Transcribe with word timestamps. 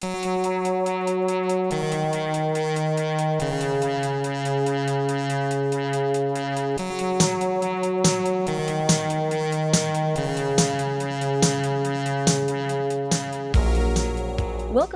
Welcome 0.00 0.12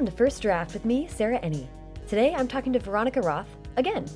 to 0.07 0.13
First 0.13 0.41
Draft 0.41 0.73
with 0.73 0.85
me, 0.85 1.09
Sarah 1.09 1.41
Enni. 1.41 1.67
Today 2.07 2.33
I'm 2.33 2.47
talking 2.47 2.73
to 2.73 2.79
Veronica 2.79 3.21
Roth 3.23 3.49
again. 3.77 4.07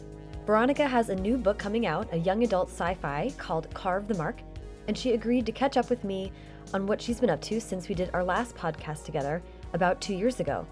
Veronica 0.46 0.86
has 0.86 1.08
a 1.08 1.16
new 1.16 1.36
book 1.36 1.58
coming 1.58 1.86
out, 1.86 2.06
a 2.12 2.18
young 2.18 2.44
adult 2.44 2.68
sci 2.68 2.94
fi 2.94 3.32
called 3.36 3.74
Carve 3.74 4.06
the 4.06 4.14
Mark, 4.14 4.40
and 4.86 4.96
she 4.96 5.14
agreed 5.14 5.46
to 5.46 5.52
catch 5.52 5.76
up 5.76 5.90
with 5.90 6.04
me 6.04 6.30
on 6.72 6.86
what 6.86 7.02
she's 7.02 7.18
been 7.18 7.30
up 7.30 7.40
to 7.40 7.60
since 7.60 7.88
we 7.88 7.96
did 7.96 8.10
our 8.12 8.22
last 8.22 8.54
podcast 8.54 9.04
together 9.04 9.42
about 9.76 10.00
two 10.00 10.14
years 10.14 10.40
ago. 10.40 10.66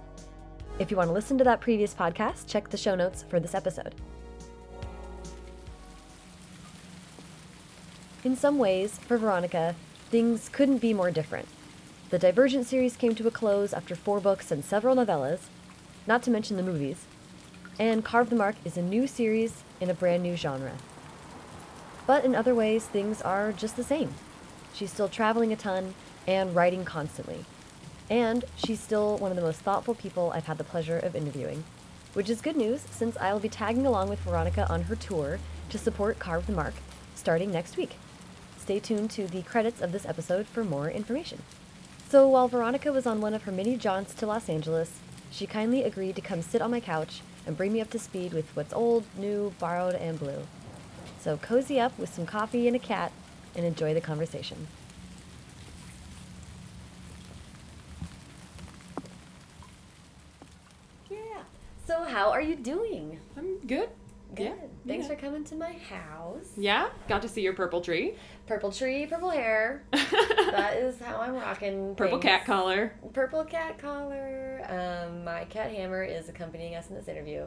If 0.81 0.91
you 0.91 0.97
want 0.97 1.09
to 1.09 1.15
listen 1.15 1.39
to 1.39 1.45
that 1.45 1.61
previous 1.61 1.95
podcast, 1.95 2.49
check 2.49 2.69
the 2.69 2.77
show 2.77 2.97
notes 2.97 3.25
for 3.29 3.39
this 3.39 3.55
episode. 3.55 3.95
In 8.25 8.35
some 8.35 8.59
ways, 8.59 8.99
for 8.99 9.17
Veronica, 9.17 9.77
things 10.11 10.49
couldn't 10.49 10.79
be 10.79 10.93
more 10.93 11.13
different. 11.13 11.47
The 12.11 12.19
Divergent 12.19 12.67
series 12.67 12.97
came 12.97 13.15
to 13.15 13.29
a 13.29 13.31
close 13.31 13.73
after 13.73 13.95
four 13.95 14.19
books 14.19 14.51
and 14.51 14.65
several 14.65 14.97
novellas, 14.97 15.41
not 16.07 16.23
to 16.25 16.31
mention 16.31 16.57
the 16.57 16.63
movies, 16.63 17.05
and 17.79 18.05
Carve 18.05 18.31
the 18.31 18.37
Mark 18.37 18.57
is 18.65 18.77
a 18.77 18.83
new 18.83 19.07
series 19.07 19.63
in 19.81 19.91
a 19.91 19.95
brand 19.95 20.23
new 20.23 20.37
genre. 20.37 20.73
But 22.07 22.25
in 22.25 22.35
other 22.35 22.55
ways, 22.55 22.87
things 22.87 23.23
are 23.23 23.53
just 23.53 23.77
the 23.77 23.85
same. 23.85 24.15
She's 24.75 24.93
still 24.93 25.09
traveling 25.09 25.53
a 25.53 25.57
ton 25.57 25.95
and 26.27 26.55
writing 26.55 26.85
constantly. 26.85 27.45
And 28.11 28.45
she's 28.57 28.81
still 28.81 29.17
one 29.19 29.31
of 29.31 29.37
the 29.37 29.43
most 29.43 29.61
thoughtful 29.61 29.95
people 29.95 30.33
I've 30.35 30.47
had 30.47 30.59
the 30.59 30.65
pleasure 30.65 30.99
of 30.99 31.17
interviewing, 31.17 31.65
which 32.13 32.29
is 32.29 32.43
good 32.43 32.57
news 32.57 32.83
since 32.91 33.17
I'll 33.17 33.41
be 33.41 33.49
tagging 33.49 33.87
along 33.87 34.09
with 34.09 34.21
Veronica 34.21 34.71
on 34.71 34.83
her 34.83 34.97
tour 34.97 35.39
to 35.71 35.79
support 35.79 36.19
Carve 36.19 36.47
the 36.47 36.53
Mark 36.53 36.75
starting 37.15 37.51
next 37.51 37.77
week. 37.77 37.97
Stay 38.59 38.79
tuned 38.79 39.11
to 39.13 39.27
the 39.27 39.43
credits 39.43 39.81
of 39.81 39.93
this 39.93 40.07
episode 40.07 40.47
for 40.47 40.65
more 40.65 40.91
information. 40.91 41.43
So 42.09 42.29
while 42.29 42.49
Veronica 42.49 42.93
was 42.93 43.07
on 43.07 43.21
one 43.21 43.35
of 43.35 43.45
her 43.45 43.53
many 43.53 43.77
jaunts 43.77 44.15
to 44.15 44.27
Los 44.27 44.49
Angeles, 44.49 45.01
she 45.31 45.47
kindly 45.47 45.83
agreed 45.83 46.15
to 46.17 46.23
come 46.23 46.43
sit 46.43 46.63
on 46.63 46.71
my 46.71 46.81
couch 46.81 47.23
and 47.47 47.57
bring 47.57 47.73
me 47.73 47.81
up 47.81 47.91
to 47.91 47.99
speed 47.99 48.33
with 48.33 48.49
what's 48.55 48.73
old, 48.73 49.05
new, 49.17 49.53
borrowed, 49.59 49.95
and 49.95 50.19
blue. 50.19 50.47
So 51.21 51.37
cozy 51.39 51.81
up 51.81 51.99
with 51.99 52.15
some 52.15 52.27
coffee 52.27 52.67
and 52.67 52.77
a 52.77 52.79
cat 52.79 53.11
and 53.57 53.65
enjoy 53.65 53.95
the 53.95 54.01
conversation. 54.01 54.67
Yeah. 61.11 61.43
So 61.87 62.03
how 62.03 62.31
are 62.31 62.41
you 62.41 62.57
doing? 62.57 63.21
I'm 63.37 63.59
good. 63.59 63.91
Good. 64.35 64.47
Yeah. 64.47 64.55
Thanks 64.87 65.07
yeah. 65.07 65.15
for 65.15 65.21
coming 65.21 65.45
to 65.45 65.55
my 65.55 65.73
house. 65.73 66.49
Yeah, 66.57 66.89
got 67.09 67.21
to 67.23 67.29
see 67.29 67.43
your 67.43 67.53
purple 67.53 67.83
tree. 67.83 68.15
Purple 68.47 68.73
tree, 68.73 69.07
purple 69.07 69.29
hair. 69.29 69.85
that 69.93 70.77
is 70.79 70.99
how 70.99 71.19
I'm 71.21 71.35
rocking. 71.35 71.95
Purple 71.95 72.19
things. 72.19 72.31
cat 72.31 72.47
collar. 72.47 72.95
Purple 73.13 73.45
cat 73.45 73.79
collar. 73.79 74.63
Um, 74.67 75.25
my 75.25 75.45
cat 75.45 75.71
Hammer 75.73 76.03
is 76.03 76.31
accompanying 76.31 76.75
us 76.75 76.89
in 76.89 76.97
this 76.97 77.07
interview. 77.07 77.47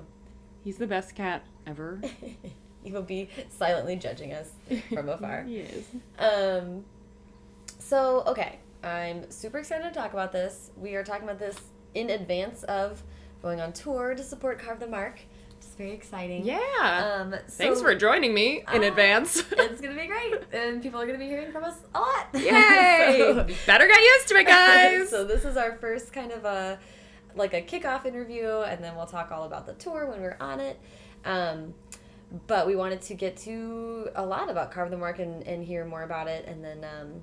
He's 0.64 0.78
the 0.78 0.88
best 0.88 1.16
cat 1.16 1.44
ever. 1.66 2.00
he 2.84 2.92
will 2.92 3.02
be 3.02 3.30
silently 3.50 3.96
judging 3.96 4.34
us 4.34 4.52
from 4.94 5.10
afar. 5.10 5.44
he 5.48 5.58
is. 5.58 5.86
Um, 6.20 6.86
so, 7.80 8.24
okay, 8.28 8.60
I'm 8.84 9.32
super 9.32 9.58
excited 9.58 9.84
to 9.84 10.00
talk 10.00 10.14
about 10.14 10.32
this. 10.32 10.70
We 10.78 10.94
are 10.96 11.04
talking 11.04 11.24
about 11.24 11.40
this 11.40 11.58
in 11.96 12.12
advance 12.12 12.64
of 12.64 13.02
going 13.42 13.62
on 13.62 13.74
tour 13.74 14.16
to 14.16 14.24
support 14.24 14.60
Carve 14.60 14.80
the 14.80 14.88
Mark. 14.88 15.20
It's 15.58 15.68
very 15.76 15.92
exciting. 15.92 16.46
Yeah. 16.46 16.58
Um, 17.22 17.36
Thanks 17.50 17.82
for 17.82 17.94
joining 17.96 18.34
me 18.34 18.60
in 18.74 18.84
Ah, 18.84 18.88
advance. 18.88 19.44
it's 19.52 19.82
gonna 19.82 20.00
be 20.00 20.08
great, 20.08 20.36
and 20.54 20.82
people 20.82 21.00
are 21.02 21.06
gonna 21.06 21.18
be 21.18 21.28
hearing 21.28 21.52
from 21.52 21.64
us 21.64 21.76
a 21.96 22.00
lot. 22.00 22.28
Yay! 22.34 23.18
So- 23.34 23.48
Better 23.66 23.88
get 23.88 24.00
used 24.00 24.28
to 24.30 24.36
it, 24.38 24.46
guys. 24.48 25.10
so 25.12 25.24
this 25.24 25.46
is 25.46 25.58
our 25.58 25.78
first 25.78 26.14
kind 26.14 26.32
of 26.32 26.46
a 26.46 26.80
like 27.36 27.54
a 27.54 27.62
kickoff 27.62 28.06
interview, 28.06 28.48
and 28.62 28.84
then 28.84 28.96
we'll 28.96 29.06
talk 29.06 29.32
all 29.32 29.44
about 29.44 29.66
the 29.68 29.74
tour 29.74 30.08
when 30.08 30.22
we're 30.22 30.38
on 30.40 30.60
it. 30.60 30.80
Um, 31.26 31.74
but 32.48 32.68
we 32.68 32.76
wanted 32.76 33.02
to 33.04 33.14
get 33.14 33.38
to 33.38 34.10
a 34.16 34.26
lot 34.26 34.50
about 34.50 34.72
Carve 34.72 34.90
the 34.92 34.98
Mark 34.98 35.20
and, 35.20 35.44
and 35.44 35.64
hear 35.64 35.86
more 35.86 36.04
about 36.04 36.28
it, 36.28 36.46
and 36.48 36.64
then 36.64 36.84
um, 36.84 37.22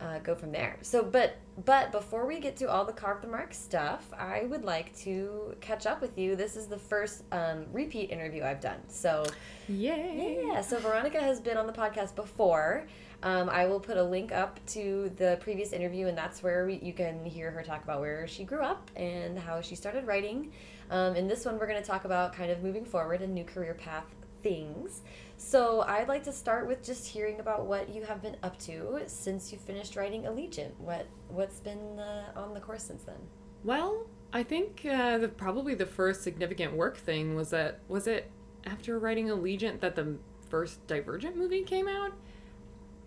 uh, 0.00 0.18
go 0.20 0.34
from 0.34 0.52
there. 0.52 0.78
So, 0.82 1.02
but 1.02 1.36
but 1.64 1.92
before 1.92 2.26
we 2.26 2.40
get 2.40 2.56
to 2.58 2.70
all 2.70 2.84
the 2.84 2.92
Carve 2.92 3.20
the 3.20 3.28
Mark 3.28 3.52
stuff, 3.52 4.10
I 4.18 4.44
would 4.44 4.64
like 4.64 4.96
to 5.00 5.54
catch 5.60 5.86
up 5.86 6.00
with 6.00 6.16
you. 6.16 6.36
This 6.36 6.56
is 6.56 6.66
the 6.66 6.78
first 6.78 7.24
um, 7.32 7.66
repeat 7.72 8.10
interview 8.10 8.42
I've 8.42 8.60
done. 8.60 8.80
So. 8.88 9.26
Yay. 9.68 10.42
Yeah, 10.46 10.62
so 10.62 10.78
Veronica 10.80 11.20
has 11.20 11.38
been 11.40 11.56
on 11.56 11.66
the 11.66 11.72
podcast 11.72 12.14
before. 12.14 12.86
Um, 13.22 13.50
I 13.50 13.66
will 13.66 13.80
put 13.80 13.98
a 13.98 14.02
link 14.02 14.32
up 14.32 14.58
to 14.68 15.12
the 15.16 15.38
previous 15.42 15.72
interview, 15.72 16.06
and 16.06 16.16
that's 16.16 16.42
where 16.42 16.64
we, 16.64 16.80
you 16.82 16.94
can 16.94 17.24
hear 17.24 17.50
her 17.50 17.62
talk 17.62 17.84
about 17.84 18.00
where 18.00 18.26
she 18.26 18.44
grew 18.44 18.62
up 18.62 18.90
and 18.96 19.38
how 19.38 19.60
she 19.60 19.74
started 19.74 20.06
writing. 20.06 20.52
Um, 20.90 21.14
in 21.14 21.28
this 21.28 21.44
one, 21.44 21.58
we're 21.58 21.66
going 21.66 21.80
to 21.80 21.86
talk 21.86 22.06
about 22.06 22.32
kind 22.32 22.50
of 22.50 22.62
moving 22.62 22.84
forward 22.84 23.20
and 23.20 23.34
new 23.34 23.44
career 23.44 23.74
path 23.74 24.06
things. 24.42 25.02
So 25.42 25.80
I'd 25.80 26.06
like 26.06 26.22
to 26.24 26.32
start 26.32 26.68
with 26.68 26.84
just 26.84 27.06
hearing 27.06 27.40
about 27.40 27.64
what 27.64 27.88
you 27.88 28.02
have 28.02 28.20
been 28.20 28.36
up 28.42 28.58
to 28.60 29.00
since 29.06 29.50
you 29.50 29.56
finished 29.56 29.96
writing 29.96 30.24
Allegiant. 30.24 30.72
What 30.76 31.06
what's 31.28 31.60
been 31.60 31.98
uh, 31.98 32.24
on 32.36 32.52
the 32.52 32.60
course 32.60 32.82
since 32.82 33.04
then? 33.04 33.16
Well, 33.64 34.04
I 34.34 34.42
think 34.42 34.84
uh, 34.88 35.16
the, 35.16 35.28
probably 35.28 35.74
the 35.74 35.86
first 35.86 36.22
significant 36.22 36.74
work 36.74 36.98
thing 36.98 37.34
was 37.34 37.48
that 37.50 37.80
was 37.88 38.06
it 38.06 38.30
after 38.66 38.98
writing 38.98 39.28
Allegiant 39.28 39.80
that 39.80 39.96
the 39.96 40.18
first 40.50 40.86
Divergent 40.86 41.36
movie 41.38 41.62
came 41.62 41.88
out. 41.88 42.12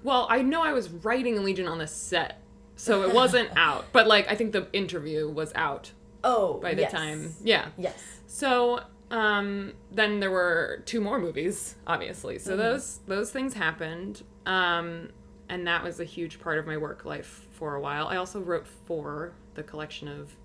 Well, 0.01 0.25
I 0.27 0.41
know 0.41 0.63
I 0.63 0.73
was 0.73 0.89
writing 0.89 1.35
Allegiant 1.35 1.69
on 1.69 1.77
the 1.77 1.87
set, 1.87 2.41
so 2.75 3.03
it 3.03 3.13
wasn't 3.13 3.51
out. 3.55 3.85
But 3.93 4.07
like, 4.07 4.27
I 4.29 4.33
think 4.33 4.53
the 4.53 4.67
interview 4.73 5.29
was 5.29 5.51
out 5.53 5.91
Oh, 6.23 6.55
by 6.55 6.73
the 6.73 6.81
yes. 6.81 6.91
time. 6.91 7.35
Yeah. 7.43 7.67
Yes. 7.77 8.01
So 8.25 8.79
um, 9.13 9.73
then 9.91 10.19
there 10.19 10.31
were 10.31 10.81
two 10.85 10.99
more 10.99 11.19
movies, 11.19 11.75
obviously. 11.85 12.39
So 12.39 12.57
those 12.57 12.99
those 13.07 13.31
things 13.31 13.53
happened, 13.53 14.23
um, 14.47 15.09
and 15.49 15.67
that 15.67 15.83
was 15.83 15.99
a 15.99 16.03
huge 16.03 16.39
part 16.39 16.57
of 16.57 16.65
my 16.65 16.77
work 16.77 17.05
life 17.05 17.47
for 17.51 17.75
a 17.75 17.79
while. 17.79 18.07
I 18.07 18.17
also 18.17 18.41
wrote 18.41 18.65
for 18.67 19.33
the 19.53 19.61
collection 19.63 20.07
of 20.07 20.35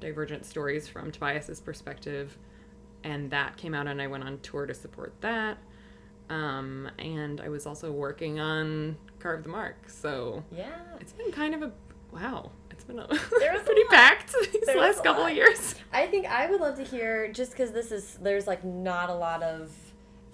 divergent 0.00 0.46
stories 0.46 0.88
from 0.88 1.12
Tobias's 1.12 1.60
perspective, 1.60 2.38
and 3.04 3.30
that 3.30 3.58
came 3.58 3.74
out, 3.74 3.86
and 3.86 4.00
I 4.00 4.06
went 4.06 4.24
on 4.24 4.38
tour 4.40 4.64
to 4.64 4.74
support 4.74 5.12
that. 5.20 5.58
Um, 6.30 6.90
and 6.98 7.42
I 7.42 7.50
was 7.50 7.66
also 7.66 7.92
working 7.92 8.40
on 8.40 8.96
Carve 9.18 9.42
the 9.42 9.50
Mark. 9.50 9.90
So 9.90 10.42
Yeah. 10.50 10.78
it's 10.98 11.12
been 11.12 11.30
kind 11.30 11.54
of 11.54 11.62
a 11.62 11.72
wow. 12.10 12.52
It's 12.86 12.86
been 12.86 12.98
a 12.98 13.06
There 13.40 13.52
was 13.52 13.62
a 13.62 13.64
pretty 13.64 13.84
packed 13.90 14.34
these 14.52 14.66
There 14.66 14.76
last 14.78 15.02
couple 15.02 15.24
of 15.26 15.32
years. 15.34 15.74
I 15.92 16.06
think 16.06 16.26
I 16.26 16.48
would 16.50 16.60
love 16.60 16.76
to 16.76 16.84
hear 16.84 17.32
just 17.32 17.52
because 17.52 17.72
this 17.72 17.90
is 17.92 18.18
there's 18.22 18.46
like 18.46 18.64
not 18.64 19.10
a 19.10 19.14
lot 19.14 19.42
of 19.42 19.72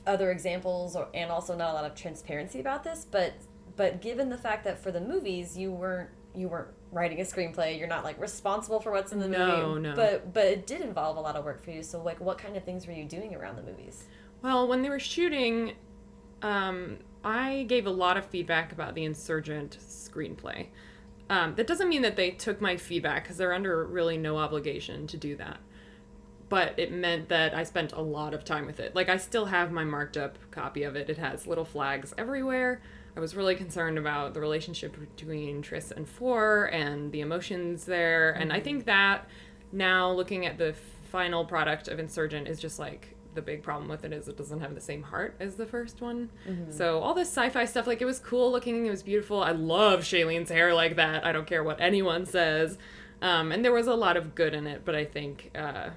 other 0.06 0.30
examples 0.30 0.96
or 0.96 1.08
and 1.14 1.30
also 1.30 1.56
not 1.56 1.70
a 1.70 1.74
lot 1.74 1.84
of 1.84 1.94
transparency 1.94 2.60
about 2.60 2.84
this, 2.84 3.06
but 3.10 3.34
but 3.76 4.00
given 4.00 4.28
the 4.28 4.38
fact 4.38 4.64
that 4.64 4.82
for 4.82 4.90
the 4.90 5.00
movies 5.00 5.56
you 5.56 5.70
weren't 5.70 6.10
you 6.34 6.48
weren't 6.48 6.68
writing 6.92 7.20
a 7.20 7.24
screenplay, 7.24 7.78
you're 7.78 7.88
not 7.88 8.04
like 8.04 8.20
responsible 8.20 8.80
for 8.80 8.90
what's 8.92 9.12
in 9.12 9.18
the 9.20 9.28
No, 9.28 9.68
movie. 9.74 9.80
no. 9.88 9.94
But 9.94 10.32
but 10.32 10.46
it 10.46 10.66
did 10.66 10.80
involve 10.80 11.16
a 11.16 11.20
lot 11.20 11.36
of 11.36 11.44
work 11.44 11.62
for 11.62 11.70
you. 11.70 11.82
So 11.82 12.02
like 12.02 12.20
what 12.20 12.38
kind 12.38 12.56
of 12.56 12.64
things 12.64 12.86
were 12.86 12.92
you 12.92 13.04
doing 13.04 13.34
around 13.34 13.56
the 13.56 13.62
movies? 13.62 14.04
Well, 14.42 14.66
when 14.66 14.82
they 14.82 14.88
were 14.88 14.98
shooting, 14.98 15.72
um, 16.42 16.98
I 17.22 17.64
gave 17.68 17.86
a 17.86 17.90
lot 17.90 18.16
of 18.16 18.24
feedback 18.26 18.72
about 18.72 18.94
the 18.94 19.04
Insurgent 19.04 19.76
screenplay. 19.80 20.68
Um, 21.30 21.54
that 21.54 21.68
doesn't 21.68 21.88
mean 21.88 22.02
that 22.02 22.16
they 22.16 22.32
took 22.32 22.60
my 22.60 22.76
feedback 22.76 23.22
because 23.22 23.36
they're 23.36 23.52
under 23.52 23.86
really 23.86 24.18
no 24.18 24.36
obligation 24.36 25.06
to 25.06 25.16
do 25.16 25.36
that. 25.36 25.58
But 26.48 26.76
it 26.76 26.90
meant 26.90 27.28
that 27.28 27.54
I 27.54 27.62
spent 27.62 27.92
a 27.92 28.00
lot 28.00 28.34
of 28.34 28.44
time 28.44 28.66
with 28.66 28.80
it. 28.80 28.96
Like, 28.96 29.08
I 29.08 29.16
still 29.16 29.46
have 29.46 29.70
my 29.70 29.84
marked 29.84 30.16
up 30.16 30.36
copy 30.50 30.82
of 30.82 30.96
it. 30.96 31.08
It 31.08 31.18
has 31.18 31.46
little 31.46 31.64
flags 31.64 32.12
everywhere. 32.18 32.82
I 33.16 33.20
was 33.20 33.36
really 33.36 33.54
concerned 33.54 33.96
about 33.96 34.34
the 34.34 34.40
relationship 34.40 34.96
between 35.16 35.62
Tris 35.62 35.92
and 35.92 36.08
Four 36.08 36.64
and 36.72 37.12
the 37.12 37.20
emotions 37.20 37.84
there. 37.84 38.32
And 38.32 38.52
I 38.52 38.58
think 38.58 38.86
that 38.86 39.28
now, 39.70 40.10
looking 40.10 40.46
at 40.46 40.58
the 40.58 40.74
final 41.12 41.44
product 41.44 41.86
of 41.86 42.00
Insurgent, 42.00 42.48
is 42.48 42.58
just 42.58 42.80
like 42.80 43.14
the 43.34 43.42
big 43.42 43.62
problem 43.62 43.88
with 43.88 44.04
it 44.04 44.12
is 44.12 44.26
it 44.28 44.36
doesn't 44.36 44.60
have 44.60 44.74
the 44.74 44.80
same 44.80 45.02
heart 45.02 45.36
as 45.40 45.54
the 45.54 45.66
first 45.66 46.00
one. 46.00 46.30
So 46.70 46.98
all 47.00 47.14
this 47.14 47.28
sci-fi 47.28 47.64
stuff, 47.64 47.86
like 47.86 48.02
it 48.02 48.04
was 48.06 48.18
cool 48.18 48.50
looking, 48.50 48.86
it 48.86 48.90
was 48.90 49.02
beautiful. 49.02 49.42
I 49.42 49.52
love 49.52 50.00
Shailene's 50.00 50.50
hair 50.50 50.74
like 50.74 50.96
that. 50.96 51.24
I 51.24 51.32
don't 51.32 51.46
care 51.46 51.62
what 51.62 51.80
anyone 51.80 52.26
says. 52.26 52.76
Um, 53.22 53.52
and 53.52 53.64
there 53.64 53.72
was 53.72 53.86
a 53.86 53.94
lot 53.94 54.16
of 54.16 54.34
good 54.34 54.54
in 54.54 54.66
it, 54.66 54.82
but 54.84 54.94
I 54.94 55.04
think 55.04 55.50
uh, 55.54 55.90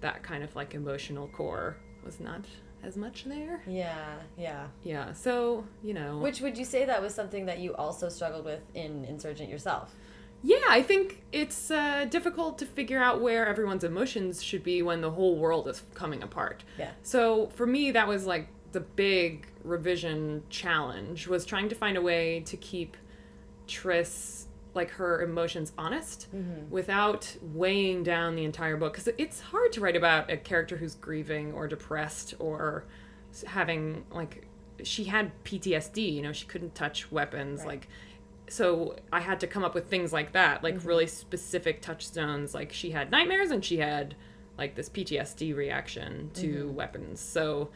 that 0.00 0.22
kind 0.22 0.42
of 0.42 0.54
like 0.56 0.74
emotional 0.74 1.28
core 1.28 1.76
was 2.04 2.20
not 2.20 2.44
as 2.82 2.96
much 2.96 3.24
there. 3.24 3.60
Yeah, 3.66 4.14
yeah. 4.38 4.68
Yeah, 4.82 5.12
so 5.12 5.64
you 5.82 5.92
know, 5.92 6.18
Which 6.18 6.40
would 6.40 6.56
you 6.56 6.64
say 6.64 6.84
that 6.86 7.02
was 7.02 7.14
something 7.14 7.46
that 7.46 7.58
you 7.58 7.74
also 7.74 8.08
struggled 8.08 8.44
with 8.44 8.62
in 8.74 9.04
Insurgent 9.04 9.50
yourself? 9.50 9.94
Yeah, 10.42 10.56
I 10.68 10.82
think 10.82 11.22
it's 11.32 11.70
uh, 11.70 12.06
difficult 12.08 12.58
to 12.58 12.66
figure 12.66 13.02
out 13.02 13.20
where 13.20 13.46
everyone's 13.46 13.84
emotions 13.84 14.42
should 14.42 14.62
be 14.64 14.80
when 14.82 15.00
the 15.02 15.10
whole 15.10 15.36
world 15.36 15.68
is 15.68 15.82
coming 15.94 16.22
apart. 16.22 16.64
Yeah. 16.78 16.92
So 17.02 17.48
for 17.54 17.66
me, 17.66 17.90
that 17.90 18.08
was 18.08 18.24
like 18.26 18.48
the 18.72 18.80
big 18.80 19.46
revision 19.64 20.42
challenge 20.48 21.26
was 21.26 21.44
trying 21.44 21.68
to 21.68 21.74
find 21.74 21.96
a 21.98 22.02
way 22.02 22.40
to 22.46 22.56
keep 22.56 22.96
Tris 23.66 24.46
like 24.72 24.90
her 24.92 25.20
emotions 25.22 25.72
honest 25.76 26.28
without 26.70 27.36
weighing 27.42 28.04
down 28.04 28.36
the 28.36 28.44
entire 28.44 28.76
book 28.76 28.92
because 28.92 29.08
it's 29.18 29.40
hard 29.40 29.72
to 29.72 29.80
write 29.80 29.96
about 29.96 30.30
a 30.30 30.36
character 30.36 30.76
who's 30.76 30.94
grieving 30.94 31.52
or 31.52 31.66
depressed 31.66 32.34
or 32.38 32.84
having 33.46 34.04
like 34.12 34.46
she 34.84 35.04
had 35.04 35.32
PTSD 35.42 36.14
you 36.14 36.22
know 36.22 36.32
she 36.32 36.46
couldn't 36.46 36.74
touch 36.76 37.10
weapons 37.10 37.60
Right. 37.60 37.68
like 37.68 37.88
so 38.50 38.96
I 39.12 39.20
had 39.20 39.40
to 39.40 39.46
come 39.46 39.64
up 39.64 39.74
with 39.74 39.88
things 39.88 40.12
like 40.12 40.32
that 40.32 40.62
like 40.62 40.76
mm-hmm. 40.76 40.88
really 40.88 41.06
specific 41.06 41.80
touchstones 41.80 42.54
like 42.54 42.72
she 42.72 42.90
had 42.90 43.10
nightmares 43.10 43.50
and 43.50 43.64
she 43.64 43.78
had 43.78 44.14
like 44.58 44.74
this 44.74 44.88
PTSD 44.88 45.54
reaction 45.54 46.30
to 46.34 46.46
mm-hmm. 46.46 46.74
weapons 46.74 47.20
so 47.20 47.70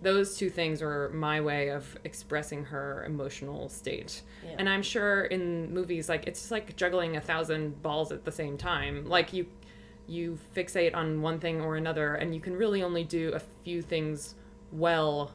those 0.00 0.36
two 0.36 0.50
things 0.50 0.80
were 0.80 1.10
my 1.12 1.40
way 1.40 1.70
of 1.70 1.98
expressing 2.04 2.64
her 2.66 3.04
emotional 3.04 3.68
state. 3.68 4.22
Yeah. 4.44 4.56
And 4.58 4.68
I'm 4.68 4.82
sure 4.82 5.24
in 5.24 5.72
movies 5.72 6.08
like 6.08 6.26
it's 6.26 6.40
just 6.40 6.52
like 6.52 6.76
juggling 6.76 7.16
a 7.16 7.20
thousand 7.20 7.82
balls 7.82 8.12
at 8.12 8.24
the 8.24 8.32
same 8.32 8.56
time. 8.56 9.08
Like 9.08 9.32
you 9.32 9.46
you 10.06 10.38
fixate 10.56 10.94
on 10.94 11.20
one 11.20 11.38
thing 11.38 11.60
or 11.60 11.76
another 11.76 12.14
and 12.14 12.34
you 12.34 12.40
can 12.40 12.56
really 12.56 12.82
only 12.82 13.04
do 13.04 13.32
a 13.34 13.40
few 13.64 13.82
things 13.82 14.34
well 14.72 15.32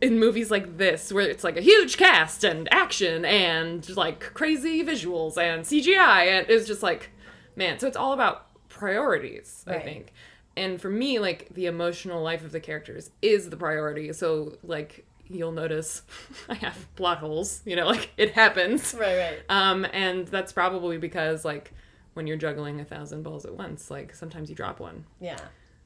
in 0.00 0.18
movies 0.18 0.50
like 0.50 0.76
this 0.76 1.12
where 1.12 1.28
it's 1.28 1.42
like 1.42 1.56
a 1.56 1.60
huge 1.60 1.96
cast 1.96 2.44
and 2.44 2.68
action 2.72 3.24
and 3.24 3.96
like 3.96 4.20
crazy 4.34 4.84
visuals 4.84 5.38
and 5.38 5.64
CGI 5.64 6.26
and 6.26 6.50
it's 6.50 6.66
just 6.66 6.82
like 6.82 7.10
man, 7.56 7.78
so 7.78 7.86
it's 7.86 7.96
all 7.96 8.12
about 8.12 8.46
priorities, 8.68 9.64
I 9.66 9.78
think. 9.78 10.12
And 10.56 10.80
for 10.80 10.90
me, 10.90 11.18
like 11.18 11.48
the 11.50 11.66
emotional 11.66 12.22
life 12.22 12.44
of 12.44 12.52
the 12.52 12.60
characters 12.60 13.10
is 13.22 13.50
the 13.50 13.56
priority. 13.56 14.12
So 14.12 14.58
like 14.62 15.06
you'll 15.28 15.52
notice 15.52 16.02
I 16.48 16.54
have 16.54 16.94
plot 16.94 17.18
holes, 17.18 17.62
you 17.64 17.76
know, 17.76 17.86
like 17.86 18.10
it 18.16 18.32
happens. 18.32 18.94
Right, 18.94 19.16
right. 19.16 19.38
Um, 19.48 19.86
and 19.92 20.28
that's 20.28 20.52
probably 20.52 20.98
because 20.98 21.44
like 21.44 21.72
when 22.14 22.26
you're 22.26 22.36
juggling 22.36 22.80
a 22.80 22.84
thousand 22.84 23.22
balls 23.22 23.44
at 23.44 23.54
once, 23.54 23.90
like 23.90 24.14
sometimes 24.14 24.48
you 24.48 24.56
drop 24.56 24.80
one. 24.80 25.04
Yeah. 25.20 25.38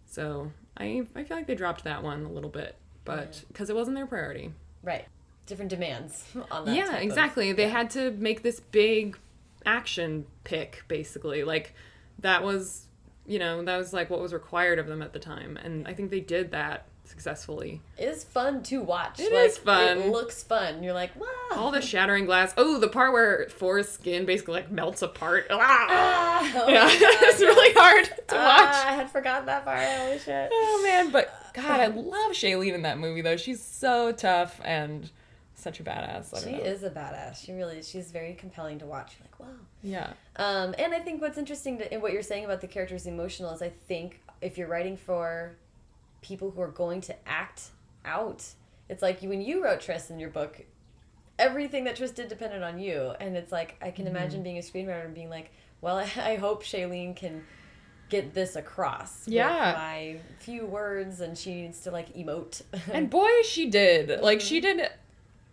So 0.07 0.51
I 0.77 1.07
I 1.15 1.25
feel 1.25 1.37
like 1.37 1.47
they 1.47 1.55
dropped 1.55 1.85
that 1.85 2.03
one 2.03 2.25
a 2.25 2.31
little 2.31 2.51
bit, 2.51 2.77
but 3.17 3.45
because 3.49 3.71
it 3.71 3.77
wasn't 3.77 3.97
their 3.97 4.07
priority. 4.07 4.53
Right. 4.83 5.07
Different 5.47 5.71
demands 5.71 6.25
on 6.51 6.65
that. 6.67 6.75
yeah, 6.77 6.87
type 6.87 6.97
of- 6.97 7.03
exactly. 7.03 7.53
They 7.53 7.65
yeah. 7.65 7.69
had 7.71 7.91
to 7.91 8.11
make 8.13 8.43
this 8.43 8.61
big 8.61 9.19
action 9.67 10.27
pick, 10.45 10.85
basically. 10.89 11.45
Like 11.45 11.75
that 12.21 12.43
was, 12.45 12.87
you 13.27 13.39
know, 13.39 13.63
that 13.65 13.77
was 13.77 13.93
like 13.93 14.11
what 14.11 14.21
was 14.21 14.33
required 14.33 14.79
of 14.79 14.87
them 14.87 15.03
at 15.03 15.13
the 15.13 15.19
time, 15.19 15.57
and 15.57 15.87
I 15.89 15.93
think 15.93 16.11
they 16.11 16.21
did 16.21 16.53
that 16.53 16.87
successfully. 17.05 17.81
It 17.99 18.05
is 18.05 18.23
fun 18.23 18.63
to 18.65 18.81
watch. 18.83 19.19
It 19.19 19.33
like, 19.33 19.51
is 19.51 19.59
fun. 19.59 19.99
It 19.99 20.07
looks 20.11 20.45
fun. 20.45 20.83
You're 20.85 20.93
like, 20.95 21.19
wow. 21.21 21.27
All 21.57 21.73
the 21.73 21.81
shattering 21.83 22.25
glass. 22.25 22.55
Oh, 22.57 22.79
the 22.79 22.87
part 22.89 23.13
where 23.13 23.49
Forrest's 23.49 23.95
skin 23.95 24.25
basically 24.27 24.55
like 24.55 24.71
melts 24.71 25.03
apart. 25.03 25.47
Ah! 25.51 25.87
Ah, 25.91 26.53
oh 26.55 26.69
yeah, 26.69 26.87
it's 26.91 27.41
really 27.41 27.75
hard 27.77 28.05
to 28.29 28.37
Ah, 28.37 28.57
watch. 28.65 28.87
I 28.87 28.93
had 28.93 29.11
forgotten 29.11 29.47
that 29.47 29.65
part. 29.65 29.81
Holy 29.81 30.19
shit. 30.21 30.51
Oh 30.53 30.81
man, 30.85 31.11
but 31.11 31.35
God, 31.55 31.81
I 31.81 31.87
love 31.89 32.33
Shailene 32.33 32.75
in 32.75 32.83
that 32.83 32.99
movie 32.99 33.21
though. 33.23 33.37
She's 33.37 33.63
so 33.63 34.13
tough 34.13 34.61
and 34.65 35.11
such 35.55 35.81
a 35.81 35.83
badass. 35.83 36.35
I 36.35 36.41
She 36.45 36.53
know. 36.53 36.59
is 36.59 36.83
a 36.83 36.91
badass. 36.91 37.45
She 37.45 37.53
really 37.53 37.79
is. 37.79 37.89
She's 37.89 38.11
very 38.11 38.35
compelling 38.35 38.79
to 38.79 38.87
watch. 38.87 39.17
You're 39.19 39.27
like, 39.27 39.41
wow. 39.41 39.61
Yeah. 39.83 40.13
Um, 40.37 40.75
and 40.79 40.95
I 40.95 41.01
think 41.01 41.21
what's 41.21 41.39
interesting 41.39 41.79
to, 41.79 41.93
in 41.95 42.01
what 42.01 42.13
you're 42.13 42.23
saying 42.23 42.45
about 42.45 42.61
the 42.61 42.67
characters 42.67 43.07
emotional 43.07 43.53
is 43.53 43.63
I 43.63 43.69
think 43.69 44.21
if 44.41 44.57
you're 44.57 44.69
writing 44.69 44.97
for 44.97 45.53
people 46.23 46.51
who 46.51 46.61
are 46.61 46.69
going 46.69 47.01
to 47.03 47.29
act 47.29 47.69
out, 48.05 48.45
it's 48.89 49.03
like 49.03 49.21
when 49.21 49.41
you 49.41 49.63
wrote 49.63 49.81
Tris 49.81 50.11
in 50.11 50.19
your 50.19 50.31
book, 50.31 50.63
everything 51.39 51.85
that 51.85 51.97
Tris 51.97 52.11
did 52.11 52.29
depended 52.29 52.63
on 52.63 52.79
you. 52.79 53.13
And 53.21 53.37
it's 53.37 53.53
like, 53.53 53.77
I 53.81 53.91
can 53.91 54.07
imagine 54.07 54.43
being 54.43 54.59
a 54.59 54.63
screenwriter 54.63 55.05
and 55.05 55.15
being 55.15 55.31
like, 55.31 55.51
well, 55.81 55.97
I, 56.17 56.37
hope 56.37 56.63
Shailene 56.63 57.17
can 57.17 57.45
get 58.11 58.35
this 58.35 58.57
across 58.57 59.27
Yeah. 59.27 59.69
with 59.69 59.77
my 59.77 60.17
few 60.41 60.67
words 60.67 61.21
and 61.21 61.39
she 61.39 61.63
needs 61.63 61.81
to 61.81 61.91
like 61.91 62.13
emote. 62.15 62.63
And 62.93 63.09
boy, 63.09 63.31
she 63.45 63.71
did. 63.71 64.21
Like 64.21 64.41
she 64.41 64.61
did 64.61 64.89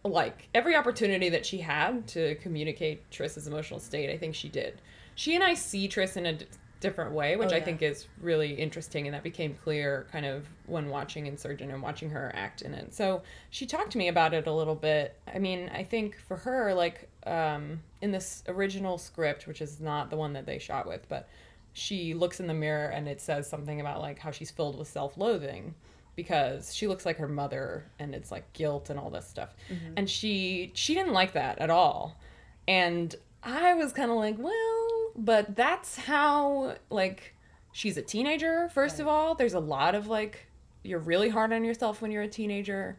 like 0.04 0.50
every 0.54 0.76
opportunity 0.76 1.30
that 1.30 1.46
she 1.46 1.60
had 1.60 2.08
to 2.10 2.36
communicate 2.36 3.10
Tris's 3.12 3.48
emotional 3.48 3.80
state, 3.80 4.10
I 4.10 4.18
think 4.18 4.36
she 4.36 4.50
did. 4.50 4.82
She 5.16 5.36
and 5.36 5.44
I 5.44 5.54
see 5.54 5.88
Tris 5.88 6.18
in 6.18 6.26
a 6.26 6.34
d- 6.34 6.46
different 6.80 7.12
way, 7.12 7.36
which 7.36 7.52
Oh, 7.52 7.56
I 7.56 7.60
think 7.62 7.82
is 7.82 8.08
really 8.22 8.54
interesting 8.54 9.08
and 9.08 9.14
that 9.16 9.24
became 9.24 9.56
clear 9.64 10.08
kind 10.12 10.26
of 10.26 10.46
when 10.68 10.90
watching 10.90 11.26
Insurgent 11.26 11.72
and 11.72 11.82
watching 11.82 12.10
her 12.12 12.32
act 12.36 12.62
in 12.62 12.74
it. 12.74 12.94
So, 12.94 13.24
she 13.50 13.66
talked 13.66 13.92
to 13.94 13.98
me 13.98 14.08
about 14.10 14.34
it 14.36 14.46
a 14.48 14.52
little 14.54 14.76
bit. 14.76 15.16
I 15.34 15.40
mean, 15.40 15.70
I 15.74 15.84
think 15.84 16.18
for 16.28 16.38
her 16.38 16.74
like 16.74 17.10
um 17.26 17.82
in 18.02 18.12
this 18.12 18.44
original 18.48 18.98
script, 18.98 19.48
which 19.48 19.62
is 19.62 19.80
not 19.82 20.10
the 20.10 20.16
one 20.18 20.34
that 20.34 20.46
they 20.46 20.60
shot 20.60 20.88
with, 20.88 21.08
but 21.10 21.28
she 21.78 22.16
looks 22.16 22.40
in 22.40 22.48
the 22.48 22.54
mirror 22.56 22.88
and 22.88 23.08
it 23.08 23.22
says 23.22 23.48
something 23.48 23.80
about 23.80 24.02
like 24.02 24.18
how 24.18 24.32
she's 24.32 24.50
filled 24.50 24.80
with 24.80 24.88
self-loathing 24.88 25.76
because 26.16 26.74
she 26.74 26.88
looks 26.88 27.06
like 27.06 27.18
her 27.18 27.28
mother 27.28 27.86
and 28.00 28.16
it's 28.16 28.32
like 28.32 28.52
guilt 28.54 28.90
and 28.90 29.00
all 29.00 29.12
this 29.12 29.28
stuff. 29.28 29.56
Mm-hmm. 29.72 29.94
And 29.96 30.10
she 30.10 30.72
she 30.74 30.96
didn't 30.96 31.14
like 31.14 31.34
that 31.34 31.60
at 31.60 31.70
all. 31.70 32.20
And 32.68 33.16
i 33.44 33.76
was 33.76 33.94
kind 33.94 34.10
of 34.10 34.18
like 34.18 34.36
well 34.40 35.12
but 35.16 35.56
that's 35.56 35.96
how 35.96 36.76
like 36.90 37.36
she's 37.72 37.96
a 37.96 38.02
teenager 38.02 38.70
first 38.70 39.00
of 39.00 39.08
all. 39.08 39.36
There's 39.36 39.54
a 39.54 39.60
lot 39.60 39.94
of 39.94 40.08
like 40.08 40.48
you're 40.82 41.00
really 41.00 41.30
hard 41.30 41.54
on 41.54 41.64
yourself 41.64 42.02
when 42.02 42.12
you're 42.12 42.24
a 42.24 42.28
teenager. 42.28 42.98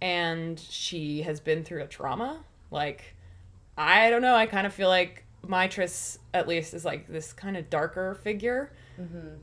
And 0.00 0.60
she 0.60 1.22
has 1.22 1.40
been 1.40 1.64
through 1.64 1.82
a 1.82 1.88
trauma. 1.88 2.44
Like 2.70 3.16
i 3.76 4.10
don't 4.10 4.22
know. 4.22 4.36
I 4.36 4.46
kind 4.46 4.66
of 4.66 4.72
feel 4.72 4.88
like 4.88 5.25
my 5.48 5.66
Tris, 5.68 6.18
at 6.34 6.48
least, 6.48 6.74
is 6.74 6.84
like 6.84 7.08
this 7.08 7.32
kind 7.32 7.56
of 7.56 7.70
darker 7.70 8.14
figure. 8.14 8.72
Mm-hmm. 9.00 9.36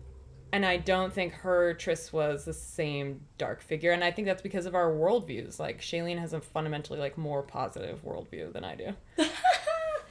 And 0.54 0.64
I 0.64 0.78
don't 0.78 1.12
think 1.12 1.34
her 1.34 1.74
Tris 1.74 2.14
was 2.14 2.46
the 2.46 2.54
same 2.54 3.22
dark 3.40 3.64
figure. 3.64 3.92
And 3.92 4.04
I 4.04 4.12
think 4.12 4.28
that's 4.28 4.44
because 4.44 4.68
of 4.68 4.76
our 4.76 4.92
worldviews. 4.92 5.60
Like, 5.60 5.82
Shailene 5.82 6.20
has 6.20 6.34
a 6.34 6.42
fundamentally, 6.42 7.00
like, 7.00 7.18
more 7.18 7.42
positive 7.42 8.06
worldview 8.06 8.54
than 8.54 8.64
I 8.64 8.76
do. 8.76 8.94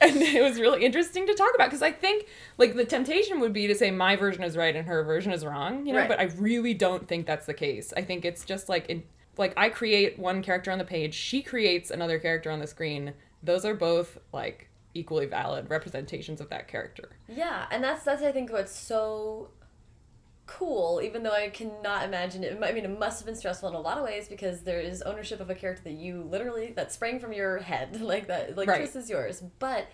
and 0.01 0.17
it 0.21 0.43
was 0.43 0.59
really 0.59 0.83
interesting 0.83 1.25
to 1.27 1.33
talk 1.33 1.55
about 1.55 1.69
because 1.69 1.81
I 1.81 1.93
think, 1.93 2.27
like, 2.57 2.75
the 2.75 2.83
temptation 2.83 3.39
would 3.39 3.53
be 3.53 3.67
to 3.67 3.75
say 3.75 3.89
my 3.89 4.17
version 4.17 4.43
is 4.43 4.57
right 4.57 4.75
and 4.75 4.85
her 4.85 5.01
version 5.05 5.31
is 5.31 5.45
wrong, 5.45 5.87
you 5.87 5.93
know? 5.93 5.99
Right. 5.99 6.09
But 6.09 6.19
I 6.19 6.23
really 6.37 6.73
don't 6.73 7.07
think 7.07 7.25
that's 7.25 7.45
the 7.45 7.53
case. 7.53 7.93
I 7.95 8.01
think 8.01 8.25
it's 8.25 8.43
just 8.43 8.67
like, 8.67 8.89
in, 8.89 9.03
like, 9.37 9.53
I 9.55 9.69
create 9.69 10.19
one 10.19 10.43
character 10.43 10.71
on 10.71 10.77
the 10.77 10.83
page, 10.83 11.13
she 11.13 11.41
creates 11.41 11.89
another 11.89 12.19
character 12.19 12.51
on 12.51 12.59
the 12.59 12.67
screen. 12.67 13.13
Those 13.41 13.63
are 13.63 13.75
both, 13.75 14.17
like, 14.33 14.69
equally 14.93 15.25
valid 15.25 15.69
representations 15.69 16.39
of 16.41 16.49
that 16.49 16.67
character. 16.67 17.09
Yeah, 17.27 17.65
and 17.71 17.83
that's 17.83 18.03
that's 18.03 18.21
I 18.21 18.31
think 18.31 18.51
what's 18.51 18.75
so 18.77 19.49
cool. 20.45 21.01
Even 21.03 21.23
though 21.23 21.31
I 21.31 21.49
cannot 21.49 22.03
imagine 22.05 22.43
it. 22.43 22.57
I 22.61 22.71
mean, 22.73 22.85
it 22.85 22.99
must 22.99 23.19
have 23.19 23.25
been 23.25 23.35
stressful 23.35 23.69
in 23.69 23.75
a 23.75 23.79
lot 23.79 23.97
of 23.97 24.03
ways 24.03 24.27
because 24.27 24.61
there 24.61 24.79
is 24.79 25.01
ownership 25.01 25.39
of 25.39 25.49
a 25.49 25.55
character 25.55 25.83
that 25.85 25.93
you 25.93 26.23
literally 26.23 26.73
that 26.75 26.91
sprang 26.91 27.19
from 27.19 27.33
your 27.33 27.59
head 27.59 28.01
like 28.13 28.27
that. 28.27 28.57
Like 28.57 28.67
Right. 28.67 28.81
this 28.81 28.95
is 28.95 29.09
yours, 29.09 29.41
but 29.59 29.87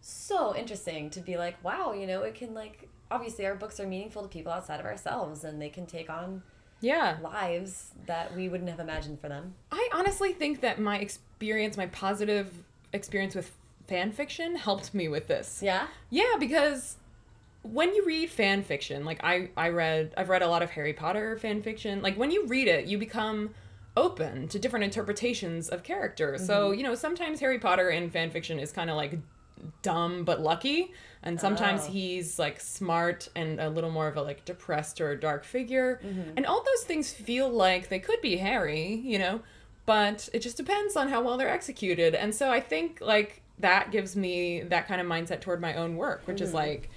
so 0.00 0.54
interesting 0.54 1.10
to 1.10 1.20
be 1.20 1.36
like, 1.36 1.62
wow, 1.64 1.92
you 1.92 2.06
know, 2.06 2.22
it 2.22 2.34
can 2.34 2.54
like 2.54 2.88
obviously 3.10 3.46
our 3.46 3.54
books 3.54 3.80
are 3.80 3.86
meaningful 3.86 4.22
to 4.22 4.28
people 4.28 4.52
outside 4.52 4.80
of 4.80 4.86
ourselves, 4.86 5.44
and 5.44 5.60
they 5.60 5.68
can 5.70 5.86
take 5.86 6.10
on 6.10 6.42
Yeah. 6.80 7.16
lives 7.22 7.92
that 8.06 8.34
we 8.36 8.48
wouldn't 8.48 8.68
have 8.68 8.80
imagined 8.80 9.20
for 9.20 9.28
them. 9.28 9.54
I 9.72 9.88
honestly 9.92 10.32
think 10.32 10.60
that 10.60 10.78
my 10.78 10.98
experience, 10.98 11.76
my 11.76 11.86
positive 11.86 12.52
experience 12.92 13.34
with 13.34 13.50
fan 13.86 14.12
fiction 14.12 14.56
helped 14.56 14.94
me 14.94 15.08
with 15.08 15.28
this. 15.28 15.60
Yeah. 15.62 15.86
Yeah, 16.10 16.34
because 16.38 16.96
when 17.62 17.94
you 17.94 18.04
read 18.04 18.30
fan 18.30 18.62
fiction, 18.62 19.04
like 19.04 19.20
I 19.24 19.50
I 19.56 19.70
read 19.70 20.14
I've 20.16 20.28
read 20.28 20.42
a 20.42 20.48
lot 20.48 20.62
of 20.62 20.70
Harry 20.70 20.92
Potter 20.92 21.36
fan 21.38 21.62
fiction. 21.62 22.02
Like 22.02 22.16
when 22.16 22.30
you 22.30 22.46
read 22.46 22.68
it, 22.68 22.86
you 22.86 22.98
become 22.98 23.50
open 23.96 24.46
to 24.48 24.58
different 24.58 24.84
interpretations 24.84 25.68
of 25.68 25.82
characters. 25.82 26.46
So, 26.46 26.70
mm-hmm. 26.70 26.78
you 26.78 26.84
know, 26.84 26.94
sometimes 26.94 27.40
Harry 27.40 27.58
Potter 27.58 27.88
in 27.88 28.10
fan 28.10 28.30
fiction 28.30 28.58
is 28.58 28.70
kind 28.70 28.90
of 28.90 28.96
like 28.96 29.18
dumb 29.80 30.24
but 30.24 30.40
lucky, 30.40 30.92
and 31.22 31.40
sometimes 31.40 31.84
Oh. 31.86 31.90
he's 31.90 32.38
like 32.38 32.60
smart 32.60 33.28
and 33.34 33.58
a 33.58 33.70
little 33.70 33.90
more 33.90 34.06
of 34.06 34.16
a 34.16 34.22
like 34.22 34.44
depressed 34.44 35.00
or 35.00 35.16
dark 35.16 35.44
figure. 35.44 36.00
Mm-hmm. 36.04 36.32
And 36.36 36.46
all 36.46 36.62
those 36.62 36.84
things 36.84 37.12
feel 37.12 37.48
like 37.48 37.88
they 37.88 37.98
could 37.98 38.20
be 38.20 38.36
Harry, 38.36 39.00
you 39.02 39.18
know, 39.18 39.40
but 39.86 40.28
it 40.34 40.40
just 40.40 40.58
depends 40.58 40.94
on 40.94 41.08
how 41.08 41.22
well 41.22 41.38
they're 41.38 41.48
executed. 41.48 42.14
And 42.14 42.34
so 42.34 42.50
I 42.50 42.60
think 42.60 43.00
like 43.00 43.42
that 43.60 43.90
gives 43.90 44.14
me 44.16 44.60
that 44.60 44.86
kind 44.86 45.00
of 45.00 45.06
mindset 45.06 45.40
toward 45.40 45.60
my 45.60 45.74
own 45.74 45.96
work, 45.96 46.22
which 46.26 46.40
is 46.40 46.52
like 46.52 46.90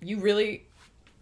you 0.00 0.18
really 0.20 0.64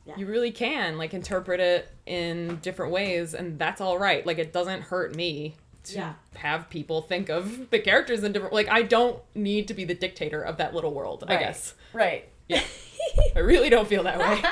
Yeah. 0.05 0.15
you 0.17 0.27
really 0.27 0.51
can 0.51 0.99
like 0.99 1.15
interpret 1.15 1.61
it 1.61 1.89
in 2.07 2.57
different 2.63 2.93
ways 2.93 3.35
and 3.35 3.59
that's 3.59 3.81
all 3.81 3.99
right. 3.99 4.27
Like 4.27 4.39
it 4.39 4.53
doesn't 4.53 4.83
hurt 4.83 5.15
me 5.15 5.55
to 5.85 5.95
Yeah. 5.95 6.13
have 6.37 6.69
people 6.71 7.03
think 7.03 7.29
of 7.29 7.71
the 7.71 7.79
characters 7.79 8.25
in 8.25 8.33
different 8.33 8.53
like 8.55 8.69
I 8.69 8.83
don't 8.83 9.21
need 9.35 9.69
to 9.69 9.75
be 9.75 9.85
the 9.85 9.95
dictator 9.95 10.43
of 10.43 10.57
that 10.57 10.75
little 10.75 10.93
world, 10.93 11.25
I 11.29 11.37
guess. 11.37 11.75
Right. 11.93 12.29
Yeah. 12.49 12.63
I 13.37 13.41
really 13.41 13.71
don't 13.71 13.87
feel 13.89 14.03
that 14.05 14.19
way. 14.19 14.43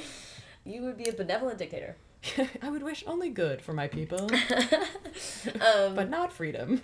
You 0.64 0.82
would 0.82 0.96
be 0.98 1.04
a 1.08 1.12
benevolent 1.12 1.58
dictator. 1.58 1.94
I 2.62 2.70
would 2.70 2.82
wish 2.82 3.04
only 3.06 3.28
good 3.28 3.62
for 3.62 3.72
my 3.72 3.86
people, 3.86 4.28
Um, 5.60 5.94
but 5.94 6.10
not 6.10 6.32
freedom. 6.32 6.80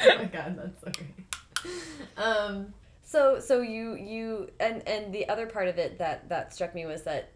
oh 0.10 0.18
my 0.18 0.24
god, 0.24 0.58
that's 0.58 0.80
so 0.80 0.90
great. 0.92 1.74
Um, 2.16 2.74
so 3.02 3.40
so 3.40 3.60
you 3.60 3.94
you 3.94 4.50
and 4.60 4.86
and 4.86 5.12
the 5.12 5.28
other 5.28 5.46
part 5.46 5.68
of 5.68 5.78
it 5.78 5.98
that 5.98 6.28
that 6.28 6.54
struck 6.54 6.74
me 6.74 6.86
was 6.86 7.02
that 7.02 7.32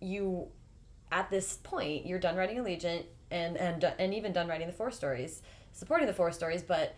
you 0.00 0.48
at 1.12 1.30
this 1.30 1.58
point 1.62 2.06
you're 2.06 2.18
done 2.18 2.36
writing 2.36 2.58
Allegiant 2.58 3.04
and 3.30 3.56
and 3.56 3.84
and 3.98 4.14
even 4.14 4.32
done 4.32 4.48
writing 4.48 4.66
the 4.66 4.72
four 4.72 4.90
stories, 4.90 5.42
supporting 5.72 6.06
the 6.06 6.14
four 6.14 6.32
stories, 6.32 6.62
but 6.62 6.94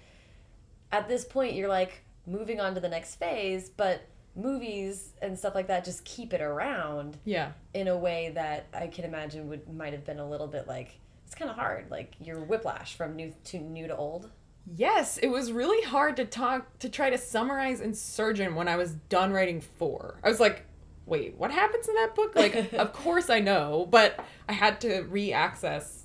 at 0.92 1.09
this 1.09 1.25
point 1.25 1.54
you're 1.54 1.68
like 1.68 2.02
moving 2.26 2.61
on 2.61 2.75
to 2.75 2.80
the 2.80 2.88
next 2.88 3.16
phase, 3.16 3.68
but 3.68 4.02
movies 4.35 5.14
and 5.21 5.37
stuff 5.37 5.54
like 5.54 5.66
that 5.66 5.85
just 5.85 6.04
keep 6.04 6.33
it 6.33 6.40
around 6.40 7.16
yeah. 7.25 7.50
in 7.75 7.88
a 7.88 7.97
way 7.97 8.30
that 8.35 8.66
I 8.73 8.87
can 8.87 9.04
imagine 9.04 9.49
would 9.49 9.68
might 9.73 9.92
have 9.92 10.04
been 10.04 10.21
a 10.21 10.28
little 10.28 10.47
bit 10.47 10.68
like 10.68 10.99
it's 11.26 11.35
kind 11.35 11.50
of 11.50 11.57
hard, 11.57 11.90
like 11.90 12.14
your 12.21 12.40
whiplash 12.40 12.95
from 12.95 13.16
new 13.16 13.35
to 13.47 13.59
new 13.59 13.87
to 13.87 13.97
old. 13.97 14.30
Yes, 14.77 15.19
it 15.19 15.29
was 15.29 15.53
really 15.53 15.85
hard 15.85 16.17
to 16.17 16.25
talk 16.25 16.79
to 16.81 16.89
try 16.89 17.11
to 17.11 17.19
summarize 17.19 17.81
Insurgent 17.81 18.55
when 18.55 18.69
I 18.69 18.77
was 18.77 18.93
done 19.09 19.33
writing 19.33 19.61
four. 19.61 20.19
I 20.23 20.29
was 20.29 20.41
like, 20.41 20.65
wait, 21.07 21.37
what 21.37 21.51
happens 21.51 21.89
in 21.89 21.95
that 21.95 22.15
book? 22.15 22.35
Like, 22.37 22.73
of 22.75 22.93
course 22.93 23.31
I 23.31 23.41
know, 23.41 23.87
but 23.91 24.23
I 24.49 24.53
had 24.53 24.81
to 24.83 25.03
re-access 25.03 26.05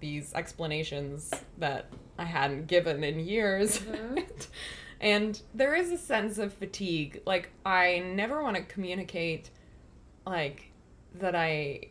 these 0.00 0.32
explanations 0.34 1.32
that 1.58 1.90
I 2.18 2.24
hadn't 2.24 2.66
given 2.66 3.04
in 3.04 3.20
years. 3.20 3.80
Mm-hmm. 3.80 4.18
and 5.00 5.40
there 5.54 5.74
is 5.74 5.90
a 5.90 5.98
sense 5.98 6.38
of 6.38 6.52
fatigue. 6.52 7.22
Like, 7.26 7.50
I 7.66 7.98
never 7.98 8.42
want 8.42 8.56
to 8.56 8.62
communicate 8.62 9.50
like 10.26 10.72
that 11.14 11.34
I 11.34 11.88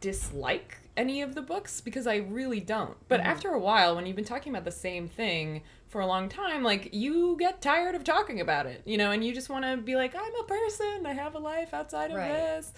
dislike 0.00 0.78
any 0.96 1.22
of 1.22 1.34
the 1.34 1.42
books 1.42 1.80
because 1.80 2.06
I 2.06 2.16
really 2.16 2.60
don't. 2.60 2.96
But 3.08 3.20
after 3.20 3.50
a 3.50 3.58
while, 3.58 3.96
when 3.96 4.06
you've 4.06 4.16
been 4.16 4.24
talking 4.24 4.52
about 4.52 4.64
the 4.64 4.70
same 4.70 5.08
thing 5.08 5.62
for 5.88 6.00
a 6.00 6.06
long 6.06 6.28
time, 6.28 6.62
like 6.62 6.90
you 6.92 7.36
get 7.38 7.62
tired 7.62 7.94
of 7.94 8.04
talking 8.04 8.40
about 8.40 8.66
it, 8.66 8.82
you 8.84 8.98
know, 8.98 9.10
and 9.10 9.24
you 9.24 9.32
just 9.34 9.48
want 9.48 9.64
to 9.64 9.76
be 9.78 9.96
like, 9.96 10.14
I'm 10.14 10.34
a 10.40 10.44
person, 10.44 11.06
I 11.06 11.14
have 11.14 11.34
a 11.34 11.38
life 11.38 11.72
outside 11.72 12.10
of 12.10 12.16
Right. 12.18 12.28
this. 12.28 12.72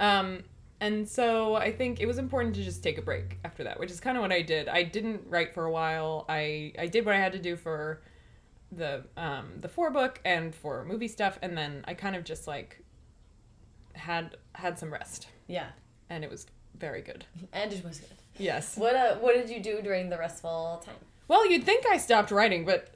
Um, 0.00 0.44
and 0.80 1.08
so 1.08 1.56
I 1.56 1.72
think 1.72 2.00
it 2.00 2.06
was 2.06 2.18
important 2.18 2.54
to 2.54 2.62
just 2.62 2.82
take 2.82 2.98
a 2.98 3.02
break 3.02 3.38
after 3.44 3.64
that, 3.64 3.80
which 3.80 3.90
is 3.90 4.00
kind 4.00 4.16
of 4.16 4.22
what 4.22 4.32
I 4.32 4.42
did. 4.42 4.68
I 4.68 4.84
didn't 4.84 5.22
write 5.28 5.52
for 5.52 5.64
a 5.64 5.70
while. 5.72 6.24
I 6.28 6.72
I 6.78 6.86
did 6.86 7.04
what 7.04 7.14
I 7.16 7.18
had 7.18 7.32
to 7.32 7.38
do 7.40 7.56
for 7.56 8.00
the 8.70 9.04
um 9.16 9.54
the 9.60 9.68
four 9.68 9.90
book 9.90 10.20
and 10.24 10.54
for 10.54 10.84
movie 10.84 11.08
stuff, 11.08 11.36
and 11.42 11.58
then 11.58 11.84
I 11.88 11.94
kind 11.94 12.14
of 12.14 12.22
just 12.22 12.46
like 12.46 12.82
had 13.94 14.36
had 14.54 14.78
some 14.78 14.92
rest, 14.92 15.26
Yeah, 15.48 15.70
and 16.08 16.22
it 16.22 16.30
was 16.30 16.46
very 16.78 17.02
good. 17.02 17.24
and 17.52 17.72
it 17.72 17.84
was 17.84 17.98
good. 18.00 18.16
Yes. 18.38 18.76
What 18.76 18.94
uh, 18.94 19.16
what 19.16 19.34
did 19.34 19.50
you 19.50 19.60
do 19.62 19.82
during 19.82 20.08
the 20.10 20.18
restful 20.18 20.82
time? 20.84 20.94
Well, 21.26 21.48
you'd 21.50 21.64
think 21.64 21.84
I 21.86 21.96
stopped 21.98 22.30
writing, 22.30 22.64
but 22.64 22.94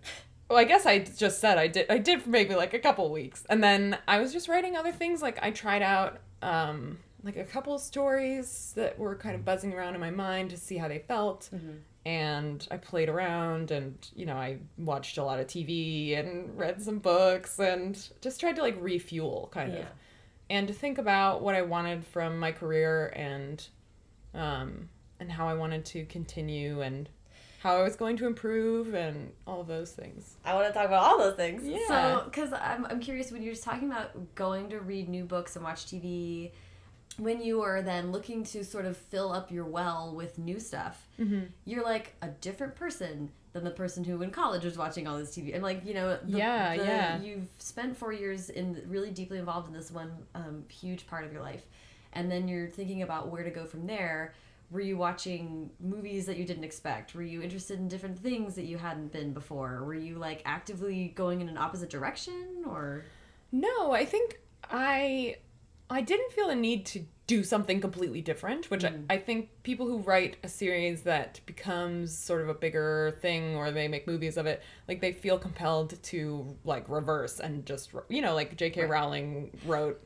well, 0.49 0.59
I 0.59 0.65
guess 0.65 0.87
I 0.87 1.01
just 1.01 1.41
said 1.41 1.59
I 1.59 1.67
did. 1.67 1.87
I 1.91 1.99
did 1.99 2.23
for 2.23 2.31
maybe 2.31 2.55
like 2.55 2.75
a 2.75 2.79
couple 2.79 3.11
weeks, 3.11 3.45
and 3.51 3.63
then 3.63 3.99
I 4.07 4.21
was 4.21 4.33
just 4.33 4.49
writing 4.49 4.77
other 4.77 4.93
things. 4.93 5.21
Like 5.23 5.39
I 5.43 5.51
tried 5.51 5.83
out 5.83 6.19
um, 6.43 6.99
like 7.25 7.37
a 7.37 7.45
couple 7.45 7.79
stories 7.79 8.73
that 8.77 8.99
were 8.99 9.17
kind 9.17 9.35
of 9.35 9.45
buzzing 9.45 9.73
around 9.73 9.95
in 9.95 10.01
my 10.01 10.11
mind 10.11 10.51
to 10.51 10.57
see 10.57 10.77
how 10.77 10.89
they 10.89 11.01
felt, 11.01 11.51
and 12.05 12.67
I 12.71 12.77
played 12.77 13.09
around, 13.09 13.71
and 13.71 13.95
you 14.15 14.27
know 14.27 14.37
I 14.37 14.59
watched 14.79 15.19
a 15.19 15.25
lot 15.25 15.41
of 15.41 15.47
TV 15.47 16.19
and 16.19 16.57
read 16.59 16.81
some 16.83 16.99
books, 16.99 17.59
and 17.59 17.99
just 18.21 18.41
tried 18.41 18.57
to 18.57 18.63
like 18.63 18.77
refuel 18.81 19.51
kind 19.53 19.73
Yeah. 19.73 19.81
of, 19.81 19.87
and 20.53 20.69
to 20.69 20.75
think 20.75 20.99
about 20.99 21.41
what 21.43 21.55
I 21.55 21.63
wanted 21.63 22.05
from 22.05 22.39
my 22.39 22.53
career 22.53 23.07
and 23.17 23.67
um, 24.35 24.89
and 25.19 25.33
how 25.33 25.49
I 25.49 25.55
wanted 25.55 25.85
to 25.87 26.05
continue 26.05 26.81
and 26.83 27.09
how 27.63 27.77
I 27.77 27.83
was 27.83 27.97
going 27.97 28.17
to 28.19 28.27
improve 28.27 28.93
and 28.95 29.33
all 29.47 29.61
of 29.61 29.67
those 29.69 29.93
things. 29.93 30.35
I 30.45 30.55
want 30.55 30.67
to 30.67 30.73
talk 30.73 30.87
about 30.87 31.03
all 31.05 31.19
those 31.19 31.37
things. 31.37 31.63
Yeah. 31.65 31.79
So, 31.87 32.23
because 32.25 32.53
I'm, 32.53 32.85
I'm 32.87 32.99
curious 32.99 33.31
when 33.31 33.41
you're 33.43 33.53
just 33.53 33.63
talking 33.65 33.89
about 33.91 34.35
going 34.35 34.69
to 34.71 34.81
read 34.81 35.09
new 35.09 35.25
books 35.25 35.55
and 35.55 35.65
watch 35.65 35.87
TV, 35.87 36.51
when 37.19 37.41
you 37.41 37.63
are 37.63 37.81
then 37.81 38.11
looking 38.11 38.43
to 38.45 38.65
sort 38.65 38.85
of 38.85 38.97
fill 38.97 39.33
up 39.33 39.53
your 39.53 39.65
well 39.65 40.13
with 40.15 40.39
new 40.39 40.59
stuff, 40.59 41.07
Mm-hmm. 41.21 41.43
you're 41.65 41.85
like 41.85 42.15
a 42.21 42.29
different 42.29 42.75
person 42.75 43.31
than 43.53 43.65
the 43.65 43.71
person 43.71 44.03
who 44.03 44.23
in 44.23 44.31
college 44.31 44.65
was 44.65 44.79
watching 44.79 45.07
all 45.07 45.19
this 45.19 45.31
TV. 45.37 45.53
And 45.55 45.63
like, 45.63 45.85
you 45.85 45.95
know, 45.95 46.19
the, 46.23 46.39
Yeah, 46.39 46.77
the- 46.77 46.85
yeah. 46.85 47.21
You've 47.21 47.49
spent 47.59 47.97
four 47.97 48.13
years 48.13 48.49
in 48.51 48.83
really 48.87 49.11
deeply 49.11 49.39
involved 49.39 49.69
in 49.69 49.75
this 49.75 49.91
one 49.91 50.11
um, 50.35 50.65
huge 50.69 51.07
part 51.07 51.25
of 51.25 51.33
your 51.33 51.43
life. 51.43 51.65
And 52.15 52.31
then 52.31 52.49
you're 52.49 52.69
thinking 52.69 53.03
about 53.03 53.29
where 53.31 53.43
to 53.43 53.51
go 53.51 53.65
from 53.67 53.87
there. 53.87 54.35
Were 54.71 54.81
you 54.81 54.97
watching 54.97 55.71
movies 55.81 56.25
that 56.27 56.39
you 56.39 56.47
didn't 56.47 56.65
expect? 56.65 57.15
Were 57.15 57.23
you 57.23 57.43
interested 57.43 57.79
in 57.79 57.89
different 57.89 58.19
things 58.19 58.55
that 58.55 58.65
you 58.65 58.79
hadn't 58.79 59.13
been 59.13 59.35
before? 59.35 59.85
Were 59.85 59.95
you 59.95 60.17
like 60.17 60.41
actively 60.47 61.13
going 61.15 61.43
in 61.43 61.49
an 61.51 61.59
opposite 61.59 61.91
direction 61.91 62.65
or 62.67 63.05
No, 63.51 63.93
I 63.93 64.07
think 64.07 64.41
I 64.71 65.37
I 65.91 66.01
didn't 66.01 66.33
feel 66.33 66.49
a 66.49 66.55
need 66.55 66.87
to 66.87 67.05
do 67.33 67.43
something 67.43 67.81
completely 67.81 68.21
different, 68.21 68.71
which 68.71 68.85
I, 68.85 68.93
I 69.09 69.17
think 69.17 69.49
people 69.63 69.87
who 69.87 69.99
write 69.99 70.37
a 70.43 70.49
series 70.49 71.03
that 71.03 71.41
becomes 71.47 72.15
sort 72.15 72.43
of 72.43 72.51
a 72.51 72.55
bigger 72.55 73.17
thing 73.23 73.57
or 73.57 73.71
they 73.71 73.89
make 73.89 74.07
movies 74.07 74.37
of 74.37 74.45
it, 74.45 74.63
like 74.87 75.01
they 75.01 75.13
feel 75.13 75.39
compelled 75.39 76.03
to 76.03 76.55
like 76.65 76.85
reverse 76.89 77.41
and 77.41 77.65
just 77.65 77.91
you 78.11 78.21
know, 78.21 78.35
like 78.35 78.55
J.K. 78.57 78.85
Rowling 78.85 79.51
wrote 79.65 79.99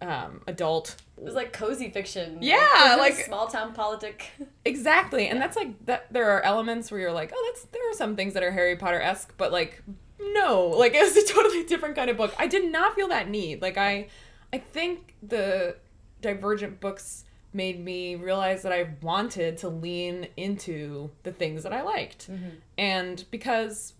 um, 0.00 0.42
adult 0.46 0.96
it 1.16 1.24
was 1.24 1.34
like 1.34 1.52
cozy 1.52 1.90
fiction? 1.90 2.38
Yeah, 2.40 2.96
like- 2.96 3.14
small 3.14 3.48
town 3.48 3.72
politic. 3.72 4.30
Exactly. 4.64 5.26
And 5.26 5.40
that's 5.40 5.56
like 5.56 5.84
that 5.86 6.12
there 6.12 6.30
are 6.30 6.42
elements 6.42 6.92
where 6.92 7.00
you're 7.00 7.12
like, 7.12 7.32
oh, 7.34 7.52
that's 7.52 7.66
there 7.72 7.90
are 7.90 7.94
some 7.94 8.14
things 8.14 8.34
that 8.34 8.44
are 8.44 8.52
Harry 8.52 8.76
Potter 8.76 9.00
esque, 9.00 9.34
but 9.36 9.50
like 9.50 9.82
no. 10.20 10.68
Like 10.68 10.94
it 10.96 11.02
was 11.02 11.16
a 11.16 11.32
totally 11.32 11.64
different 11.64 11.96
kind 11.96 12.08
of 12.08 12.16
book. 12.16 12.32
I 12.38 12.46
did 12.46 12.70
not 12.70 12.94
feel 12.94 13.08
that 13.08 13.28
need. 13.28 13.60
Like 13.60 13.76
I 13.76 14.08
I 14.52 14.58
think 14.58 15.16
the 15.22 15.76
Divergent 16.22 16.80
books 16.80 17.24
made 17.52 17.84
me 17.84 18.14
realize 18.14 18.62
that 18.62 18.72
I 18.72 18.94
wanted 19.02 19.58
to 19.58 19.68
lean 19.68 20.28
into 20.36 21.10
the 21.22 21.32
things 21.32 21.62
that 21.64 21.72
I 21.72 21.82
liked. 21.82 22.30
Mm-hmm. 22.30 22.48
And 22.78 23.24
because 23.30 23.94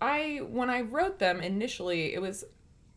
I 0.00 0.40
when 0.48 0.70
I 0.70 0.82
wrote 0.82 1.18
them 1.18 1.40
initially, 1.40 2.14
it 2.14 2.22
was 2.22 2.44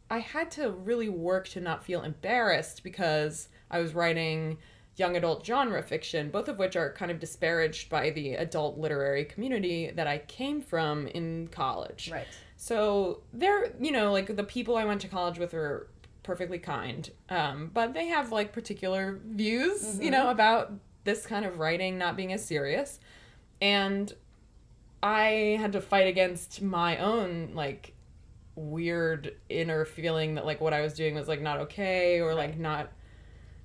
I 0.09 0.19
had 0.19 0.51
to 0.51 0.69
really 0.69 1.09
work 1.09 1.47
to 1.49 1.59
not 1.59 1.83
feel 1.83 2.03
embarrassed 2.03 2.83
because 2.83 3.49
I 3.71 3.79
was 3.79 3.95
writing 3.95 4.57
young 4.97 5.17
adult 5.17 5.45
genre 5.45 5.81
fiction, 5.81 6.29
both 6.29 6.47
of 6.47 6.57
which 6.57 6.75
are 6.75 6.93
kind 6.93 7.11
of 7.11 7.19
disparaged 7.19 7.89
by 7.89 8.11
the 8.11 8.35
adult 8.35 8.77
literary 8.77 9.25
community 9.25 9.91
that 9.91 10.07
I 10.07 10.19
came 10.19 10.61
from 10.61 11.07
in 11.07 11.47
college. 11.49 12.09
Right. 12.11 12.27
So 12.57 13.21
they're, 13.33 13.73
you 13.79 13.91
know, 13.91 14.13
like 14.13 14.33
the 14.33 14.43
people 14.43 14.77
I 14.77 14.85
went 14.85 15.01
to 15.01 15.07
college 15.07 15.37
with 15.37 15.53
are 15.53 15.87
perfectly 16.25 16.59
kind, 16.59 17.09
um, 17.29 17.71
but 17.73 17.93
they 17.93 18.07
have 18.07 18.31
like 18.31 18.51
particular 18.51 19.19
views, 19.25 19.99
you 20.01 20.11
know, 20.11 20.29
about 20.29 20.73
this 21.05 21.25
kind 21.25 21.45
of 21.45 21.59
writing 21.59 21.97
not 21.97 22.17
being 22.17 22.33
as 22.33 22.43
serious. 22.43 22.99
And 23.61 24.11
I 25.01 25.57
had 25.61 25.71
to 25.73 25.81
fight 25.81 26.07
against 26.07 26.61
my 26.61 26.97
own 26.97 27.51
like 27.53 27.93
weird 28.55 29.35
inner 29.49 29.85
feeling 29.85 30.35
that 30.35 30.45
like 30.45 30.59
what 30.59 30.73
I 30.73 30.81
was 30.81 30.93
doing 30.93 31.13
was 31.15 31.27
like 31.27 31.41
not 31.41 31.59
okay 31.59 32.19
or 32.19 32.33
like 32.33 32.57
not 32.57 32.91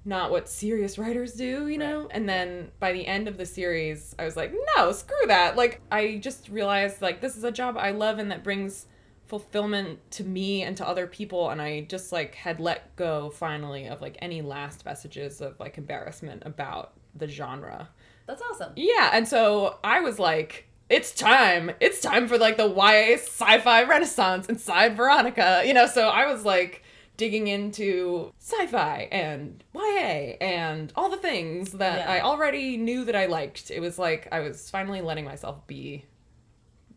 not 0.05 0.31
what 0.31 0.49
serious 0.49 0.99
writers 0.99 1.33
do, 1.33 1.69
you 1.69 1.79
know? 1.79 2.09
And 2.11 2.29
then 2.29 2.71
by 2.79 2.93
the 2.93 3.07
end 3.07 3.29
of 3.29 3.37
the 3.37 3.45
series, 3.45 4.15
I 4.19 4.25
was 4.25 4.37
like, 4.37 4.53
no, 4.77 4.93
screw 4.93 5.27
that. 5.27 5.57
Like 5.57 5.81
I 5.91 6.19
just 6.23 6.49
realized 6.49 7.03
like 7.03 7.21
this 7.21 7.37
is 7.37 7.45
a 7.45 7.53
job 7.53 7.77
I 7.79 7.91
love 7.91 8.19
and 8.19 8.31
that 8.31 8.45
brings 8.45 8.87
fulfillment 9.31 9.99
to 10.11 10.25
me 10.25 10.63
and 10.63 10.77
to 10.77 10.87
other 10.87 11.07
people 11.07 11.51
and 11.51 11.63
I 11.63 11.83
just 11.83 12.11
like 12.11 12.35
had 12.35 12.59
let 12.59 12.97
go 12.97 13.31
finally 13.31 13.87
of 13.87 14.01
like 14.01 14.19
any 14.21 14.43
last 14.43 14.83
vestiges 14.83 15.41
of 15.41 15.59
like 15.61 15.79
embarrassment 15.79 16.43
about 16.45 16.95
the 17.15 17.29
genre. 17.29 17.89
That's 18.27 18.43
awesome. 18.43 18.73
Yeah, 18.77 19.11
and 19.13 19.27
so 19.27 19.79
I 19.83 20.01
was 20.01 20.19
like, 20.19 20.67
it's 20.89 21.15
time. 21.15 21.71
It's 21.81 22.01
time 22.01 22.27
for 22.27 22.39
like 22.39 22.57
the 22.57 22.69
YA 22.69 23.15
sci-fi 23.15 23.85
renaissance 23.85 24.49
inside 24.49 24.97
Veronica. 24.97 25.63
You 25.65 25.75
know, 25.75 25.87
so 25.87 26.09
I 26.09 26.27
was 26.27 26.45
like 26.45 26.83
digging 27.17 27.47
into 27.47 28.33
sci-fi 28.41 29.09
and 29.13 29.63
YA 29.75 30.37
and 30.41 30.93
all 30.97 31.09
the 31.09 31.17
things 31.19 31.73
that 31.73 31.99
Yeah. 31.99 32.13
I 32.13 32.21
already 32.23 32.77
knew 32.77 33.05
that 33.05 33.15
I 33.15 33.27
liked. 33.27 33.71
It 33.71 33.81
was 33.81 33.99
like 33.99 34.27
I 34.33 34.41
was 34.41 34.69
finally 34.71 35.01
letting 35.01 35.25
myself 35.25 35.65
be 35.69 36.05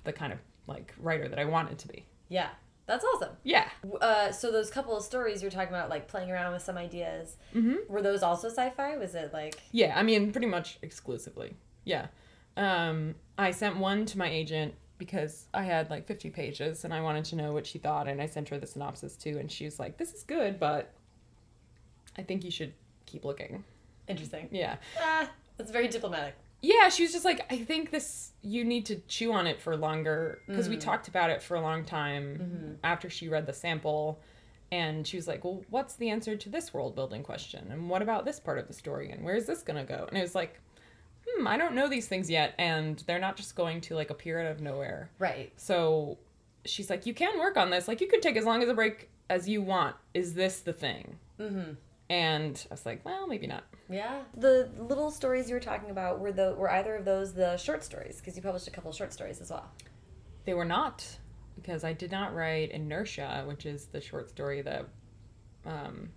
the 0.03 0.13
kind 0.13 0.33
of 0.33 0.39
like 0.65 0.93
writer 0.97 1.27
that 1.27 1.39
I 1.39 1.45
wanted 1.45 1.77
to 1.79 1.87
be. 1.87 2.05
Yeah. 2.33 2.49
That's 2.85 3.05
awesome. 3.05 3.29
Yeah. 3.43 3.69
Uh, 4.01 4.31
so 4.31 4.51
those 4.51 4.69
couple 4.69 4.97
of 4.97 5.03
stories 5.03 5.41
you're 5.41 5.51
talking 5.51 5.69
about, 5.69 5.89
like 5.89 6.07
playing 6.09 6.29
around 6.31 6.51
with 6.53 6.63
some 6.63 6.77
ideas, 6.77 7.37
Mm-hmm. 7.55 7.75
were 7.87 8.01
those 8.01 8.23
also 8.23 8.49
sci-fi? 8.49 8.97
Was 8.97 9.15
it 9.15 9.31
like 9.31 9.55
Yeah, 9.71 9.93
I 9.97 10.03
mean, 10.03 10.31
pretty 10.33 10.47
much 10.47 10.79
exclusively. 10.81 11.55
Yeah. 11.85 12.07
Um, 12.57 13.15
I 13.37 13.51
sent 13.51 13.77
one 13.77 14.05
to 14.07 14.17
my 14.17 14.29
agent 14.29 14.73
because 14.97 15.45
I 15.53 15.63
had 15.63 15.89
like 15.89 16.05
50 16.07 16.29
pages 16.31 16.83
and 16.83 16.93
I 16.93 17.01
wanted 17.01 17.25
to 17.25 17.35
know 17.35 17.53
what 17.53 17.65
she 17.65 17.77
thought, 17.79 18.07
and 18.07 18.21
I 18.21 18.25
sent 18.25 18.49
her 18.49 18.57
the 18.57 18.67
synopsis 18.67 19.15
too, 19.15 19.37
and 19.39 19.51
she 19.51 19.65
was 19.65 19.79
like, 19.79 19.97
"This 19.97 20.13
is 20.13 20.23
good, 20.23 20.59
but 20.59 20.91
I 22.17 22.21
think 22.23 22.43
you 22.43 22.51
should 22.51 22.73
keep 23.05 23.23
looking." 23.25 23.63
interesting? 24.07 24.49
Yeah. 24.51 24.75
Ah, 24.99 25.29
that's 25.57 25.71
very 25.71 25.87
diplomatic. 25.87 26.35
Yeah, 26.63 26.87
she 26.87 27.03
was 27.03 27.11
just 27.11 27.25
like, 27.25 27.45
I 27.51 27.57
think 27.57 27.91
this, 27.91 28.31
you 28.41 28.63
need 28.63 28.85
to 28.85 28.95
chew 29.07 29.33
on 29.33 29.47
it 29.47 29.61
for 29.61 29.75
longer. 29.75 30.39
Because 30.47 30.69
we 30.69 30.77
talked 30.77 31.09
about 31.09 31.29
it 31.29 31.43
for 31.43 31.55
a 31.55 31.61
long 31.61 31.83
time 31.83 32.79
after 32.83 33.09
she 33.09 33.27
read 33.27 33.45
the 33.45 33.53
sample. 33.53 34.19
And 34.71 35.05
she 35.05 35.17
was 35.17 35.27
like, 35.27 35.43
Well, 35.43 35.63
what's 35.69 35.95
the 35.95 36.09
answer 36.09 36.35
to 36.35 36.49
this 36.49 36.73
world 36.73 36.95
building 36.95 37.21
question? 37.21 37.67
And 37.69 37.89
what 37.89 38.01
about 38.01 38.25
this 38.25 38.39
part 38.39 38.57
of 38.57 38.67
the 38.67 38.73
story? 38.73 39.11
And 39.11 39.23
where's 39.23 39.45
this 39.45 39.61
going 39.61 39.77
to 39.77 39.83
go? 39.83 40.05
And 40.07 40.17
it 40.17 40.21
was 40.21 40.35
like, 40.35 40.59
Hmm, 41.27 41.47
I 41.47 41.57
don't 41.57 41.75
know 41.75 41.87
these 41.87 42.07
things 42.07 42.29
yet. 42.29 42.55
And 42.57 43.03
they're 43.05 43.19
not 43.19 43.35
just 43.35 43.55
going 43.55 43.81
to 43.81 43.95
like 43.95 44.09
appear 44.09 44.39
out 44.39 44.49
of 44.49 44.61
nowhere. 44.61 45.11
Right. 45.19 45.51
So 45.57 46.17
she's 46.65 46.89
like, 46.89 47.05
You 47.05 47.13
can 47.13 47.37
work 47.39 47.57
on 47.57 47.69
this. 47.69 47.87
Like, 47.87 48.01
you 48.01 48.07
could 48.07 48.21
take 48.21 48.37
as 48.37 48.45
long 48.45 48.63
as 48.63 48.69
a 48.69 48.73
break 48.73 49.09
as 49.29 49.47
you 49.47 49.61
want. 49.61 49.95
Is 50.13 50.33
this 50.33 50.61
the 50.61 50.73
thing? 50.73 51.19
Mm-hmm. 51.39 51.73
And 52.09 52.65
I 52.69 52.73
was 52.73 52.85
like, 52.85 53.03
Well, 53.05 53.27
maybe 53.27 53.47
not. 53.47 53.63
Yeah. 53.89 54.21
The 54.35 54.69
little 54.77 55.11
stories 55.11 55.49
you 55.49 55.55
were 55.55 55.61
talking 55.61 55.89
about 55.89 56.19
were 56.19 56.31
the 56.31 56.53
were 56.57 56.71
either 56.71 56.95
of 56.95 57.05
those 57.05 57.33
the 57.33 57.57
short 57.57 57.83
stories? 57.83 58.17
Because 58.19 58.35
you 58.35 58.41
published 58.41 58.67
a 58.67 58.71
couple 58.71 58.91
of 58.91 58.97
short 58.97 59.13
stories 59.13 59.41
as 59.41 59.49
well. 59.49 59.71
They 60.45 60.53
were 60.53 60.65
not, 60.65 61.05
because 61.55 61.83
I 61.83 61.93
did 61.93 62.11
not 62.11 62.35
write 62.35 62.71
Inertia, 62.71 63.43
which 63.47 63.65
is 63.65 63.85
the 63.85 64.01
short 64.01 64.29
story 64.29 64.61
that 64.61 64.87
um, 65.65 66.09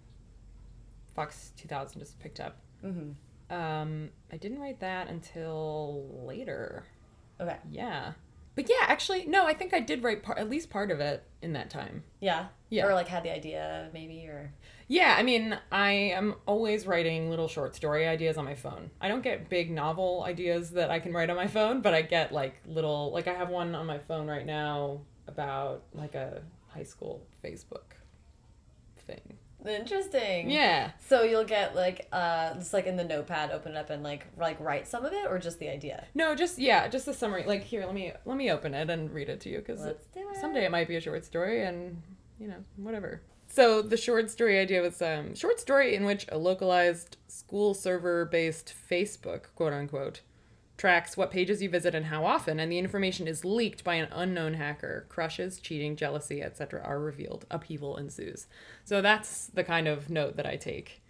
Fox 1.15 1.53
2000 1.57 2.01
just 2.01 2.19
picked 2.19 2.41
up. 2.41 2.57
Mm-hmm. 2.85 3.55
Um, 3.55 4.11
I 4.33 4.37
didn't 4.37 4.59
write 4.59 4.81
that 4.81 5.09
until 5.09 6.25
later. 6.25 6.85
Okay. 7.41 7.57
Yeah. 7.71 8.13
But 8.55 8.69
yeah, 8.69 8.87
actually, 8.87 9.27
no, 9.27 9.47
I 9.47 9.53
think 9.53 9.75
I 9.75 9.81
did 9.81 10.03
write 10.03 10.23
par- 10.23 10.39
at 10.39 10.49
least 10.49 10.71
part 10.71 10.91
of 10.91 10.99
it 10.99 11.23
in 11.43 11.53
that 11.53 11.71
time. 11.71 12.03
Yeah. 12.21 12.47
Yeah. 12.71 12.87
Or 12.87 12.95
like 12.95 13.07
had 13.07 13.23
the 13.23 13.33
idea 13.33 13.91
maybe 13.93 14.27
or 14.27 14.53
Yeah, 14.89 15.17
I 15.19 15.23
mean, 15.23 15.59
I 15.73 15.91
am 15.91 16.37
always 16.47 16.87
writing 16.87 17.29
little 17.29 17.49
short 17.49 17.75
story 17.75 18.07
ideas 18.07 18.37
on 18.37 18.45
my 18.45 18.55
phone. 18.55 18.91
I 19.01 19.09
don't 19.09 19.23
get 19.23 19.49
big 19.49 19.71
novel 19.71 20.23
ideas 20.25 20.71
that 20.73 20.91
I 20.91 21.01
can 21.01 21.13
write 21.13 21.29
on 21.29 21.37
my 21.37 21.49
phone, 21.49 21.81
but 21.81 21.93
I 21.93 22.03
get 22.03 22.33
like 22.33 22.61
little, 22.67 23.11
like 23.13 23.27
I 23.27 23.35
have 23.35 23.49
one 23.49 23.75
on 23.75 23.87
my 23.87 23.99
phone 23.99 24.29
right 24.29 24.47
now 24.47 25.01
about 25.27 25.83
like 25.93 26.15
a 26.15 26.43
high 26.69 26.85
school 26.85 27.27
Facebook 27.45 27.97
thing. 29.07 29.39
interesting. 29.67 30.51
Yeah. 30.51 30.93
So 31.09 31.23
you'll 31.23 31.45
get 31.45 31.75
like 31.75 32.07
uh 32.13 32.55
just 32.55 32.73
like 32.73 32.87
in 32.87 32.97
the 32.97 33.03
notepad, 33.03 33.51
open 33.51 33.73
it 33.73 33.79
up 33.79 33.91
and 33.91 34.03
like 34.05 34.27
like 34.37 34.61
write 34.61 34.87
some 34.87 35.05
of 35.05 35.13
it 35.13 35.27
or 35.29 35.41
just 35.41 35.59
the 35.59 35.69
idea. 35.69 36.05
No, 36.15 36.37
just 36.37 36.59
yeah, 36.59 36.87
just 36.87 37.07
the 37.07 37.15
summary. 37.15 37.45
Like 37.45 37.65
here, 37.65 37.85
let 37.85 37.95
me 37.95 38.13
let 38.25 38.37
me 38.37 38.51
open 38.53 38.75
it 38.75 38.91
and 38.91 39.13
read 39.13 39.29
it 39.29 39.41
to 39.41 39.49
you 39.49 39.59
because 39.59 39.81
Let's 39.81 40.07
someday 40.41 40.65
it 40.65 40.71
might 40.71 40.87
be 40.87 40.95
a 40.95 41.01
short 41.01 41.25
story 41.25 41.65
and 41.65 42.01
you 42.39 42.47
know 42.47 42.63
whatever. 42.77 43.23
So 43.57 43.81
the 43.81 43.97
short 43.97 44.31
story 44.31 44.59
idea 44.59 44.83
was 44.83 45.01
um 45.01 45.35
short 45.35 45.59
story 45.59 45.95
in 45.95 46.05
which 46.05 46.27
a 46.31 46.37
localized 46.37 47.17
school 47.27 47.73
server 47.73 48.27
based 48.27 48.75
Facebook 48.91 49.45
quote 49.55 49.73
unquote 49.73 50.21
tracks 50.77 51.17
what 51.17 51.31
pages 51.31 51.63
you 51.63 51.71
visit 51.71 51.95
and 51.95 52.05
how 52.07 52.27
often, 52.27 52.61
and 52.61 52.71
the 52.71 52.79
information 52.79 53.27
is 53.27 53.47
leaked 53.47 53.83
by 53.83 53.95
an 53.95 54.09
unknown 54.13 54.53
hacker. 54.55 55.07
Crushes, 55.09 55.59
cheating, 55.59 55.97
jealousy, 55.97 56.43
etc. 56.43 56.83
are 56.85 56.99
revealed. 57.01 57.47
Upheaval 57.51 57.97
ensues. 57.97 58.47
So 58.85 59.01
that's 59.01 59.47
the 59.47 59.65
kind 59.65 59.89
of 59.89 60.11
note 60.11 60.37
that 60.37 60.45
I 60.45 60.57
take. 60.57 61.01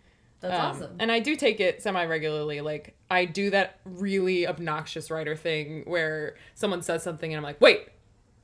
That's 0.41 0.55
Um, 0.55 0.67
awesome. 0.67 0.97
And 1.01 1.11
I 1.11 1.19
do 1.19 1.35
take 1.35 1.59
it 1.59 1.83
semi 1.83 2.05
regularly. 2.07 2.61
Like, 2.61 2.95
I 3.11 3.25
do 3.25 3.51
that 3.51 3.81
really 3.85 4.47
obnoxious 4.47 5.11
writer 5.11 5.35
thing 5.35 5.83
where 5.85 6.37
someone 6.55 6.83
says 6.83 7.03
something 7.03 7.33
and 7.33 7.39
I'm 7.39 7.43
like, 7.43 7.61
wait, 7.61 7.89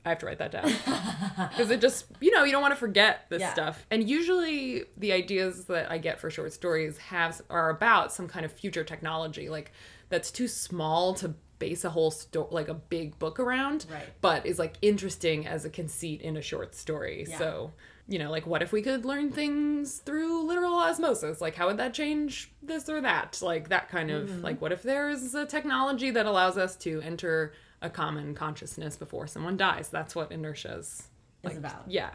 I 0.05 0.09
have 0.09 0.19
to 0.19 0.25
write 0.25 0.39
that 0.39 0.51
down. 0.51 0.71
Because 1.49 1.71
it 1.71 1.81
just, 1.81 2.05
you 2.19 2.31
know, 2.31 2.43
you 2.43 2.51
don't 2.51 2.61
want 2.61 2.73
to 2.73 2.79
forget 2.79 3.25
this 3.29 3.39
Yeah. 3.41 3.53
stuff. 3.53 3.85
And 3.89 4.07
usually 4.07 4.85
the 4.97 5.11
ideas 5.13 5.65
that 5.65 5.91
I 5.91 5.97
get 5.97 6.19
for 6.19 6.29
short 6.29 6.53
stories 6.53 6.97
have 6.99 7.41
are 7.49 7.69
about 7.69 8.11
some 8.13 8.27
kind 8.27 8.45
of 8.45 8.51
future 8.51 8.83
technology, 8.83 9.49
like 9.49 9.71
that's 10.09 10.29
too 10.31 10.47
small 10.47 11.13
to 11.15 11.33
base 11.59 11.83
a 11.85 11.89
whole 11.89 12.11
sto- 12.11 12.49
like 12.51 12.67
a 12.67 12.73
big 12.73 13.17
book 13.19 13.39
around 13.39 13.85
Right. 13.89 14.03
but 14.21 14.45
is 14.45 14.59
like 14.59 14.75
interesting 14.81 15.47
as 15.47 15.63
a 15.65 15.69
conceit 15.69 16.21
in 16.21 16.35
a 16.35 16.41
short 16.41 16.75
story 16.75 17.25
Yeah. 17.29 17.37
so 17.37 17.71
you 18.07 18.19
know 18.19 18.29
like 18.29 18.45
what 18.45 18.61
if 18.61 18.73
we 18.73 18.81
could 18.81 19.05
learn 19.05 19.31
things 19.31 19.99
through 19.99 20.43
literal 20.45 20.73
osmosis 20.73 21.39
like 21.39 21.55
how 21.55 21.67
would 21.67 21.77
that 21.77 21.93
change 21.93 22.51
this 22.61 22.89
or 22.89 22.99
that 23.01 23.39
like 23.41 23.69
that 23.69 23.87
kind 23.87 24.11
of 24.11 24.27
Mm-hmm. 24.29 24.41
like 24.41 24.61
what 24.61 24.73
if 24.73 24.83
there's 24.83 25.33
a 25.35 25.45
technology 25.45 26.11
that 26.11 26.25
allows 26.25 26.57
us 26.57 26.75
to 26.77 26.99
enter 27.01 27.53
a 27.83 27.89
common 27.89 28.33
consciousness 28.33 28.95
before 28.97 29.27
someone 29.27 29.55
dies 29.57 29.89
that's 29.89 30.15
what 30.15 30.31
inertia's 30.31 31.09
like 31.43 31.57
about. 31.57 31.83
yeah 31.87 32.11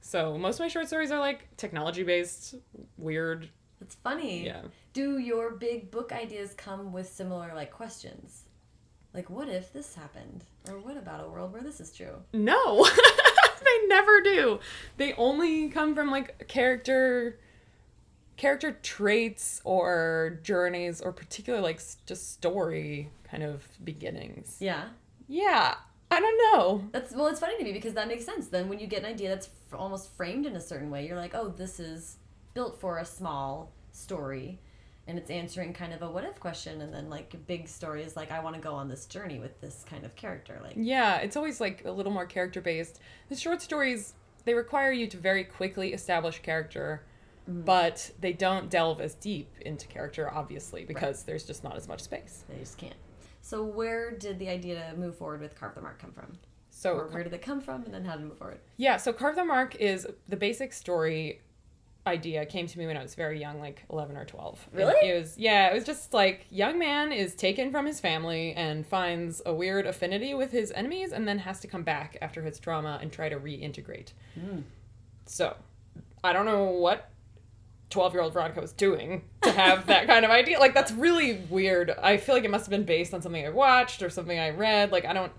so 0.00 0.36
most 0.36 0.56
of 0.56 0.60
my 0.60 0.68
short 0.68 0.86
stories 0.86 1.10
are 1.10 1.18
like 1.20 1.48
technology 1.56 2.02
based 2.02 2.56
weird 2.98 3.48
It's 3.80 3.94
funny. 3.94 4.44
yeah 4.44 4.62
Do 4.92 5.18
your 5.18 5.52
big 5.52 5.90
book 5.90 6.12
ideas 6.12 6.52
come 6.54 6.92
with 6.92 7.08
similar 7.08 7.52
like 7.54 7.70
questions? 7.70 8.42
Like 9.14 9.30
what 9.30 9.48
if 9.48 9.72
this 9.72 9.94
happened? 9.94 10.44
Or 10.68 10.78
what 10.80 10.96
about 10.96 11.24
a 11.24 11.28
world 11.28 11.52
where 11.52 11.62
this 11.62 11.80
is 11.80 11.92
true? 11.92 12.16
No, 12.32 12.84
they 13.64 13.86
never 13.86 14.20
do. 14.22 14.58
They 14.96 15.12
only 15.14 15.68
come 15.68 15.94
from 15.94 16.10
like 16.10 16.48
character 16.48 17.38
character 18.36 18.72
traits 18.82 19.60
or 19.64 20.40
journeys 20.42 21.00
or 21.00 21.12
particular 21.12 21.60
like 21.60 21.80
just 22.06 22.32
story 22.32 23.10
kind 23.30 23.42
of 23.44 23.64
beginnings. 23.84 24.56
Yeah. 24.60 24.86
Yeah, 25.28 25.74
I 26.10 26.20
don't 26.20 26.38
know. 26.52 26.88
That's 26.92 27.14
well, 27.14 27.26
it's 27.26 27.40
funny 27.40 27.56
to 27.58 27.64
me 27.64 27.72
because 27.72 27.94
that 27.94 28.08
makes 28.08 28.24
sense. 28.24 28.48
Then 28.48 28.68
when 28.68 28.78
you 28.78 28.86
get 28.86 29.00
an 29.00 29.06
idea 29.06 29.30
that's 29.30 29.46
f- 29.46 29.78
almost 29.78 30.12
framed 30.16 30.46
in 30.46 30.56
a 30.56 30.60
certain 30.60 30.90
way, 30.90 31.06
you're 31.06 31.16
like, 31.16 31.34
oh, 31.34 31.48
this 31.48 31.80
is 31.80 32.18
built 32.54 32.80
for 32.80 32.98
a 32.98 33.04
small 33.04 33.72
story, 33.92 34.60
and 35.06 35.18
it's 35.18 35.30
answering 35.30 35.72
kind 35.72 35.92
of 35.92 36.02
a 36.02 36.10
what 36.10 36.24
if 36.24 36.38
question. 36.38 36.80
And 36.80 36.92
then 36.92 37.10
like 37.10 37.34
a 37.34 37.38
big 37.38 37.68
story 37.68 38.02
is 38.02 38.16
like, 38.16 38.30
I 38.30 38.40
want 38.40 38.54
to 38.56 38.62
go 38.62 38.74
on 38.74 38.88
this 38.88 39.06
journey 39.06 39.38
with 39.38 39.60
this 39.60 39.84
kind 39.88 40.04
of 40.04 40.14
character. 40.14 40.60
Like, 40.62 40.74
Yeah, 40.76 41.16
it's 41.18 41.36
always 41.36 41.60
like 41.60 41.84
a 41.84 41.90
little 41.90 42.12
more 42.12 42.26
character 42.26 42.60
based. 42.60 43.00
The 43.28 43.36
short 43.36 43.62
stories 43.62 44.14
they 44.44 44.54
require 44.54 44.92
you 44.92 45.06
to 45.08 45.16
very 45.16 45.44
quickly 45.44 45.94
establish 45.94 46.40
character, 46.42 47.02
mm-hmm. 47.48 47.62
but 47.62 48.10
they 48.20 48.32
don't 48.32 48.68
delve 48.70 49.00
as 49.00 49.14
deep 49.14 49.50
into 49.62 49.88
character 49.88 50.30
obviously 50.30 50.84
because 50.84 51.22
there's 51.22 51.44
just 51.44 51.64
not 51.64 51.76
as 51.76 51.88
much 51.88 52.02
space. 52.02 52.44
they 52.48 52.58
just 52.58 52.78
can't. 52.78 52.94
So 53.44 53.62
where 53.62 54.10
did 54.10 54.38
the 54.38 54.48
idea 54.48 54.90
to 54.90 54.96
move 54.96 55.18
forward 55.18 55.42
with 55.42 55.54
Carve 55.54 55.74
the 55.74 55.82
Mark 55.82 55.98
come 55.98 56.12
from? 56.12 56.38
So 56.70 56.94
Or 56.94 57.08
where 57.08 57.22
did 57.22 57.34
it 57.34 57.42
come 57.42 57.60
from, 57.60 57.84
and 57.84 57.92
then 57.92 58.02
how 58.02 58.14
to 58.14 58.20
move 58.20 58.38
forward? 58.38 58.58
Yeah, 58.78 58.96
so 58.96 59.12
Carve 59.12 59.36
the 59.36 59.44
Mark 59.44 59.76
is 59.76 60.08
the 60.26 60.36
basic 60.36 60.72
story 60.72 61.42
idea 62.06 62.46
came 62.46 62.66
to 62.66 62.78
me 62.78 62.86
when 62.86 62.96
I 62.96 63.02
was 63.02 63.14
very 63.14 63.38
young, 63.38 63.60
like 63.60 63.84
11 63.90 64.16
or 64.16 64.24
12. 64.24 64.68
Really? 64.72 65.10
It 65.10 65.20
was, 65.20 65.36
yeah, 65.36 65.70
it 65.70 65.74
was 65.74 65.84
just 65.84 66.14
like 66.14 66.46
young 66.48 66.78
man 66.78 67.12
is 67.12 67.34
taken 67.34 67.70
from 67.70 67.84
his 67.84 68.00
family 68.00 68.54
and 68.54 68.86
finds 68.86 69.42
a 69.44 69.52
weird 69.52 69.86
affinity 69.86 70.32
with 70.32 70.50
his 70.50 70.72
enemies 70.72 71.12
and 71.12 71.28
then 71.28 71.40
has 71.40 71.60
to 71.60 71.66
come 71.66 71.82
back 71.82 72.16
after 72.22 72.40
his 72.40 72.58
trauma 72.58 72.98
and 73.02 73.12
try 73.12 73.28
to 73.28 73.36
reintegrate. 73.36 74.12
Hmm. 74.40 74.60
So, 75.26 75.54
I 76.22 76.32
don't 76.32 76.46
know 76.46 76.64
what 76.64 77.10
12 77.94 78.12
year 78.12 78.22
old 78.22 78.32
Veronica 78.32 78.60
was 78.60 78.72
doing 78.72 79.22
to 79.42 79.52
have 79.52 79.86
that 79.86 80.06
kind 80.08 80.24
of 80.24 80.30
idea. 80.32 80.58
Like, 80.58 80.74
that's 80.74 80.90
really 80.90 81.34
weird. 81.48 81.92
I 82.02 82.16
feel 82.16 82.34
like 82.34 82.44
it 82.44 82.50
must 82.50 82.66
have 82.66 82.70
been 82.70 82.84
based 82.84 83.14
on 83.14 83.22
something 83.22 83.46
I 83.46 83.50
watched 83.50 84.02
or 84.02 84.10
something 84.10 84.36
I 84.36 84.50
read. 84.50 84.92
Like, 84.92 85.04
I 85.04 85.12
don't. 85.12 85.32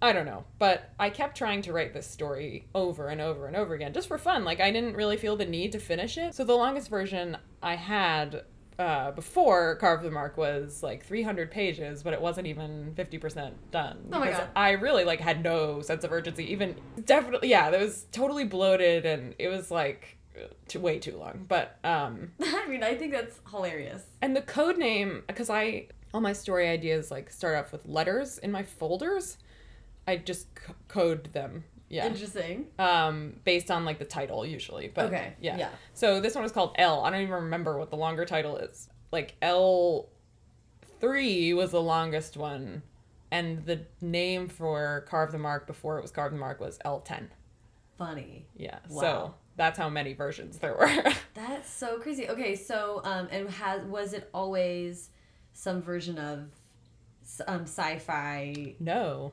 I 0.00 0.12
don't 0.12 0.26
know, 0.26 0.44
but 0.58 0.90
I 1.00 1.08
kept 1.08 1.38
trying 1.38 1.62
to 1.62 1.72
write 1.72 1.94
this 1.94 2.06
story 2.06 2.68
over 2.74 3.08
and 3.08 3.18
over 3.18 3.46
and 3.46 3.56
over 3.56 3.72
again 3.72 3.94
just 3.94 4.08
for 4.08 4.18
fun. 4.18 4.44
Like 4.44 4.60
I 4.60 4.70
didn't 4.70 4.94
really 4.94 5.16
feel 5.16 5.36
the 5.36 5.46
need 5.46 5.72
to 5.72 5.78
finish 5.78 6.18
it. 6.18 6.34
So 6.34 6.44
the 6.44 6.54
longest 6.54 6.90
version 6.90 7.38
I 7.62 7.76
had 7.76 8.42
uh, 8.78 9.12
before 9.12 9.76
Carve 9.76 10.02
the 10.02 10.10
Mark 10.10 10.36
was 10.36 10.82
like 10.82 11.04
300 11.04 11.50
pages, 11.50 12.02
but 12.02 12.12
it 12.12 12.20
wasn't 12.20 12.46
even 12.46 12.92
50% 12.94 13.52
done. 13.70 13.98
Oh 14.12 14.18
my 14.18 14.26
because 14.26 14.40
God. 14.40 14.50
I 14.54 14.72
really 14.72 15.04
like 15.04 15.20
had 15.20 15.42
no 15.42 15.80
sense 15.80 16.04
of 16.04 16.12
urgency. 16.12 16.52
Even 16.52 16.76
definitely, 17.04 17.48
yeah, 17.48 17.70
it 17.70 17.80
was 17.80 18.04
totally 18.12 18.44
bloated 18.44 19.06
and 19.06 19.34
it 19.38 19.48
was 19.48 19.70
like 19.70 20.15
too, 20.68 20.80
way 20.80 20.98
too 20.98 21.16
long. 21.16 21.44
But 21.48 21.78
um, 21.84 22.32
I 22.42 22.66
mean, 22.68 22.82
I 22.82 22.94
think 22.94 23.12
that's 23.12 23.40
hilarious. 23.50 24.02
and 24.22 24.34
the 24.36 24.42
code 24.42 24.78
name, 24.78 25.22
because 25.26 25.50
I 25.50 25.88
all 26.14 26.20
my 26.20 26.32
story 26.32 26.68
ideas 26.68 27.10
like 27.10 27.30
start 27.30 27.56
off 27.56 27.72
with 27.72 27.86
letters 27.86 28.38
in 28.38 28.50
my 28.52 28.62
folders. 28.62 29.38
I 30.08 30.16
just 30.16 30.46
c- 30.58 30.72
code 30.88 31.32
them. 31.32 31.64
Yeah. 31.88 32.06
Interesting. 32.06 32.66
Um, 32.78 33.34
based 33.44 33.70
on 33.70 33.84
like 33.84 33.98
the 33.98 34.04
title 34.04 34.44
usually, 34.46 34.88
but 34.88 35.06
Okay, 35.06 35.34
yeah. 35.40 35.56
yeah. 35.56 35.68
So 35.94 36.20
this 36.20 36.34
one 36.34 36.44
is 36.44 36.52
called 36.52 36.74
L. 36.78 37.00
I 37.04 37.10
don't 37.10 37.20
even 37.22 37.34
remember 37.34 37.78
what 37.78 37.90
the 37.90 37.96
longer 37.96 38.24
title 38.24 38.56
is. 38.56 38.88
Like 39.12 39.34
L 39.42 40.08
three 41.00 41.52
was 41.54 41.70
the 41.72 41.82
longest 41.82 42.36
one, 42.36 42.82
and 43.30 43.64
the 43.66 43.80
name 44.00 44.48
for 44.48 45.04
Carve 45.08 45.32
the 45.32 45.38
Mark 45.38 45.66
before 45.66 45.98
it 45.98 46.02
was 46.02 46.10
Carve 46.10 46.32
the 46.32 46.38
Mark 46.38 46.60
was 46.60 46.78
L 46.84 47.00
ten. 47.00 47.30
funny. 47.98 48.46
Yeah. 48.56 48.78
Wow. 48.88 49.00
So 49.00 49.34
that's 49.56 49.78
how 49.78 49.88
many 49.88 50.12
versions 50.12 50.58
there 50.58 50.74
were. 50.74 51.12
That's 51.34 51.70
so 51.70 51.98
crazy. 51.98 52.28
Okay, 52.28 52.54
so 52.54 53.00
um, 53.04 53.28
and 53.30 53.48
has 53.50 53.82
was 53.84 54.12
it 54.12 54.28
always 54.32 55.10
some 55.52 55.82
version 55.82 56.18
of 56.18 56.48
um 57.46 57.62
sci-fi? 57.62 58.74
no. 58.78 59.32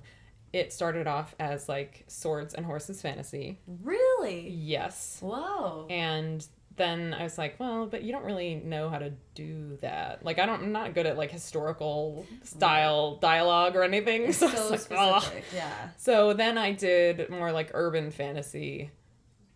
It 0.52 0.72
started 0.72 1.08
off 1.08 1.34
as 1.40 1.68
like 1.68 2.04
swords 2.08 2.54
and 2.54 2.64
horses 2.64 3.02
fantasy. 3.02 3.60
Really? 3.66 4.50
Yes. 4.50 5.18
Whoa. 5.20 5.88
And 5.90 6.46
then 6.76 7.16
I 7.16 7.24
was 7.24 7.40
like, 7.40 7.60
well, 7.60 7.88
but 7.88 8.04
you 8.04 8.12
don't 8.12 8.24
really 8.24 8.56
know 8.56 8.88
how 8.88 9.00
to 9.00 9.14
do 9.34 9.78
that. 9.82 10.24
Like 10.24 10.38
I 10.38 10.46
don't 10.46 10.62
I'm 10.62 10.72
not 10.72 10.94
good 10.94 11.08
at 11.08 11.18
like 11.18 11.32
historical 11.32 12.28
style 12.44 13.16
dialogue 13.16 13.76
or 13.76 13.82
anything. 13.84 14.32
So, 14.34 14.48
so 14.48 14.70
like, 14.70 14.80
specific. 14.80 15.44
Yeah. 15.56 15.90
So 15.98 16.34
then 16.34 16.60
I 16.60 16.72
did 16.74 17.32
more 17.32 17.52
like 17.52 17.72
urban 17.74 18.12
fantasy 18.12 18.92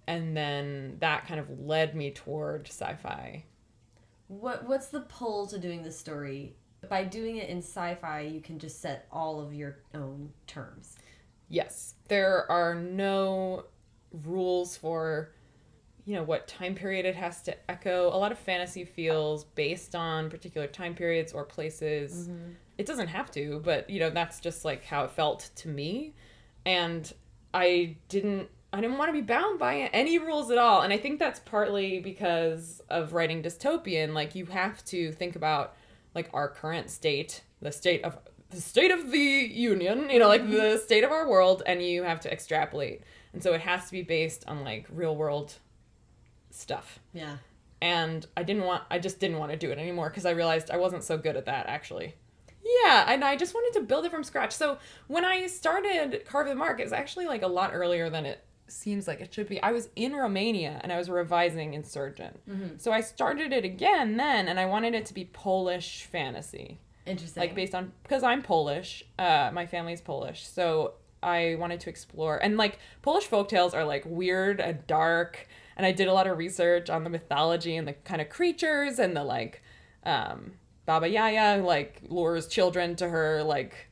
and 0.07 0.35
then 0.35 0.97
that 0.99 1.27
kind 1.27 1.39
of 1.39 1.59
led 1.59 1.95
me 1.95 2.11
toward 2.11 2.67
sci-fi. 2.67 3.43
What 4.27 4.67
what's 4.67 4.87
the 4.87 5.01
pull 5.01 5.47
to 5.47 5.59
doing 5.59 5.83
this 5.83 5.97
story? 5.99 6.55
By 6.89 7.03
doing 7.03 7.37
it 7.37 7.49
in 7.49 7.59
sci-fi, 7.59 8.21
you 8.21 8.41
can 8.41 8.59
just 8.59 8.81
set 8.81 9.07
all 9.11 9.41
of 9.41 9.53
your 9.53 9.79
own 9.93 10.31
terms. 10.47 10.95
Yes. 11.49 11.95
There 12.07 12.49
are 12.51 12.75
no 12.75 13.65
rules 14.23 14.77
for 14.77 15.31
you 16.05 16.15
know 16.15 16.23
what 16.23 16.47
time 16.47 16.73
period 16.73 17.05
it 17.05 17.15
has 17.15 17.41
to 17.43 17.69
echo. 17.69 18.07
A 18.07 18.15
lot 18.15 18.31
of 18.31 18.39
fantasy 18.39 18.85
feels 18.85 19.43
based 19.43 19.93
on 19.93 20.29
particular 20.29 20.67
time 20.67 20.95
periods 20.95 21.33
or 21.33 21.43
places. 21.43 22.29
Mm-hmm. 22.29 22.51
It 22.77 22.85
doesn't 22.85 23.09
have 23.09 23.29
to, 23.31 23.59
but 23.63 23.89
you 23.89 23.99
know 23.99 24.09
that's 24.09 24.39
just 24.39 24.63
like 24.63 24.85
how 24.85 25.03
it 25.03 25.11
felt 25.11 25.49
to 25.55 25.67
me. 25.67 26.15
And 26.65 27.11
I 27.53 27.97
didn't 28.07 28.49
I 28.73 28.81
didn't 28.81 28.97
want 28.97 29.09
to 29.09 29.13
be 29.13 29.21
bound 29.21 29.59
by 29.59 29.89
any 29.93 30.19
rules 30.19 30.51
at 30.51 30.57
all. 30.57 30.81
And 30.81 30.91
I 30.91 30.97
think 30.97 31.19
that's 31.19 31.39
partly 31.39 31.99
because 31.99 32.81
of 32.89 33.13
writing 33.13 33.41
dystopian, 33.41 34.13
like 34.13 34.35
you 34.35 34.45
have 34.47 34.83
to 34.85 35.11
think 35.13 35.35
about 35.35 35.75
like 36.13 36.29
our 36.33 36.49
current 36.49 36.89
state, 36.89 37.41
the 37.61 37.71
state 37.71 38.03
of 38.03 38.17
the 38.49 38.61
state 38.61 38.91
of 38.91 39.11
the 39.11 39.19
union, 39.19 40.09
you 40.09 40.19
know, 40.19 40.27
like 40.27 40.41
mm-hmm. 40.41 40.53
the 40.53 40.77
state 40.77 41.03
of 41.03 41.11
our 41.11 41.29
world 41.29 41.63
and 41.65 41.81
you 41.81 42.03
have 42.03 42.19
to 42.21 42.31
extrapolate. 42.31 43.03
And 43.33 43.43
so 43.43 43.53
it 43.53 43.61
has 43.61 43.85
to 43.85 43.91
be 43.91 44.03
based 44.03 44.45
on 44.47 44.63
like 44.63 44.85
real 44.89 45.15
world 45.15 45.55
stuff. 46.49 46.99
Yeah. 47.13 47.37
And 47.81 48.25
I 48.35 48.43
didn't 48.43 48.63
want 48.63 48.83
I 48.89 48.99
just 48.99 49.19
didn't 49.19 49.37
want 49.37 49.51
to 49.51 49.57
do 49.57 49.71
it 49.71 49.77
anymore 49.77 50.09
because 50.09 50.25
I 50.25 50.31
realized 50.31 50.71
I 50.71 50.77
wasn't 50.77 51.03
so 51.03 51.17
good 51.17 51.37
at 51.37 51.45
that 51.45 51.67
actually. 51.67 52.15
Yeah, 52.83 53.05
and 53.07 53.23
I 53.23 53.37
just 53.37 53.53
wanted 53.53 53.79
to 53.79 53.85
build 53.85 54.05
it 54.05 54.11
from 54.11 54.25
scratch. 54.25 54.51
So 54.51 54.77
when 55.07 55.23
I 55.23 55.47
started 55.47 56.23
Carve 56.25 56.47
the 56.47 56.55
Mark, 56.55 56.81
it's 56.81 56.91
actually 56.91 57.25
like 57.25 57.43
a 57.43 57.47
lot 57.47 57.71
earlier 57.73 58.09
than 58.09 58.25
it 58.25 58.43
seems 58.67 59.07
like 59.07 59.21
it 59.21 59.33
should 59.33 59.47
be. 59.47 59.61
I 59.61 59.71
was 59.71 59.89
in 59.95 60.13
Romania 60.15 60.79
and 60.83 60.91
I 60.91 60.97
was 60.97 61.09
revising 61.09 61.73
Insurgent. 61.73 62.39
So 62.77 62.91
I 62.91 63.01
started 63.01 63.53
it 63.53 63.63
again 63.65 64.17
then, 64.17 64.47
and 64.47 64.59
I 64.59 64.65
wanted 64.65 64.93
it 64.93 65.05
to 65.07 65.13
be 65.13 65.25
Polish 65.25 66.03
fantasy 66.03 66.79
Interesting. 67.05 67.41
like 67.41 67.55
based 67.55 67.73
on 67.75 67.91
because 68.03 68.23
I'm 68.23 68.41
Polish. 68.41 69.03
Uh, 69.17 69.49
my 69.53 69.65
family's 69.65 70.01
Polish, 70.01 70.45
so 70.47 70.93
I 71.23 71.55
wanted 71.59 71.79
to 71.81 71.89
explore 71.89 72.37
and 72.37 72.57
like 72.57 72.77
Polish 73.01 73.27
folktales 73.27 73.73
are 73.73 73.83
like 73.85 74.03
weird 74.05 74.59
and 74.59 74.85
dark. 74.87 75.47
And 75.75 75.85
I 75.85 75.91
did 75.91 76.07
a 76.07 76.13
lot 76.13 76.25
of 76.27 76.37
research 76.37 76.89
on 76.89 77.03
the 77.03 77.09
mythology 77.09 77.75
and 77.77 77.87
the 77.87 77.93
kind 77.93 78.19
of 78.19 78.29
creatures 78.29 78.97
and 78.97 79.15
the 79.15 79.23
like, 79.23 79.61
um, 80.03 80.53
Baba 80.87 81.07
Yaga 81.07 81.63
like 81.63 82.01
lures 82.09 82.47
children 82.47 82.95
to 82.95 83.09
her 83.09 83.43
like 83.43 83.86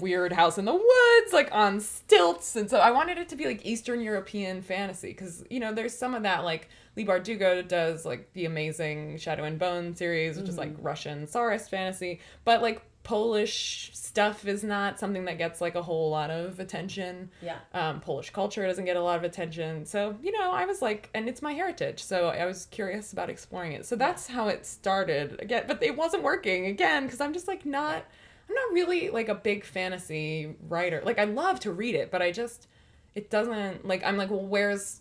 weird 0.00 0.32
house 0.32 0.58
in 0.58 0.64
the 0.64 0.72
woods, 0.72 1.32
like 1.32 1.48
on 1.52 1.80
stilts. 1.80 2.56
And 2.56 2.68
so 2.68 2.78
I 2.78 2.90
wanted 2.90 3.18
it 3.18 3.28
to 3.30 3.36
be 3.36 3.46
like 3.46 3.64
Eastern 3.64 4.00
European 4.00 4.62
fantasy 4.62 5.08
because, 5.08 5.44
you 5.50 5.60
know, 5.60 5.72
there's 5.72 5.96
some 5.96 6.14
of 6.14 6.22
that, 6.24 6.44
like 6.44 6.68
Leigh 6.96 7.04
Bardugo 7.04 7.66
does 7.66 8.04
like 8.04 8.32
the 8.32 8.44
amazing 8.44 9.18
Shadow 9.18 9.44
and 9.44 9.58
Bone 9.58 9.94
series, 9.94 10.36
which 10.36 10.48
is 10.48 10.58
like 10.58 10.74
Russian 10.78 11.26
Tsarist 11.26 11.70
fantasy. 11.70 12.20
But 12.44 12.62
like 12.62 12.82
Polish 13.04 13.90
stuff 13.92 14.46
is 14.46 14.64
not 14.64 14.98
something 14.98 15.26
that 15.26 15.36
gets 15.36 15.60
like 15.60 15.74
a 15.74 15.82
whole 15.82 16.08
lot 16.08 16.30
of 16.30 16.58
attention. 16.58 17.30
yeah. 17.42 17.58
Um, 17.74 18.00
Polish 18.00 18.30
culture 18.30 18.66
doesn't 18.66 18.86
get 18.86 18.96
a 18.96 19.02
lot 19.02 19.18
of 19.18 19.24
attention. 19.24 19.84
So, 19.84 20.16
you 20.22 20.32
know, 20.32 20.52
I 20.52 20.64
was 20.64 20.80
like, 20.80 21.10
and 21.14 21.28
it's 21.28 21.42
my 21.42 21.52
heritage. 21.52 22.02
So 22.02 22.28
I 22.28 22.46
was 22.46 22.66
curious 22.66 23.12
about 23.12 23.28
exploring 23.28 23.72
it. 23.72 23.84
So 23.84 23.96
that's 23.96 24.28
how 24.28 24.48
it 24.48 24.64
started 24.64 25.38
again. 25.40 25.64
But 25.66 25.82
it 25.82 25.96
wasn't 25.96 26.22
working 26.22 26.66
again 26.66 27.04
because 27.04 27.20
I'm 27.20 27.34
just 27.34 27.46
like 27.46 27.66
not, 27.66 28.04
I'm 28.48 28.54
not 28.54 28.72
really 28.72 29.10
like 29.10 29.28
a 29.28 29.34
big 29.34 29.64
fantasy 29.64 30.54
writer. 30.68 31.02
Like 31.04 31.18
I 31.18 31.24
love 31.24 31.60
to 31.60 31.72
read 31.72 31.94
it, 31.94 32.10
but 32.10 32.22
I 32.22 32.30
just, 32.32 32.68
it 33.14 33.30
doesn't, 33.30 33.86
like, 33.86 34.04
I'm 34.04 34.16
like, 34.16 34.30
well, 34.30 34.44
where's, 34.44 35.00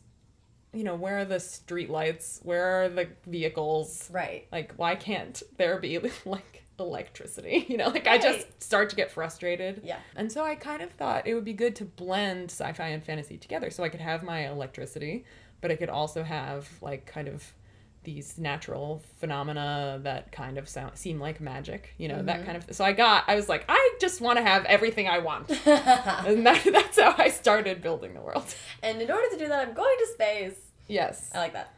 you 0.74 0.84
know, 0.84 0.96
where 0.96 1.20
are 1.20 1.26
the 1.26 1.36
streetlights? 1.36 2.44
Where 2.44 2.84
are 2.84 2.90
the 2.90 3.08
vehicles? 3.28 4.10
Right. 4.12 4.48
Like, 4.52 4.74
why 4.76 4.96
can't 4.96 5.42
there 5.58 5.78
be 5.80 6.00
like 6.26 6.64
electricity? 6.80 7.66
You 7.70 7.78
know, 7.78 7.90
like 7.90 8.08
I 8.08 8.18
just 8.18 8.62
start 8.62 8.90
to 8.92 8.96
get 8.96 9.12
frustrated. 9.12 9.82
Yeah. 9.84 10.00
And 10.16 10.32
so 10.32 10.44
I 10.44 10.56
kind 10.56 10.82
of 10.82 10.92
thought 10.92 11.28
it 11.28 11.34
would 11.34 11.46
be 11.46 11.54
good 11.54 11.76
to 11.78 11.86
blend 11.86 12.52
sci 12.52 12.72
fi 12.74 12.88
and 12.88 13.04
fantasy 13.04 13.38
together 13.38 13.70
so 13.70 13.84
I 13.84 13.90
could 13.90 14.02
have 14.02 14.24
my 14.24 14.48
electricity, 14.48 15.26
but 15.62 15.72
I 15.72 15.76
could 15.76 15.90
also 15.90 16.24
have 16.24 16.70
like 16.82 17.06
kind 17.06 17.28
of 17.28 17.54
these 18.04 18.38
natural 18.38 19.02
phenomena 19.20 20.00
that 20.04 20.32
kind 20.32 20.58
of 20.58 20.68
sound 20.68 20.98
seem 20.98 21.20
like 21.20 21.40
magic, 21.42 21.94
you 21.98 22.08
know, 22.08 22.22
that 22.22 22.38
mm-hmm. 22.38 22.46
kind 22.46 22.58
of 22.58 22.76
so 22.76 22.84
I 22.84 22.94
got 22.94 23.24
I 23.28 23.36
was 23.36 23.50
like, 23.50 23.66
I 23.70 23.96
just 24.00 24.22
want 24.22 24.38
to 24.38 24.44
have 24.44 24.66
everything 24.66 25.08
I 25.08 25.20
want. 25.20 25.50
and 25.66 26.46
that, 26.46 26.64
that's 26.72 27.00
how 27.00 27.16
I 27.18 27.30
started 27.30 27.82
building 27.82 28.14
the 28.14 28.22
world. 28.22 28.54
and 28.82 29.02
in 29.02 29.10
order 29.10 29.30
to 29.32 29.38
do 29.38 29.48
that, 29.48 29.68
I'm 29.68 29.74
going 29.74 29.96
to 30.00 30.08
space. 30.14 30.60
Yes. 30.88 31.30
I 31.34 31.40
like 31.40 31.54
that. 31.54 31.74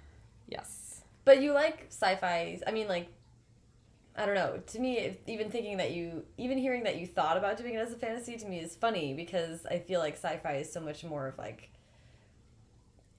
Yes. 0.48 1.02
But 1.24 1.42
you 1.42 1.54
like 1.54 1.88
sci-fi. 1.90 2.60
I 2.66 2.72
mean, 2.72 2.88
like, 2.88 3.08
I 4.16 4.26
don't 4.26 4.36
know. 4.36 4.62
To 4.66 4.80
me, 4.80 5.00
if, 5.00 5.18
even 5.28 5.50
thinking 5.50 5.78
that 5.78 5.92
you, 5.92 6.24
even 6.38 6.58
hearing 6.58 6.84
that 6.84 6.98
you 6.98 7.08
thought 7.08 7.38
about 7.38 7.58
doing 7.58 7.74
it 7.74 7.80
as 7.80 7.92
a 7.92 7.96
fantasy, 7.96 8.38
to 8.38 8.46
me 8.46 8.60
is 8.60 8.76
funny 8.76 9.14
because 9.14 9.66
I 9.66 9.80
feel 9.80 10.00
like 10.00 10.14
sci-fi 10.14 10.58
is 10.58 10.72
so 10.72 10.80
much 10.80 11.04
more 11.04 11.28
of 11.28 11.38
like. 11.38 11.72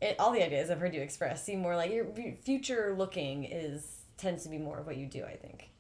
It, 0.01 0.17
all 0.19 0.33
the 0.33 0.45
ideas 0.45 0.71
I've 0.71 0.81
heard 0.81 0.95
you 0.95 1.01
express 1.01 1.45
seem 1.45 1.61
more 1.61 1.77
like 1.77 1.91
your 1.91 2.07
future 2.43 2.95
looking 2.97 3.45
is 3.45 4.03
tends 4.19 4.43
to 4.45 4.49
be 4.49 4.59
more 4.59 4.79
of 4.79 4.87
what 4.87 4.97
you 4.97 5.07
do. 5.07 5.25
I 5.25 5.37
think. 5.37 5.71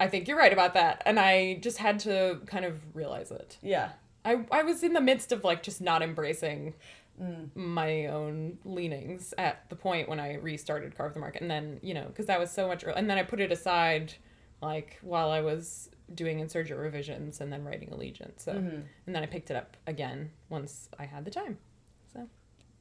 I 0.00 0.08
think 0.08 0.26
you're 0.28 0.38
right 0.38 0.52
about 0.52 0.74
that. 0.74 1.02
And 1.06 1.18
I 1.20 1.54
just 1.62 1.78
had 1.78 1.98
to 2.00 2.40
kind 2.46 2.64
of 2.64 2.80
realize 2.94 3.30
it. 3.30 3.58
Yeah. 3.62 3.90
I, 4.24 4.44
I 4.50 4.62
was 4.62 4.82
in 4.82 4.92
the 4.92 5.00
midst 5.00 5.32
of 5.32 5.44
like 5.44 5.62
just 5.62 5.80
not 5.80 6.02
embracing 6.02 6.74
mm. 7.20 7.48
my 7.54 8.06
own 8.06 8.58
leanings 8.64 9.34
at 9.38 9.68
the 9.68 9.76
point 9.76 10.08
when 10.08 10.18
I 10.18 10.34
restarted 10.34 10.96
Carve 10.96 11.14
the 11.14 11.20
Market. 11.20 11.42
And 11.42 11.50
then, 11.50 11.78
you 11.82 11.94
know, 11.94 12.06
because 12.06 12.26
that 12.26 12.40
was 12.40 12.50
so 12.50 12.66
much, 12.66 12.84
early, 12.84 12.96
and 12.96 13.08
then 13.08 13.18
I 13.18 13.22
put 13.22 13.40
it 13.40 13.52
aside 13.52 14.14
like 14.60 14.98
while 15.02 15.30
I 15.30 15.40
was 15.40 15.90
doing 16.14 16.40
insurgent 16.40 16.80
revisions 16.80 17.40
and 17.40 17.52
then 17.52 17.64
writing 17.64 17.90
Allegiant. 17.90 18.40
So, 18.40 18.52
mm-hmm. 18.52 18.80
and 19.06 19.14
then 19.14 19.22
I 19.22 19.26
picked 19.26 19.50
it 19.50 19.56
up 19.56 19.76
again 19.86 20.30
once 20.48 20.88
I 20.98 21.04
had 21.04 21.24
the 21.24 21.30
time. 21.30 21.58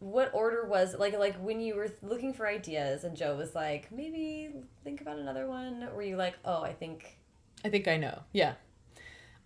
What 0.03 0.31
order 0.33 0.65
was 0.65 0.95
like 0.99 1.17
like 1.17 1.37
when 1.37 1.61
you 1.61 1.75
were 1.75 1.89
looking 2.01 2.33
for 2.33 2.45
ideas 2.45 3.05
and 3.05 3.15
Jo 3.15 3.37
was 3.37 3.55
like 3.55 3.89
maybe 3.89 4.49
think 4.83 4.99
about 4.99 5.17
another 5.17 5.47
one? 5.47 5.87
Were 5.95 6.01
you 6.01 6.17
like 6.17 6.35
oh 6.43 6.61
I 6.61 6.73
think 6.73 7.19
I 7.63 7.69
think 7.69 7.87
I 7.87 7.95
know. 7.95 8.19
Yeah. 8.33 8.55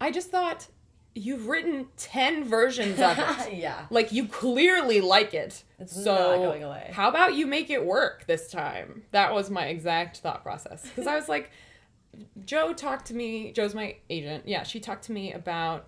I 0.02 0.10
just 0.10 0.32
thought 0.32 0.68
you've 1.14 1.48
written 1.48 1.88
10 1.98 2.44
versions 2.44 3.00
of 3.00 3.18
it. 3.20 3.54
yeah 3.58 3.86
Like 3.92 4.12
you 4.12 4.28
clearly 4.28 5.00
like 5.00 5.36
it. 5.36 5.64
It's 5.78 5.94
so 6.04 6.16
not 6.16 6.38
going 6.38 6.64
away. 6.64 6.90
How 6.92 7.10
about 7.10 7.36
you 7.36 7.46
make 7.46 7.70
it 7.70 7.86
work 7.86 8.26
this 8.26 8.50
time? 8.50 9.04
That 9.12 9.34
was 9.36 9.52
my 9.52 9.66
exact 9.66 10.18
thought 10.18 10.42
process. 10.42 10.82
Because 10.84 11.06
I 11.06 11.16
was 11.16 11.30
like, 11.30 11.52
Jo 12.46 12.74
talked 12.74 13.08
to 13.08 13.14
me, 13.14 13.52
Jo's 13.52 13.76
my 13.76 13.98
agent. 14.10 14.48
Yeah, 14.48 14.64
she 14.64 14.80
talked 14.80 15.04
to 15.06 15.12
me 15.12 15.34
about 15.34 15.88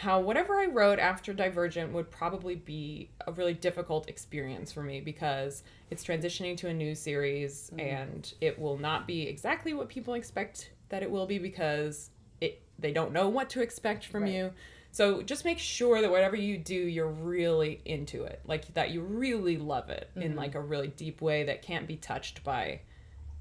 how 0.00 0.18
whatever 0.18 0.58
I 0.58 0.64
wrote 0.64 0.98
after 0.98 1.34
Divergent 1.34 1.92
would 1.92 2.10
probably 2.10 2.54
be 2.54 3.10
a 3.26 3.32
really 3.32 3.52
difficult 3.52 4.08
experience 4.08 4.72
for 4.72 4.82
me 4.82 5.02
because 5.02 5.62
it's 5.90 6.02
transitioning 6.02 6.56
to 6.56 6.68
a 6.68 6.72
new 6.72 6.94
series 6.94 7.70
mm-hmm. 7.70 7.80
and 7.80 8.32
it 8.40 8.58
will 8.58 8.78
not 8.78 9.06
be 9.06 9.28
exactly 9.28 9.74
what 9.74 9.90
people 9.90 10.14
expect 10.14 10.70
that 10.88 11.02
it 11.02 11.10
will 11.10 11.26
be 11.26 11.38
because 11.38 12.08
it 12.40 12.62
they 12.78 12.92
don't 12.92 13.12
know 13.12 13.28
what 13.28 13.50
to 13.50 13.60
expect 13.60 14.06
from 14.06 14.22
Right. 14.22 14.32
you. 14.32 14.52
So 14.90 15.20
just 15.20 15.44
make 15.44 15.58
sure 15.58 16.00
that 16.00 16.10
whatever 16.10 16.34
you 16.34 16.56
do, 16.56 16.74
you're 16.74 17.06
really 17.06 17.82
into 17.84 18.24
it. 18.24 18.40
Like 18.46 18.72
that 18.72 18.92
you 18.92 19.02
really 19.02 19.58
love 19.58 19.90
it 19.90 20.08
in 20.16 20.30
mm-hmm. 20.30 20.38
like 20.38 20.54
a 20.54 20.60
really 20.60 20.88
deep 20.88 21.20
way 21.20 21.44
that 21.44 21.60
can't 21.60 21.86
be 21.86 21.96
touched 21.96 22.42
by 22.42 22.80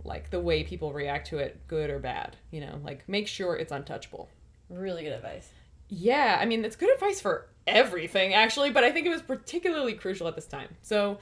like 0.04 0.30
the 0.30 0.42
way 0.42 0.66
people 0.66 0.92
react 0.92 1.28
to 1.28 1.38
it, 1.38 1.66
good 1.70 1.90
or 1.90 2.00
bad. 2.00 2.36
You 2.52 2.60
know, 2.60 2.82
like 2.84 3.08
make 3.08 3.30
sure 3.30 3.56
it's 3.56 3.72
untouchable. 3.72 4.30
really 4.70 5.04
good 5.04 5.14
advice. 5.14 5.50
Yeah, 5.90 6.38
I 6.40 6.46
mean, 6.46 6.64
it's 6.64 6.76
good 6.76 6.94
advice 6.94 7.20
for 7.20 7.48
everything, 7.68 8.34
actually, 8.34 8.72
but 8.72 8.84
I 8.84 8.92
think 8.92 9.06
it 9.08 9.10
was 9.10 9.22
particularly 9.22 9.94
crucial 9.94 10.28
at 10.28 10.36
this 10.36 10.48
time. 10.48 10.70
So 10.82 11.20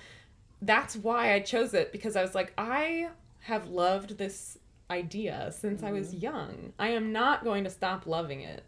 that's 0.61 0.95
why 0.95 1.33
I 1.33 1.39
chose 1.39 1.73
it 1.73 1.91
because 1.91 2.15
I 2.15 2.21
was 2.21 2.35
like, 2.35 2.53
I 2.57 3.09
have 3.41 3.67
loved 3.67 4.17
this 4.17 4.57
idea 4.89 5.51
since 5.57 5.83
I 5.83 5.91
was 5.91 6.13
young. 6.13 6.73
I 6.79 6.89
am 6.89 7.11
not 7.11 7.43
going 7.43 7.63
to 7.63 7.69
stop 7.69 8.07
loving 8.07 8.41
it. 8.41 8.63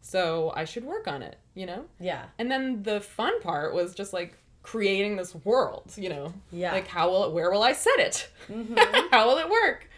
So 0.00 0.52
I 0.56 0.64
should 0.64 0.84
work 0.84 1.06
on 1.06 1.22
it, 1.22 1.36
you 1.54 1.66
know? 1.66 1.84
Yeah. 1.98 2.24
And 2.38 2.50
then 2.50 2.82
the 2.82 3.00
fun 3.00 3.40
part 3.40 3.74
was 3.74 3.94
just 3.94 4.12
like 4.12 4.38
creating 4.62 5.16
this 5.16 5.34
world, 5.34 5.92
you 5.96 6.08
know. 6.08 6.32
Yeah. 6.50 6.72
Like 6.72 6.86
how 6.86 7.10
will 7.10 7.24
it 7.24 7.32
where 7.32 7.50
will 7.50 7.62
I 7.62 7.72
set 7.72 7.98
it? 7.98 8.28
Mm-hmm. 8.48 9.08
how 9.10 9.28
will 9.28 9.38
it 9.38 9.48
work? 9.48 9.88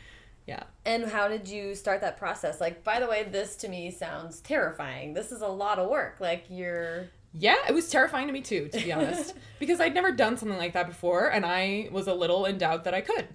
Yeah. 0.46 0.64
And 0.84 1.04
how 1.06 1.28
did 1.28 1.46
you 1.48 1.74
start 1.74 2.00
that 2.00 2.16
process? 2.18 2.60
Like, 2.60 2.82
by 2.82 2.98
the 3.00 3.06
way, 3.06 3.22
this 3.22 3.54
to 3.56 3.68
me 3.68 3.90
sounds 3.90 4.40
terrifying. 4.40 5.14
This 5.14 5.30
is 5.30 5.40
a 5.40 5.46
lot 5.48 5.78
of 5.78 5.88
work. 5.88 6.16
Like, 6.20 6.44
you're. 6.48 7.08
Yeah, 7.34 7.56
it 7.68 7.72
was 7.74 7.88
terrifying 7.88 8.26
to 8.26 8.32
me 8.32 8.40
too, 8.42 8.68
to 8.68 8.78
be 8.82 8.92
honest, 8.92 9.34
because 9.58 9.80
I'd 9.80 9.94
never 9.94 10.12
done 10.12 10.36
something 10.36 10.58
like 10.58 10.74
that 10.74 10.86
before, 10.86 11.28
and 11.28 11.46
I 11.46 11.88
was 11.90 12.06
a 12.06 12.12
little 12.14 12.44
in 12.44 12.58
doubt 12.58 12.84
that 12.84 12.92
I 12.92 13.00
could. 13.00 13.26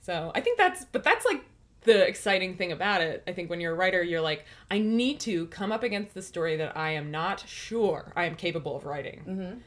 So 0.00 0.32
I 0.34 0.40
think 0.40 0.56
that's, 0.56 0.86
but 0.86 1.04
that's 1.04 1.26
like 1.26 1.44
the 1.82 2.06
exciting 2.06 2.56
thing 2.56 2.72
about 2.72 3.02
it. 3.02 3.22
I 3.26 3.32
think 3.32 3.50
when 3.50 3.60
you're 3.60 3.72
a 3.72 3.76
writer, 3.76 4.02
you're 4.02 4.22
like, 4.22 4.46
I 4.70 4.78
need 4.78 5.20
to 5.20 5.46
come 5.48 5.70
up 5.72 5.82
against 5.82 6.14
the 6.14 6.22
story 6.22 6.56
that 6.56 6.74
I 6.76 6.92
am 6.92 7.10
not 7.10 7.40
sure 7.46 8.12
I 8.16 8.24
am 8.24 8.36
capable 8.36 8.76
of 8.76 8.86
writing, 8.86 9.22
Mm-hmm. 9.28 9.58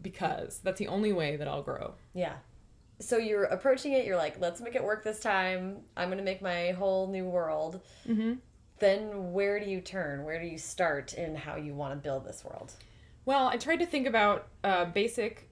because 0.00 0.60
that's 0.64 0.78
the 0.78 0.88
only 0.88 1.12
way 1.12 1.36
that 1.36 1.46
I'll 1.48 1.62
grow. 1.62 1.94
Yeah. 2.14 2.36
So 3.00 3.16
you're 3.16 3.44
approaching 3.44 3.92
it, 3.92 4.06
you're 4.06 4.16
like, 4.16 4.40
let's 4.40 4.60
make 4.60 4.74
it 4.74 4.84
work 4.84 5.02
this 5.02 5.18
time. 5.18 5.78
I'm 5.96 6.08
going 6.08 6.18
to 6.18 6.24
make 6.24 6.40
my 6.40 6.70
whole 6.72 7.08
new 7.08 7.24
world. 7.24 7.80
Mm-hmm. 8.08 8.34
Then 8.78 9.32
where 9.32 9.58
do 9.58 9.68
you 9.68 9.80
turn? 9.80 10.24
Where 10.24 10.40
do 10.40 10.46
you 10.46 10.58
start 10.58 11.14
in 11.14 11.34
how 11.34 11.56
you 11.56 11.74
want 11.74 11.94
to 11.94 11.96
build 11.96 12.24
this 12.24 12.44
world? 12.44 12.72
Well, 13.24 13.48
I 13.48 13.56
tried 13.56 13.76
to 13.76 13.86
think 13.86 14.06
about 14.06 14.48
uh, 14.64 14.86
basic 14.86 15.48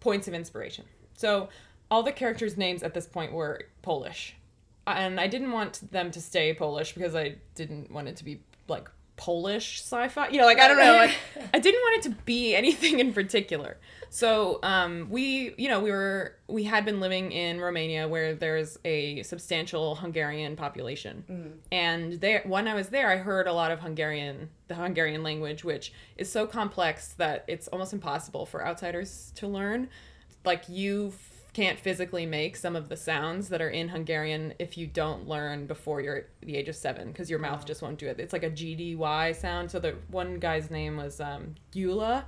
points 0.00 0.28
of 0.28 0.34
inspiration. 0.34 0.84
So 1.14 1.48
all 1.90 2.02
the 2.02 2.12
characters' 2.12 2.56
names 2.56 2.82
at 2.82 2.94
this 2.94 3.06
point 3.06 3.32
were 3.32 3.62
Polish, 3.82 4.36
and 4.86 5.18
I 5.20 5.26
didn't 5.26 5.52
want 5.52 5.90
them 5.90 6.10
to 6.12 6.20
stay 6.20 6.52
Polish 6.54 6.92
because 6.92 7.14
I 7.14 7.36
didn't 7.54 7.90
want 7.90 8.08
it 8.08 8.16
to 8.16 8.24
be 8.24 8.40
like 8.68 8.88
Polish 9.16 9.80
sci-fi. 9.82 10.28
You 10.28 10.38
know, 10.38 10.46
like 10.46 10.60
I 10.60 10.68
don't 10.68 10.78
know, 10.78 10.96
like 10.96 11.14
I 11.54 11.58
didn't 11.58 11.80
want 11.80 11.98
it 11.98 12.08
to 12.10 12.16
be 12.24 12.54
anything 12.54 13.00
in 13.00 13.12
particular. 13.12 13.78
So 14.10 14.60
um, 14.62 15.08
we, 15.10 15.54
you 15.56 15.68
know, 15.68 15.80
we 15.80 15.90
were 15.90 16.36
we 16.48 16.64
had 16.64 16.84
been 16.84 17.00
living 17.00 17.32
in 17.32 17.60
Romania 17.60 18.08
where 18.08 18.34
there's 18.34 18.78
a 18.84 19.22
substantial 19.22 19.96
Hungarian 19.96 20.56
population, 20.56 21.24
and 21.72 22.14
there 22.20 22.42
when 22.46 22.68
I 22.68 22.74
was 22.74 22.88
there, 22.88 23.10
I 23.10 23.16
heard 23.16 23.46
a 23.46 23.52
lot 23.52 23.70
of 23.72 23.80
Hungarian, 23.80 24.48
the 24.68 24.74
Hungarian 24.74 25.22
language, 25.22 25.64
which 25.64 25.92
is 26.16 26.30
so 26.30 26.46
complex 26.46 27.14
that 27.14 27.44
it's 27.48 27.68
almost 27.68 27.92
impossible 27.92 28.46
for 28.46 28.64
outsiders 28.66 29.32
to 29.36 29.46
learn. 29.46 29.88
Like 30.44 30.68
you 30.68 31.12
can't 31.52 31.78
physically 31.80 32.26
make 32.26 32.54
some 32.54 32.76
of 32.76 32.90
the 32.90 32.96
sounds 32.98 33.48
that 33.48 33.62
are 33.62 33.70
in 33.70 33.88
Hungarian 33.88 34.52
if 34.58 34.76
you 34.76 34.86
don't 34.86 35.26
learn 35.26 35.66
before 35.66 36.02
you're 36.02 36.26
the 36.42 36.54
age 36.54 36.68
of 36.68 36.76
seven, 36.76 37.08
because 37.08 37.30
your 37.30 37.38
mouth 37.38 37.64
just 37.64 37.80
won't 37.80 37.98
do 37.98 38.06
it. 38.08 38.20
It's 38.20 38.34
like 38.34 38.42
a 38.42 38.50
GDY 38.50 39.34
sound. 39.34 39.70
So 39.70 39.80
the 39.80 39.96
one 40.10 40.38
guy's 40.38 40.70
name 40.70 40.98
was 40.98 41.18
um, 41.18 41.54
Gyula 41.74 42.24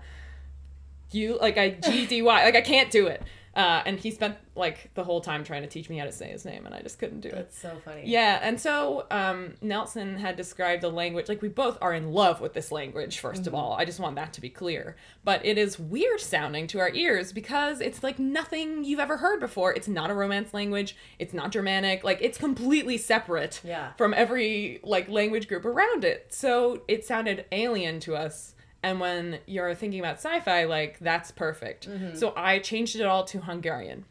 you 1.10 1.38
like 1.40 1.58
I 1.58 1.70
G 1.70 2.06
D 2.06 2.22
Y 2.22 2.44
like 2.44 2.56
I 2.56 2.60
can't 2.60 2.90
do 2.90 3.06
it. 3.06 3.22
Uh, 3.56 3.82
and 3.86 3.98
he 3.98 4.12
spent 4.12 4.36
like 4.54 4.88
the 4.94 5.02
whole 5.02 5.20
time 5.20 5.42
trying 5.42 5.62
to 5.62 5.68
teach 5.68 5.90
me 5.90 5.98
how 5.98 6.04
to 6.04 6.12
say 6.12 6.28
his 6.30 6.44
name, 6.44 6.64
and 6.64 6.72
I 6.72 6.80
just 6.80 7.00
couldn't 7.00 7.22
do 7.22 7.28
it. 7.28 7.34
That's 7.34 7.58
so 7.60 7.76
funny. 7.84 8.02
Yeah, 8.04 8.38
and 8.40 8.60
so 8.60 9.06
um, 9.10 9.54
Nelson 9.60 10.16
had 10.16 10.36
described 10.36 10.80
the 10.80 10.90
language 10.90 11.28
like 11.28 11.42
we 11.42 11.48
both 11.48 11.76
are 11.82 11.92
in 11.92 12.12
love 12.12 12.40
with 12.40 12.52
this 12.52 12.70
language. 12.70 13.20
1st 13.20 13.48
of 13.48 13.54
all, 13.56 13.72
I 13.72 13.84
just 13.84 13.98
want 13.98 14.14
that 14.14 14.32
to 14.34 14.40
be 14.40 14.48
clear. 14.48 14.94
But 15.24 15.44
it 15.44 15.58
is 15.58 15.76
weird 15.76 16.20
sounding 16.20 16.68
to 16.68 16.78
our 16.78 16.90
ears 16.94 17.32
because 17.32 17.80
it's 17.80 18.04
like 18.04 18.20
nothing 18.20 18.84
you've 18.84 19.00
ever 19.00 19.16
heard 19.16 19.40
before. 19.40 19.74
It's 19.74 19.88
not 19.88 20.08
a 20.10 20.14
Romance 20.14 20.54
language. 20.54 20.94
It's 21.18 21.34
not 21.34 21.50
Germanic. 21.50 22.04
Like 22.04 22.18
it's 22.22 22.38
completely 22.38 22.96
separate 22.96 23.60
Yeah. 23.64 23.92
from 23.94 24.14
every 24.14 24.78
like 24.84 25.08
language 25.08 25.48
group 25.48 25.64
around 25.64 26.04
it. 26.04 26.32
So 26.32 26.82
it 26.86 27.04
sounded 27.04 27.44
alien 27.50 27.98
to 28.00 28.14
us. 28.14 28.54
And 28.82 29.00
when 29.00 29.40
you're 29.46 29.74
thinking 29.74 29.98
about 30.00 30.16
sci-fi, 30.16 30.64
like 30.64 30.98
that's 31.00 31.30
perfect. 31.32 31.88
Mm-hmm. 31.88 32.16
So 32.16 32.32
I 32.36 32.58
changed 32.60 32.96
it 32.96 33.02
all 33.06 33.24
to 33.24 33.40
Hungarian. 33.40 34.04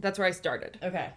That's 0.00 0.18
where 0.18 0.26
I 0.26 0.32
started 0.32 0.78
Okay. 0.82 1.10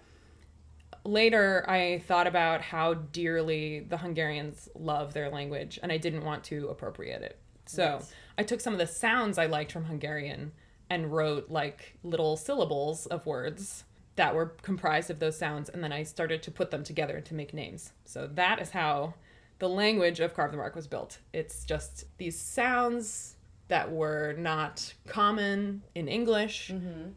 later 1.03 1.65
I 1.67 2.03
thought 2.07 2.27
about 2.27 2.61
how 2.61 2.93
dearly 2.93 3.79
the 3.79 3.97
Hungarians 3.97 4.69
love 4.75 5.13
their 5.13 5.29
language 5.29 5.79
and 5.81 5.91
I 5.91 5.97
didn't 5.97 6.23
want 6.23 6.43
to 6.45 6.67
appropriate 6.67 7.21
it. 7.21 7.39
So 7.65 7.83
Right. 7.95 8.05
I 8.37 8.43
took 8.43 8.61
some 8.61 8.73
of 8.73 8.79
the 8.79 8.87
sounds 8.87 9.37
I 9.37 9.45
liked 9.47 9.71
from 9.71 9.85
Hungarian 9.85 10.51
and 10.89 11.11
wrote 11.11 11.49
like 11.49 11.97
little 12.03 12.37
syllables 12.37 13.07
of 13.07 13.25
words 13.25 13.83
that 14.15 14.33
were 14.35 14.53
comprised 14.61 15.09
of 15.09 15.19
those 15.19 15.37
sounds 15.37 15.69
and 15.69 15.83
then 15.83 15.91
I 15.91 16.03
started 16.03 16.43
to 16.43 16.51
put 16.51 16.71
them 16.71 16.83
together 16.83 17.21
to 17.21 17.33
make 17.33 17.53
names. 17.53 17.93
So 18.05 18.27
that 18.33 18.61
is 18.61 18.69
how 18.71 19.15
the 19.59 19.69
language 19.69 20.19
of 20.19 20.33
Carve 20.33 20.51
the 20.51 20.57
Mark 20.57 20.75
was 20.75 20.87
built. 20.87 21.19
It's 21.33 21.65
just 21.65 22.05
these 22.17 22.39
sounds 22.39 23.35
that 23.69 23.91
were 23.91 24.33
not 24.37 24.93
common 25.07 25.83
in 25.95 26.07
English 26.07 26.69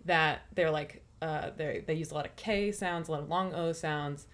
that 0.05 0.43
they're 0.55 0.71
like 0.71 1.05
uh, 1.23 1.51
they 1.57 1.85
they 1.87 1.95
use 1.95 2.11
a 2.11 2.15
lot 2.15 2.27
of 2.27 2.35
K 2.37 2.73
sounds, 2.73 3.09
a 3.09 3.13
lot 3.13 3.23
of 3.23 3.29
long 3.29 3.55
O 3.55 3.73
sounds, 3.73 4.27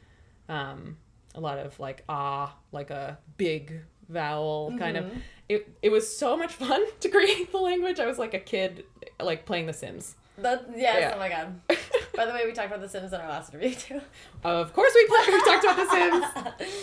um, 0.48 0.96
a 1.34 1.40
lot 1.40 1.58
of 1.58 1.78
like 1.80 2.04
ah, 2.08 2.56
like 2.72 2.90
a 2.90 3.18
big 3.36 3.80
vowel 4.08 4.72
kind 4.78 4.96
of. 4.96 5.12
It 5.48 5.76
it 5.82 5.90
was 5.90 6.16
so 6.16 6.36
much 6.36 6.52
fun 6.52 6.84
to 7.00 7.08
create 7.08 7.50
the 7.52 7.58
language. 7.58 8.00
I 8.00 8.06
was 8.06 8.18
like 8.18 8.34
a 8.34 8.38
kid, 8.40 8.84
like 9.20 9.46
playing 9.46 9.66
The 9.66 9.72
Sims. 9.72 10.14
That, 10.38 10.66
yes, 10.74 10.96
Yeah. 11.00 11.12
oh 11.14 11.18
my 11.18 11.28
god. 11.28 11.60
By 12.16 12.24
the 12.26 12.32
way, 12.32 12.46
we 12.46 12.52
talked 12.52 12.68
about 12.68 12.80
The 12.80 12.88
Sims 12.88 13.12
in 13.12 13.20
our 13.20 13.28
last 13.28 13.52
interview 13.52 13.74
too. 13.74 14.00
Of 14.44 14.72
course, 14.72 14.92
we 14.94 15.06
play, 15.06 15.24
we 15.28 15.40
talked 15.44 15.64
about 15.64 15.76
The 15.76 15.90
Sims. 15.90 16.26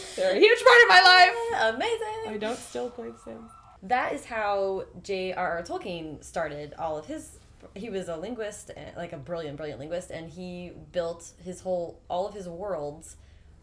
They're 0.16 0.36
a 0.36 0.40
huge 0.40 0.64
part 0.64 0.82
of 0.82 0.88
my 0.90 1.02
life. 1.02 1.76
Amazing. 1.76 2.34
I 2.34 2.38
don't 2.38 2.58
still 2.58 2.90
play 2.90 3.10
The 3.10 3.18
Sims. 3.20 3.52
That 3.84 4.14
is 4.14 4.26
how 4.26 4.86
J.R.R. 5.02 5.62
Tolkien 5.64 6.24
started 6.24 6.74
all 6.80 6.98
of 6.98 7.06
his. 7.06 7.40
He 7.76 7.90
was 7.90 8.08
a 8.10 8.16
linguist, 8.18 8.72
eh, 8.76 8.92
like 8.96 9.14
a 9.14 9.18
brilliant, 9.18 9.58
brilliant 9.58 9.80
linguist, 9.80 10.12
and 10.12 10.30
he 10.30 10.72
built 10.92 11.32
his 11.44 11.62
whole, 11.62 12.00
all 12.10 12.28
of 12.28 12.34
his 12.34 12.48
worlds 12.48 13.16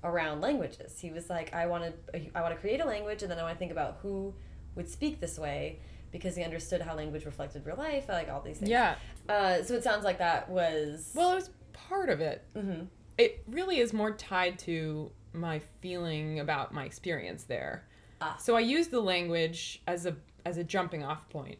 around 0.02 0.40
languages. 0.40 0.98
He 1.00 1.10
was 1.10 1.30
like, 1.30 1.54
I 1.54 1.66
want 1.66 1.84
to, 2.12 2.20
I 2.34 2.42
want 2.42 2.54
to 2.54 2.60
create 2.60 2.80
a 2.80 2.84
language, 2.84 3.22
and 3.22 3.30
then 3.30 3.38
I 3.38 3.42
want 3.42 3.54
to 3.54 3.58
think 3.58 3.72
about 3.72 3.98
who 4.02 4.34
would 4.74 4.88
speak 4.88 5.20
this 5.20 5.38
way, 5.38 5.78
because 6.12 6.36
he 6.36 6.42
understood 6.42 6.80
how 6.82 6.94
language 6.94 7.24
reflected 7.24 7.64
real 7.64 7.76
life, 7.76 8.08
like 8.08 8.28
all 8.28 8.40
these 8.40 8.58
things. 8.58 8.70
Yeah. 8.70 8.96
Uh, 9.28 9.62
so 9.62 9.74
it 9.74 9.84
sounds 9.84 10.04
like 10.04 10.18
that 10.18 10.48
was. 10.48 11.12
Well, 11.14 11.32
it 11.32 11.36
was 11.36 11.50
part 11.72 12.08
of 12.08 12.20
it. 12.20 12.44
Mhm. 12.54 12.88
It 13.18 13.42
really 13.46 13.78
is 13.78 13.92
more 13.92 14.12
tied 14.12 14.58
to 14.60 15.12
my 15.32 15.60
feeling 15.80 16.40
about 16.40 16.72
my 16.72 16.84
experience 16.84 17.44
there. 17.44 17.86
Ah. 18.20 18.36
So 18.38 18.56
I 18.56 18.60
used 18.60 18.90
the 18.90 19.00
language 19.00 19.82
as 19.86 20.06
a 20.06 20.16
as 20.44 20.56
a 20.56 20.64
jumping 20.64 21.04
off 21.04 21.28
point. 21.28 21.58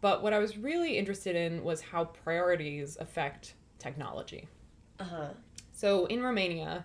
But 0.00 0.22
what 0.22 0.32
I 0.32 0.38
was 0.38 0.58
really 0.58 0.98
interested 0.98 1.34
in 1.36 1.64
was 1.64 1.80
how 1.80 2.04
priorities 2.04 2.96
affect 3.00 3.54
technology. 3.78 4.48
Uh 5.00 5.04
huh. 5.04 5.28
So 5.72 6.06
in 6.06 6.22
Romania, 6.22 6.84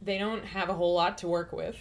they 0.00 0.18
don't 0.18 0.44
have 0.44 0.68
a 0.68 0.74
whole 0.74 0.94
lot 0.94 1.18
to 1.18 1.28
work 1.28 1.52
with 1.52 1.76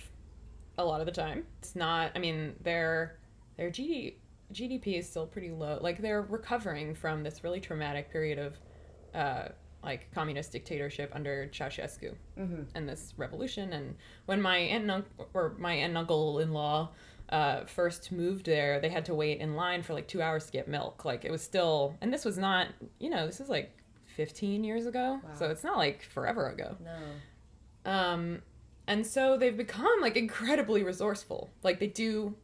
a 0.78 0.84
lot 0.84 1.00
of 1.00 1.06
the 1.06 1.12
time. 1.12 1.46
It's 1.60 1.76
not 1.76 2.12
I 2.16 2.20
mean, 2.20 2.56
their 2.62 3.20
their 3.58 3.70
GD, 3.70 4.16
GDP 4.54 4.98
is 5.00 5.10
still 5.10 5.26
pretty 5.28 5.52
low. 5.52 5.80
Like 5.82 6.02
they're 6.02 6.22
recovering 6.22 6.96
from 6.96 7.24
this 7.24 7.44
really 7.44 7.60
traumatic 7.60 8.12
period 8.12 8.40
of 8.40 8.58
uh 9.14 9.50
like 9.84 10.10
communist 10.14 10.52
dictatorship 10.54 11.12
under 11.14 11.48
Ceausescu 11.52 12.16
Mm-hmm. 12.40 12.62
and 12.74 12.88
this 12.88 13.14
revolution 13.18 13.74
and 13.74 13.96
when 14.26 14.42
my 14.42 14.58
aunt 14.58 14.84
and 14.84 14.92
uncle 14.92 15.30
or 15.34 15.56
my 15.60 15.74
aunt 15.74 15.90
and 15.90 15.98
uncle 15.98 16.40
in 16.40 16.52
law 16.54 16.90
uh, 17.30 17.66
first 17.66 18.12
moved 18.12 18.46
there 18.46 18.80
they 18.80 18.90
had 18.90 19.06
to 19.06 19.14
wait 19.14 19.40
in 19.40 19.56
line 19.56 19.82
for 19.84 19.94
like 19.94 20.08
two 20.08 20.22
hours 20.22 20.46
to 20.46 20.52
get 20.52 20.68
milk 20.68 21.04
like 21.06 21.26
it 21.26 21.32
was 21.32 21.42
still 21.42 21.96
and 22.02 22.14
this 22.14 22.24
was 22.26 22.38
not 22.38 22.68
you 23.00 23.10
know 23.10 23.26
this 23.26 23.40
is 23.40 23.50
like 23.50 23.76
15 24.16 24.64
years 24.64 24.86
ago 24.86 25.20
so 25.38 25.50
it's 25.50 25.64
not 25.64 25.78
like 25.78 26.02
forever 26.04 26.48
ago 26.50 26.78
No. 26.84 27.92
um, 27.92 28.42
and 28.88 29.06
so 29.06 29.38
they've 29.38 29.56
become 29.58 30.02
like 30.02 30.18
incredibly 30.18 30.84
resourceful. 30.84 31.50
Like 31.64 31.80
they 31.80 31.88
do 31.88 32.36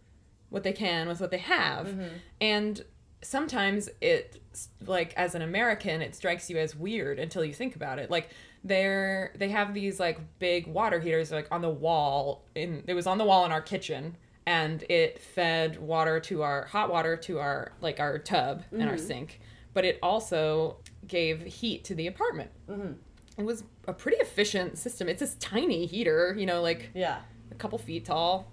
what 0.49 0.63
they 0.63 0.73
can 0.73 1.07
with 1.07 1.21
what 1.21 1.31
they 1.31 1.37
have. 1.37 1.87
Mm-hmm. 1.87 2.07
And 2.41 2.81
sometimes 3.21 3.89
it 4.01 4.41
like 4.85 5.13
as 5.15 5.35
an 5.35 5.41
American 5.41 6.01
it 6.01 6.15
strikes 6.15 6.49
you 6.49 6.57
as 6.57 6.75
weird 6.75 7.19
until 7.19 7.43
you 7.43 7.53
think 7.53 7.75
about 7.75 7.99
it. 7.99 8.09
Like 8.09 8.29
they're 8.63 9.33
they 9.37 9.49
have 9.49 9.73
these 9.73 9.99
like 9.99 10.19
big 10.39 10.67
water 10.67 10.99
heaters 10.99 11.31
like 11.31 11.47
on 11.51 11.61
the 11.61 11.69
wall 11.69 12.45
in 12.55 12.83
it 12.87 12.93
was 12.93 13.07
on 13.07 13.17
the 13.17 13.25
wall 13.25 13.45
in 13.45 13.51
our 13.51 13.61
kitchen 13.61 14.17
and 14.45 14.83
it 14.89 15.19
fed 15.21 15.79
water 15.79 16.19
to 16.21 16.41
our 16.41 16.65
hot 16.65 16.89
water 16.91 17.15
to 17.17 17.39
our 17.39 17.71
like 17.81 17.99
our 17.99 18.17
tub 18.17 18.63
and 18.71 18.83
our 18.89 18.97
sink. 18.97 19.39
But 19.73 19.85
it 19.85 19.99
also 20.01 20.77
gave 21.07 21.41
heat 21.43 21.83
to 21.85 21.95
the 21.95 22.07
apartment 22.07 22.51
Mm-hmm. 22.69 22.93
it 23.37 23.43
was 23.45 23.63
a 23.87 23.93
pretty 23.93 24.17
efficient 24.17 24.77
system. 24.77 25.07
It's 25.09 25.19
this 25.19 25.35
tiny 25.35 25.85
heater, 25.85 26.35
you 26.37 26.45
know, 26.45 26.61
like 26.61 26.89
Yeah. 26.93 27.19
a 27.51 27.55
couple 27.55 27.77
feet 27.77 28.05
tall. 28.05 28.51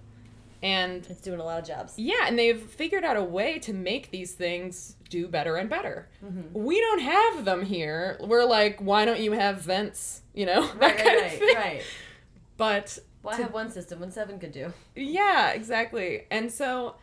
And 0.63 1.05
It's 1.09 1.21
doing 1.21 1.39
a 1.39 1.43
lot 1.43 1.59
of 1.59 1.67
jobs. 1.67 1.93
yeah, 1.97 2.25
and 2.27 2.37
they've 2.37 2.59
figured 2.61 3.03
out 3.03 3.15
a 3.17 3.23
way 3.23 3.59
to 3.59 3.73
make 3.73 4.09
these 4.11 4.33
things 4.33 4.95
do 5.09 5.27
better 5.27 5.55
and 5.55 5.69
better. 5.69 6.09
Mm-hmm. 6.25 6.59
We 6.63 6.79
don't 6.81 7.01
have 7.01 7.45
them 7.45 7.63
here. 7.63 8.17
We're 8.19 8.43
like, 8.45 8.79
why 8.79 9.05
don't 9.05 9.19
you 9.19 9.33
have 9.33 9.61
vents? 9.61 10.21
You 10.33 10.45
know, 10.47 10.67
that 10.79 10.81
Right, 10.81 10.97
kind 10.97 11.07
right, 11.07 11.15
of 11.17 11.21
right, 11.23 11.39
thing. 11.39 11.55
right. 11.55 11.81
But 12.57 12.97
Well, 13.23 13.37
have 13.37 13.53
one 13.53 13.69
system, 13.69 13.99
when 13.99 14.11
seven 14.11 14.39
could 14.39 14.51
do. 14.51 14.73
yeah, 14.95 15.51
exactly. 15.51 16.25
And 16.31 16.51
so 16.51 16.95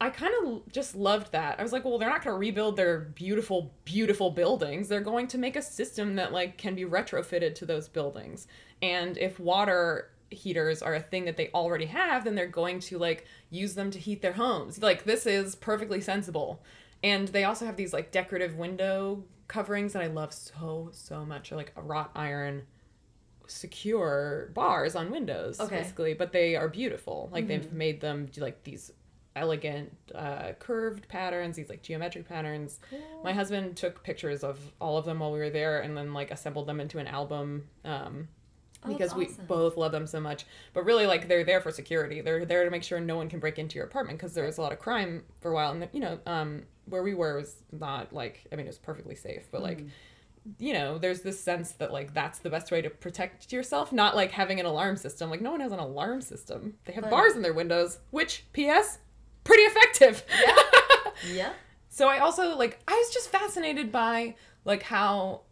I 0.00 0.10
kind 0.10 0.34
of 0.44 0.70
just 0.72 0.94
loved 0.94 1.32
that. 1.32 1.58
I 1.58 1.62
was 1.62 1.72
like, 1.72 1.84
well, 1.84 1.98
they're 1.98 2.10
not 2.10 2.22
going 2.22 2.34
to 2.34 2.38
rebuild 2.38 2.76
their 2.76 2.98
beautiful, 2.98 3.72
beautiful 3.84 4.30
buildings. 4.30 4.88
They're 4.88 5.00
going 5.00 5.28
to 5.28 5.38
make 5.38 5.56
a 5.56 5.62
system 5.62 6.16
that 6.16 6.32
like 6.32 6.58
can 6.58 6.74
be 6.74 6.84
retrofitted 6.84 7.54
to 7.56 7.66
those 7.66 7.88
buildings. 7.88 8.46
And 8.82 9.16
if 9.16 9.40
water 9.40 10.10
heaters 10.34 10.82
are 10.82 10.94
a 10.94 11.00
thing 11.00 11.24
that 11.24 11.36
they 11.36 11.48
already 11.54 11.86
have, 11.86 12.24
then 12.24 12.34
they're 12.34 12.46
going 12.46 12.80
to 12.80 12.98
like 12.98 13.26
use 13.50 13.74
them 13.74 13.90
to 13.92 13.98
heat 13.98 14.20
their 14.22 14.32
homes. 14.34 14.82
Like 14.82 15.04
this 15.04 15.26
is 15.26 15.54
perfectly 15.54 16.00
sensible. 16.00 16.62
And 17.02 17.28
they 17.28 17.44
also 17.44 17.66
have 17.66 17.76
these 17.76 17.92
like 17.92 18.10
decorative 18.12 18.56
window 18.56 19.24
coverings 19.48 19.92
that 19.92 20.02
I 20.02 20.06
love 20.06 20.32
so 20.32 20.90
so 20.92 21.24
much. 21.24 21.50
They're 21.50 21.58
like 21.58 21.72
a 21.76 21.82
wrought 21.82 22.10
iron 22.14 22.62
secure 23.46 24.50
bars 24.54 24.94
on 24.96 25.10
windows 25.10 25.60
Okay. 25.60 25.76
basically, 25.78 26.14
but 26.14 26.32
they 26.32 26.56
are 26.56 26.68
beautiful. 26.68 27.28
Like 27.32 27.46
they've 27.46 27.72
made 27.72 28.00
them 28.00 28.26
do 28.32 28.40
like 28.40 28.62
these 28.64 28.90
elegant 29.36 29.94
uh, 30.14 30.52
curved 30.58 31.08
patterns, 31.08 31.56
these 31.56 31.68
like 31.68 31.82
geometric 31.82 32.28
patterns. 32.28 32.80
My 33.22 33.32
husband 33.32 33.76
took 33.76 34.02
pictures 34.02 34.44
of 34.44 34.58
all 34.80 34.96
of 34.96 35.04
them 35.04 35.18
while 35.18 35.32
we 35.32 35.38
were 35.40 35.50
there 35.50 35.80
and 35.80 35.96
then 35.96 36.14
like 36.14 36.30
assembled 36.30 36.66
them 36.66 36.80
into 36.80 36.98
an 36.98 37.06
album. 37.06 37.64
Um, 37.84 38.28
Oh, 38.84 38.92
because 38.92 39.14
we 39.14 39.28
both 39.46 39.76
love 39.76 39.92
them 39.92 40.06
so 40.06 40.20
much. 40.20 40.44
But 40.72 40.84
really, 40.84 41.06
like 41.06 41.28
they're 41.28 41.44
there 41.44 41.60
for 41.60 41.70
security. 41.70 42.20
They're 42.20 42.44
there 42.44 42.64
to 42.64 42.70
make 42.70 42.82
sure 42.82 43.00
no 43.00 43.16
one 43.16 43.28
can 43.28 43.40
break 43.40 43.58
into 43.58 43.76
your 43.76 43.86
apartment 43.86 44.18
because 44.18 44.34
there 44.34 44.44
was 44.44 44.58
a 44.58 44.62
lot 44.62 44.72
of 44.72 44.78
crime 44.78 45.22
for 45.40 45.50
a 45.50 45.54
while. 45.54 45.72
And 45.72 45.88
you 45.92 46.00
know, 46.00 46.18
um, 46.26 46.62
where 46.86 47.02
we 47.02 47.14
were 47.14 47.36
was 47.36 47.56
not 47.72 48.12
like 48.12 48.44
I 48.52 48.56
mean, 48.56 48.66
it 48.66 48.70
was 48.70 48.78
perfectly 48.78 49.14
safe, 49.14 49.48
but 49.50 49.62
like. 49.62 49.84
You 50.58 50.74
know, 50.74 50.98
there's 50.98 51.22
this 51.22 51.40
sense 51.40 51.72
that 51.72 51.90
like 51.90 52.12
that's 52.12 52.40
the 52.40 52.50
best 52.50 52.70
way 52.70 52.82
to 52.82 52.90
protect 52.90 53.50
yourself, 53.50 53.94
not 53.94 54.14
like 54.14 54.30
having 54.30 54.60
an 54.60 54.66
alarm 54.66 54.96
system. 54.98 55.30
Like 55.30 55.40
no 55.40 55.50
one 55.50 55.60
has 55.60 55.72
an 55.72 55.78
alarm 55.78 56.20
system. 56.20 56.74
They 56.84 56.92
have 56.92 57.04
Right. 57.04 57.10
bars 57.10 57.34
in 57.34 57.40
their 57.40 57.54
windows, 57.54 58.00
which 58.10 58.44
PS 58.52 58.98
pretty 59.44 59.62
effective. 59.62 60.22
Yeah. 60.44 60.56
yeah. 61.32 61.52
So 61.88 62.08
I 62.08 62.18
also 62.18 62.58
like 62.58 62.78
I 62.86 62.92
was 62.92 63.14
just 63.14 63.30
fascinated 63.30 63.90
by 63.90 64.34
like 64.66 64.82
how 64.82 65.44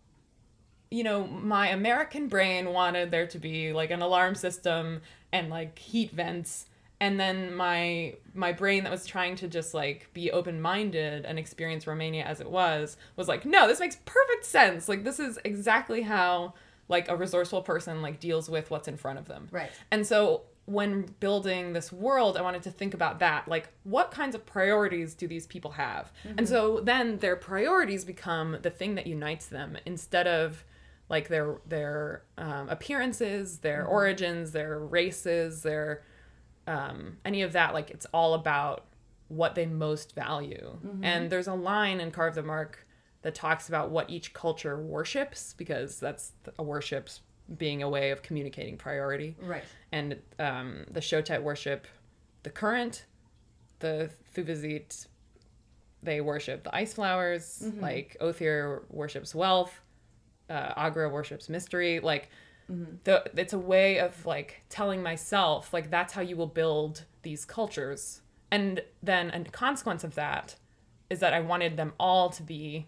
you 0.93 1.03
know 1.03 1.27
my 1.27 1.69
American 1.69 2.29
brain 2.29 2.73
wanted 2.73 3.11
there 3.11 3.27
to 3.27 3.39
be 3.39 3.73
like 3.73 3.91
an 3.91 4.03
alarm 4.03 4.35
system 4.35 5.01
and 5.33 5.49
like 5.49 5.79
heat 5.79 6.11
vents 6.13 6.67
and 7.01 7.19
then 7.19 7.55
my 7.55 8.15
my 8.35 8.53
brain 8.53 8.85
that 8.85 8.93
was 8.93 9.07
trying 9.07 9.35
to 9.35 9.49
just 9.49 9.75
like 9.75 10.09
be 10.13 10.31
open-minded 10.31 11.25
and 11.25 11.39
experience 11.39 11.87
Romania 11.87 12.25
as 12.25 12.41
it 12.41 12.51
was 12.51 12.97
was 13.17 13.27
like 13.27 13.45
no 13.45 13.67
this 13.67 13.81
makes 13.81 13.97
perfect 14.05 14.45
sense 14.45 14.89
like 14.89 15.03
this 15.03 15.19
is 15.19 15.39
exactly 15.45 16.03
how 16.03 16.53
like 16.89 17.09
a 17.09 17.17
resourceful 17.17 17.63
person 17.63 18.03
like 18.03 18.21
deals 18.21 18.51
with 18.51 18.71
what's 18.71 18.87
in 18.87 18.97
front 18.97 19.19
of 19.19 19.27
them 19.27 19.49
Right. 19.51 19.71
and 19.91 20.07
so 20.07 20.43
when 20.65 21.03
building 21.19 21.73
this 21.73 21.93
world, 21.93 22.37
I 22.37 22.43
wanted 22.43 22.63
to 22.63 22.71
think 22.71 22.95
about 22.95 23.19
that. 23.19 23.49
Like, 23.49 23.69
what 23.83 24.13
kinds 24.13 24.37
of 24.37 24.47
priorities 24.47 25.13
do 25.13 25.27
these 25.27 25.45
people 25.45 25.73
have? 25.73 26.13
And 26.23 26.37
mm-hmm. 26.37 26.47
so 26.47 26.81
then 26.81 27.19
their 27.19 27.35
priorities 27.35 28.05
become 28.05 28.57
the 28.63 28.71
thing 28.71 28.95
that 28.95 29.09
unites 29.09 29.47
them 29.47 29.77
instead 29.85 30.29
of 30.29 30.65
like 31.13 31.29
their 31.29 31.59
their 31.69 32.25
um, 32.39 32.69
appearances, 32.71 33.59
their 33.59 33.85
origins, 33.87 34.51
their 34.51 34.79
races, 34.81 35.63
their 35.63 36.03
um, 36.67 37.19
any 37.25 37.43
of 37.43 37.53
that. 37.53 37.75
Like, 37.75 37.91
it's 37.91 38.07
all 38.15 38.35
about 38.35 38.87
what 39.29 39.55
they 39.55 39.67
most 39.67 40.15
value. 40.15 40.79
And 41.03 41.31
there's 41.31 41.47
a 41.49 41.55
line 41.55 42.01
in 42.01 42.11
Carve 42.11 42.35
the 42.35 42.43
Mark 42.43 42.87
that 43.23 43.35
talks 43.35 43.69
about 43.69 43.91
what 43.91 44.11
each 44.11 44.33
culture 44.35 44.77
worships 44.83 45.55
because 45.57 46.01
that's 46.01 46.33
a 46.59 46.63
worship's 46.63 47.21
being 47.59 47.83
a 47.83 47.89
way 47.89 48.11
of 48.11 48.23
communicating 48.23 48.77
priority 48.79 49.37
Right. 49.41 49.65
and 49.91 50.17
um, 50.39 50.85
the 50.91 51.01
Shotet 51.01 51.43
worship 51.43 51.87
the 52.45 52.51
current, 52.51 53.05
the 53.81 54.11
Thuvhesit, 54.35 55.07
they 56.03 56.21
worship 56.21 56.65
the 56.65 56.75
ice 56.75 56.95
flowers, 56.95 57.63
like 57.81 58.17
Othyr 58.21 58.83
worships 58.91 59.35
wealth, 59.35 59.81
uh, 60.49 60.75
Ogra 60.75 61.11
worships 61.11 61.49
mystery. 61.49 62.01
Like, 62.01 62.31
the, 63.05 63.25
it's 63.37 63.53
a 63.53 63.59
way 63.59 63.99
of 63.99 64.25
like 64.25 64.63
telling 64.69 65.03
myself, 65.03 65.73
like, 65.75 65.91
that's 65.91 66.13
how 66.13 66.23
you 66.23 66.37
will 66.37 66.47
build 66.47 67.05
these 67.23 67.45
cultures. 67.45 68.23
And 68.51 68.83
then 69.03 69.31
a 69.31 69.45
consequence 69.45 70.05
of 70.05 70.15
that 70.15 70.57
is 71.11 71.21
that 71.21 71.35
I 71.35 71.41
wanted 71.41 71.77
them 71.77 71.93
all 71.99 72.31
to 72.31 72.43
be 72.43 72.87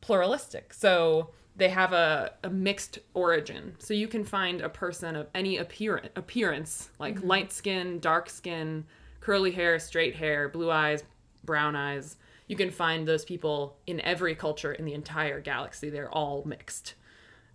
pluralistic. 0.00 0.74
So 0.74 1.30
they 1.56 1.68
have 1.68 1.92
a, 1.92 2.32
a 2.42 2.50
mixed 2.50 2.98
origin. 3.14 3.76
So 3.78 3.94
you 3.94 4.08
can 4.08 4.24
find 4.24 4.60
a 4.60 4.68
person 4.68 5.16
of 5.16 5.28
any 5.34 5.58
appearance, 5.58 6.08
appearance 6.16 6.90
like 6.98 7.22
light 7.22 7.52
skin, 7.52 8.00
dark 8.00 8.28
skin, 8.30 8.84
curly 9.20 9.52
hair, 9.52 9.78
straight 9.78 10.16
hair, 10.16 10.48
blue 10.48 10.70
eyes, 10.70 11.04
brown 11.44 11.76
eyes. 11.76 12.16
You 12.52 12.56
can 12.58 12.70
find 12.70 13.08
those 13.08 13.24
people 13.24 13.78
in 13.86 13.98
every 14.02 14.34
culture 14.34 14.72
in 14.74 14.84
the 14.84 14.92
entire 14.92 15.40
galaxy. 15.40 15.88
They're 15.88 16.10
all 16.10 16.44
mixed. 16.44 16.96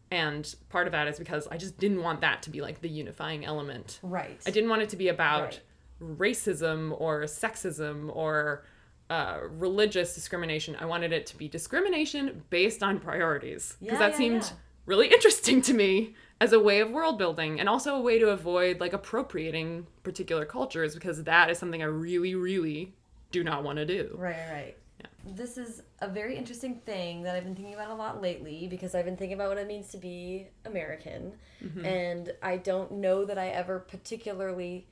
And 0.10 0.56
part 0.70 0.88
of 0.88 0.92
that 0.94 1.08
is 1.08 1.20
because 1.20 1.48
I 1.50 1.58
just 1.58 1.78
didn't 1.78 2.02
want 2.02 2.22
that 2.22 2.42
to 2.44 2.50
be 2.50 2.62
like 2.62 2.82
the 2.82 2.90
unifying 2.90 3.46
element. 3.46 4.00
Right. 4.02 4.42
I 4.48 4.50
didn't 4.50 4.72
want 4.72 4.82
it 4.82 4.90
to 4.90 4.96
be 4.96 5.10
about 5.10 5.60
racism 6.02 7.00
or 7.00 7.26
sexism 7.26 8.10
or 8.16 8.66
uh, 9.12 9.42
religious 9.52 10.16
discrimination. 10.16 10.76
I 10.80 10.86
wanted 10.86 11.14
it 11.14 11.28
to 11.28 11.38
be 11.38 11.48
discrimination 11.48 12.42
based 12.50 12.82
on 12.82 13.00
priorities 13.00 13.76
because 13.80 13.94
Yeah, 13.94 14.00
that 14.00 14.12
yeah, 14.14 14.18
seemed 14.18 14.42
yeah. 14.42 14.50
really 14.88 15.08
interesting 15.14 15.62
to 15.62 15.76
me 15.76 16.16
as 16.42 16.54
a 16.54 16.60
way 16.60 16.80
of 16.80 16.90
world 16.90 17.20
building 17.20 17.60
and 17.60 17.70
also 17.70 17.96
a 17.96 18.02
way 18.02 18.18
to 18.18 18.30
avoid 18.30 18.80
like 18.80 18.94
appropriating 18.94 19.86
particular 20.02 20.46
cultures 20.46 20.96
because 20.96 21.24
that 21.26 21.52
is 21.52 21.60
something 21.60 21.84
I 21.84 21.86
really, 21.86 22.34
really 22.34 22.96
do 23.32 23.44
not 23.44 23.64
want 23.64 23.78
to 23.78 23.86
do. 23.86 24.16
Right, 24.18 24.36
right, 24.36 24.52
right. 24.52 24.78
This 25.36 25.58
is 25.58 25.82
a 26.00 26.08
very 26.08 26.38
interesting 26.38 26.76
thing 26.86 27.24
that 27.24 27.36
I've 27.36 27.44
been 27.44 27.56
thinking 27.56 27.74
about 27.74 27.90
a 27.90 27.96
lot 27.96 28.22
lately 28.22 28.68
because 28.68 28.96
I've 28.96 29.06
been 29.06 29.18
thinking 29.18 29.36
about 29.36 29.50
what 29.50 29.58
it 29.58 29.68
means 29.68 29.90
to 29.90 29.98
be 29.98 30.48
American. 30.66 31.34
Mm-hmm. 31.64 31.86
And 31.86 32.34
I 32.42 32.58
don't 32.58 32.94
know 32.94 33.26
that 33.26 33.38
I 33.38 33.50
ever 33.50 33.80
particularly 33.80 34.88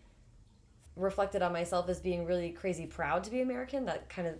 reflected 0.95 1.41
on 1.41 1.51
myself 1.53 1.89
as 1.89 1.99
being 1.99 2.25
really 2.25 2.51
crazy 2.51 2.85
proud 2.85 3.23
to 3.25 3.31
be 3.31 3.41
American. 3.41 3.85
That 3.85 4.09
kind 4.09 4.27
of 4.27 4.35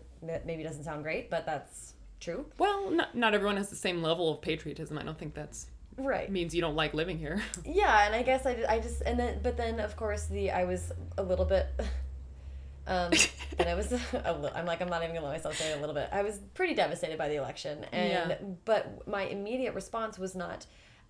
maybe 0.45 0.63
doesn't 0.63 0.83
sound 0.83 1.03
great, 1.03 1.29
but 1.29 1.45
that's 1.45 1.93
true. 2.19 2.45
Well, 2.57 2.89
not, 2.91 3.15
not 3.15 3.33
everyone 3.33 3.57
has 3.57 3.69
the 3.69 3.75
same 3.75 4.01
level 4.01 4.31
of 4.31 4.41
patriotism. 4.41 4.97
I 4.97 5.03
don't 5.03 5.17
think 5.17 5.33
that's 5.33 5.67
Right. 5.97 6.29
means 6.29 6.53
you 6.53 6.61
don't 6.61 6.75
like 6.75 6.93
living 6.93 7.17
here. 7.17 7.41
Yeah, 7.65 8.05
and 8.05 8.13
I 8.15 8.21
guess 8.21 8.45
I, 8.45 8.63
I 8.67 8.79
just 8.79 9.01
and 9.01 9.17
then 9.17 9.39
but 9.41 9.57
then 9.57 9.79
of 9.79 9.95
course 9.95 10.25
the 10.25 10.51
I 10.51 10.65
was 10.65 10.91
a 11.17 11.23
little 11.23 11.45
bit 11.45 11.67
um 12.87 13.11
and 13.59 13.67
I 13.69 13.73
was 13.75 13.91
a 14.13 14.53
I'm 14.55 14.65
like 14.65 14.81
I'm 14.81 14.89
not 14.89 15.03
even 15.03 15.15
gonna 15.15 15.27
let 15.27 15.35
myself 15.35 15.57
say 15.57 15.71
it 15.71 15.77
a 15.77 15.79
little 15.79 15.95
bit. 15.95 16.09
I 16.11 16.21
was 16.23 16.39
pretty 16.53 16.73
devastated 16.75 17.17
by 17.17 17.29
the 17.29 17.35
election 17.35 17.85
and 17.91 18.29
Yeah. 18.29 18.37
but 18.65 19.07
my 19.07 19.23
immediate 19.23 19.73
response 19.73 20.17
was 20.19 20.35
not 20.35 20.65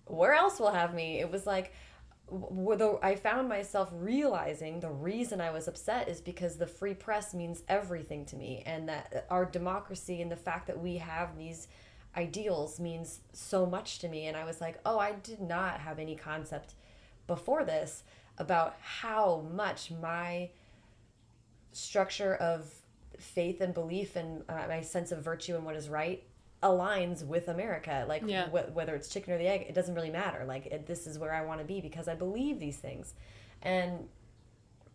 where 0.06 0.32
else 0.34 0.60
will 0.60 0.72
have 0.72 0.94
me. 0.94 1.20
It 1.20 1.30
was 1.30 1.46
like 1.46 1.72
the 2.30 2.98
I 3.02 3.14
found 3.14 3.48
myself 3.48 3.90
realizing 3.92 4.80
the 4.80 4.90
reason 4.90 5.40
I 5.40 5.50
was 5.50 5.68
upset 5.68 6.08
is 6.08 6.20
because 6.20 6.56
the 6.56 6.66
free 6.66 6.94
press 6.94 7.34
means 7.34 7.62
everything 7.68 8.24
to 8.26 8.36
me 8.36 8.62
and 8.66 8.88
that 8.88 9.26
our 9.30 9.44
democracy 9.44 10.20
and 10.22 10.30
the 10.30 10.36
fact 10.36 10.66
that 10.66 10.80
we 10.80 10.96
have 10.96 11.36
these 11.36 11.68
ideals 12.16 12.80
means 12.80 13.20
so 13.32 13.66
much 13.66 13.98
to 14.00 14.08
me 14.08 14.26
and 14.26 14.36
I 14.36 14.44
was 14.44 14.60
like, 14.60 14.80
"Oh, 14.86 14.98
I 14.98 15.12
did 15.12 15.40
not 15.40 15.80
have 15.80 15.98
any 15.98 16.16
concept 16.16 16.74
before 17.26 17.64
this 17.64 18.02
about 18.38 18.76
how 18.80 19.44
much 19.52 19.90
my 19.90 20.50
structure 21.76 22.34
of 22.36 22.68
faith 23.18 23.60
and 23.60 23.72
belief 23.74 24.16
and 24.16 24.42
uh, 24.48 24.64
my 24.68 24.80
sense 24.80 25.12
of 25.12 25.22
virtue 25.22 25.54
and 25.56 25.64
what 25.64 25.76
is 25.76 25.88
right 25.88 26.22
aligns 26.62 27.24
with 27.24 27.48
America. 27.48 28.04
Like 28.08 28.22
Yeah. 28.26 28.46
wh- 28.48 28.74
whether 28.74 28.94
it's 28.94 29.08
chicken 29.08 29.32
or 29.34 29.38
the 29.38 29.46
egg, 29.46 29.66
it 29.68 29.74
doesn't 29.74 29.94
really 29.94 30.10
matter. 30.10 30.44
Like 30.46 30.66
it, 30.66 30.86
this 30.86 31.06
is 31.06 31.18
where 31.18 31.32
I 31.34 31.44
want 31.44 31.60
to 31.60 31.66
be 31.66 31.80
because 31.80 32.08
I 32.08 32.14
believe 32.14 32.58
these 32.58 32.76
things, 32.78 33.14
and 33.62 34.08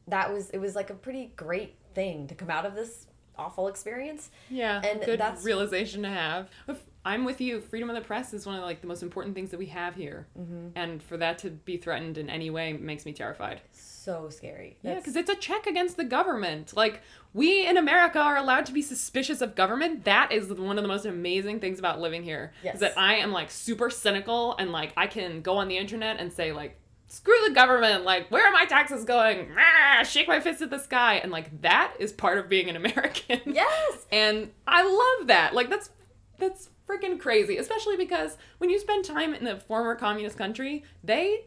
that 0.07 0.33
was 0.33 0.49
it 0.49 0.57
was 0.59 0.75
like 0.75 0.89
a 0.89 0.93
pretty 0.95 1.31
great 1.35 1.75
thing 1.93 2.27
to 2.27 2.35
come 2.35 2.49
out 2.49 2.65
of 2.65 2.73
this 2.75 3.07
awful 3.37 3.67
experience. 3.67 4.29
Yeah, 4.49 4.81
And 4.83 5.01
good 5.01 5.19
that's- 5.19 5.43
realization 5.43 6.01
to 6.03 6.09
have. 6.09 6.49
If- 6.67 6.83
I'm 7.03 7.25
with 7.25 7.41
you. 7.41 7.61
Freedom 7.61 7.89
of 7.89 7.95
the 7.95 8.03
press 8.03 8.31
is 8.31 8.45
one 8.45 8.55
of 8.57 8.63
like 8.63 8.81
the 8.81 8.87
most 8.87 9.01
important 9.01 9.33
things 9.33 9.49
that 9.49 9.57
we 9.57 9.65
have 9.67 9.95
here, 9.95 10.27
Mm-hmm. 10.39 10.67
and 10.75 11.01
for 11.01 11.17
that 11.17 11.39
to 11.39 11.49
be 11.49 11.77
threatened 11.77 12.19
in 12.19 12.29
any 12.29 12.51
way 12.51 12.73
makes 12.73 13.05
me 13.07 13.13
terrified. 13.13 13.61
So 13.71 13.90
scary. 14.29 14.77
Yeah, 14.81 14.95
because 14.95 15.15
it's 15.15 15.29
a 15.29 15.35
check 15.35 15.67
against 15.67 15.97
the 15.97 16.03
government. 16.03 16.75
Like 16.75 17.01
we 17.33 17.65
in 17.67 17.77
America 17.77 18.19
are 18.19 18.37
allowed 18.37 18.65
to 18.67 18.73
be 18.73 18.81
suspicious 18.81 19.41
of 19.41 19.55
government. 19.55 20.05
That 20.05 20.31
is 20.31 20.49
one 20.49 20.77
of 20.77 20.83
the 20.83 20.87
most 20.87 21.05
amazing 21.05 21.59
things 21.59 21.79
about 21.79 21.99
living 21.99 22.23
here. 22.23 22.53
Yes. 22.63 22.75
Is 22.75 22.79
that 22.81 22.97
I 22.97 23.15
am 23.15 23.31
like 23.31 23.51
super 23.51 23.89
cynical 23.89 24.55
and 24.57 24.71
like 24.71 24.93
I 24.97 25.07
can 25.07 25.41
go 25.41 25.57
on 25.57 25.67
the 25.67 25.77
internet 25.77 26.19
and 26.19 26.31
say 26.31 26.51
like 26.51 26.77
screw 27.07 27.35
the 27.45 27.53
government 27.53 28.05
like 28.05 28.31
where 28.31 28.47
are 28.47 28.53
my 28.53 28.63
taxes 28.63 29.03
going 29.03 29.49
ah, 29.59 30.01
shake 30.01 30.29
my 30.29 30.39
fist 30.39 30.61
at 30.61 30.69
the 30.69 30.79
sky 30.79 31.15
and 31.15 31.29
like 31.29 31.61
that 31.61 31.93
is 31.99 32.13
part 32.13 32.37
of 32.37 32.47
being 32.47 32.69
an 32.69 32.77
american 32.77 33.41
Yes. 33.45 34.05
and 34.11 34.51
I 34.67 34.83
love 34.83 35.27
that. 35.27 35.53
Like 35.53 35.69
that's 35.69 35.89
that's 36.37 36.69
freaking 36.87 37.19
crazy, 37.19 37.57
especially 37.57 37.97
because 37.97 38.37
when 38.57 38.69
you 38.69 38.79
spend 38.79 39.05
time 39.05 39.33
in 39.33 39.47
a 39.47 39.59
former 39.59 39.95
communist 39.95 40.37
country, 40.37 40.83
they 41.03 41.45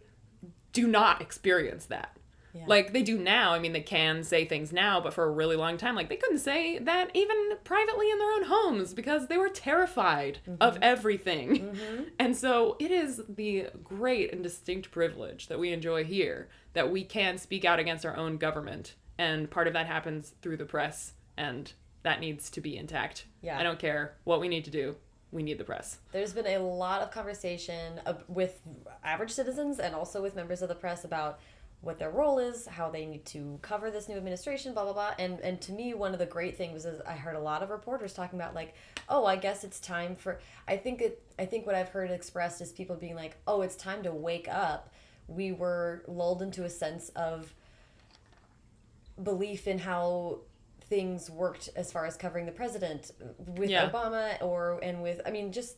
do 0.73 0.87
not 0.87 1.21
experience 1.21 1.87
that. 1.87 2.17
Yeah. 2.55 2.65
Like 2.67 2.93
they 2.93 3.03
do 3.03 3.19
now. 3.19 3.53
I 3.53 3.59
mean, 3.59 3.73
they 3.73 3.81
can 3.81 4.23
say 4.23 4.45
things 4.45 4.73
now, 4.73 5.01
but 5.01 5.13
for 5.13 5.25
a 5.25 5.31
really 5.31 5.57
long 5.57 5.77
time, 5.77 5.97
like 5.97 6.09
they 6.09 6.17
couldn't 6.17 6.39
say 6.39 6.79
that 6.79 7.11
even 7.13 7.37
privately 7.65 8.11
in 8.11 8.19
their 8.19 8.33
own 8.33 8.45
homes 8.45 8.95
because 8.95 9.27
they 9.27 9.37
were 9.37 9.49
terrified 9.49 10.39
mm-hmm. 10.49 10.57
of 10.61 10.79
everything. 10.81 11.51
Mm-hmm. 11.51 12.03
And 12.19 12.37
so 12.37 12.77
it 12.79 12.91
is 12.91 13.23
the 13.29 13.69
great 13.83 14.33
and 14.33 14.43
distinct 14.43 14.91
privilege 14.91 15.49
that 15.49 15.59
we 15.59 15.73
enjoy 15.73 16.05
here 16.05 16.49
that 16.73 16.91
we 16.91 17.05
can 17.05 17.39
speak 17.39 17.65
out 17.65 17.79
against 17.79 18.07
our 18.07 18.17
own 18.17 18.37
government. 18.37 18.95
And 19.19 19.51
part 19.51 19.67
of 19.67 19.73
that 19.73 19.87
happens 19.87 20.35
through 20.41 20.57
the 20.57 20.65
press, 20.65 21.15
and 21.37 21.73
that 22.03 22.21
needs 22.21 22.51
to 22.51 22.61
be 22.61 22.77
intact. 22.77 23.27
Yeah. 23.43 23.59
I 23.59 23.63
don't 23.63 23.79
care 23.79 24.17
what 24.25 24.41
we 24.41 24.49
need 24.49 24.65
to 24.67 24.71
do, 24.71 24.97
we 25.35 25.43
need 25.43 25.59
the 25.59 25.65
press. 25.65 25.99
There's 26.13 26.33
been 26.33 26.47
a 26.47 26.59
lot 26.59 27.03
of 27.03 27.11
conversation 27.11 28.01
with 28.29 28.61
average 29.03 29.33
citizens 29.33 29.81
and 29.81 29.95
also 29.95 30.23
with 30.23 30.37
members 30.37 30.63
of 30.63 30.69
the 30.69 30.75
press 30.77 31.05
about 31.05 31.41
what 31.85 31.99
their 31.99 32.11
role 32.11 32.39
is, 32.39 32.67
how 32.67 32.91
they 32.91 33.07
need 33.07 33.25
to 33.27 33.59
cover 33.63 33.91
this 33.91 34.09
new 34.09 34.17
administration, 34.17 34.73
blah 34.75 34.85
blah 34.85 34.93
blah. 34.93 35.15
And 35.19 35.41
and 35.41 35.61
to 35.63 35.73
me, 35.73 35.95
one 35.95 36.13
of 36.13 36.19
the 36.19 36.27
great 36.27 36.57
things 36.57 36.85
is 36.85 37.01
I 37.07 37.13
heard 37.13 37.37
a 37.37 37.41
lot 37.41 37.63
of 37.63 37.71
reporters 37.71 38.13
talking 38.13 38.39
about 38.39 38.55
like, 38.55 38.75
oh, 39.09 39.25
I 39.27 39.37
guess 39.37 39.65
it's 39.65 39.81
time 39.81 40.17
for. 40.17 40.41
I 40.67 40.77
think 40.77 41.01
it. 41.03 41.23
I 41.39 41.47
think 41.47 41.67
what 41.67 41.75
I've 41.75 41.91
heard 41.91 42.11
expressed 42.11 42.61
is 42.61 42.73
people 42.73 42.97
being 42.97 43.15
like, 43.17 43.37
oh, 43.47 43.63
it's 43.63 43.77
time 43.77 44.03
to 44.05 44.13
wake 44.13 44.49
up. 44.49 44.93
We 45.27 45.53
were 45.53 46.03
lulled 46.07 46.43
into 46.43 46.65
a 46.65 46.71
sense 46.71 47.09
of 47.11 47.55
belief 49.23 49.69
in 49.69 49.79
how 49.79 50.41
things 50.83 51.31
worked 51.31 51.71
as 51.77 51.91
far 51.93 52.05
as 52.05 52.17
covering 52.17 52.47
the 52.47 52.53
president 52.53 53.11
with 53.57 53.71
Yeah. 53.71 53.89
Obama 53.89 54.41
or 54.43 54.81
and 54.83 55.03
with 55.03 55.21
I 55.25 55.31
mean 55.31 55.51
just 55.53 55.77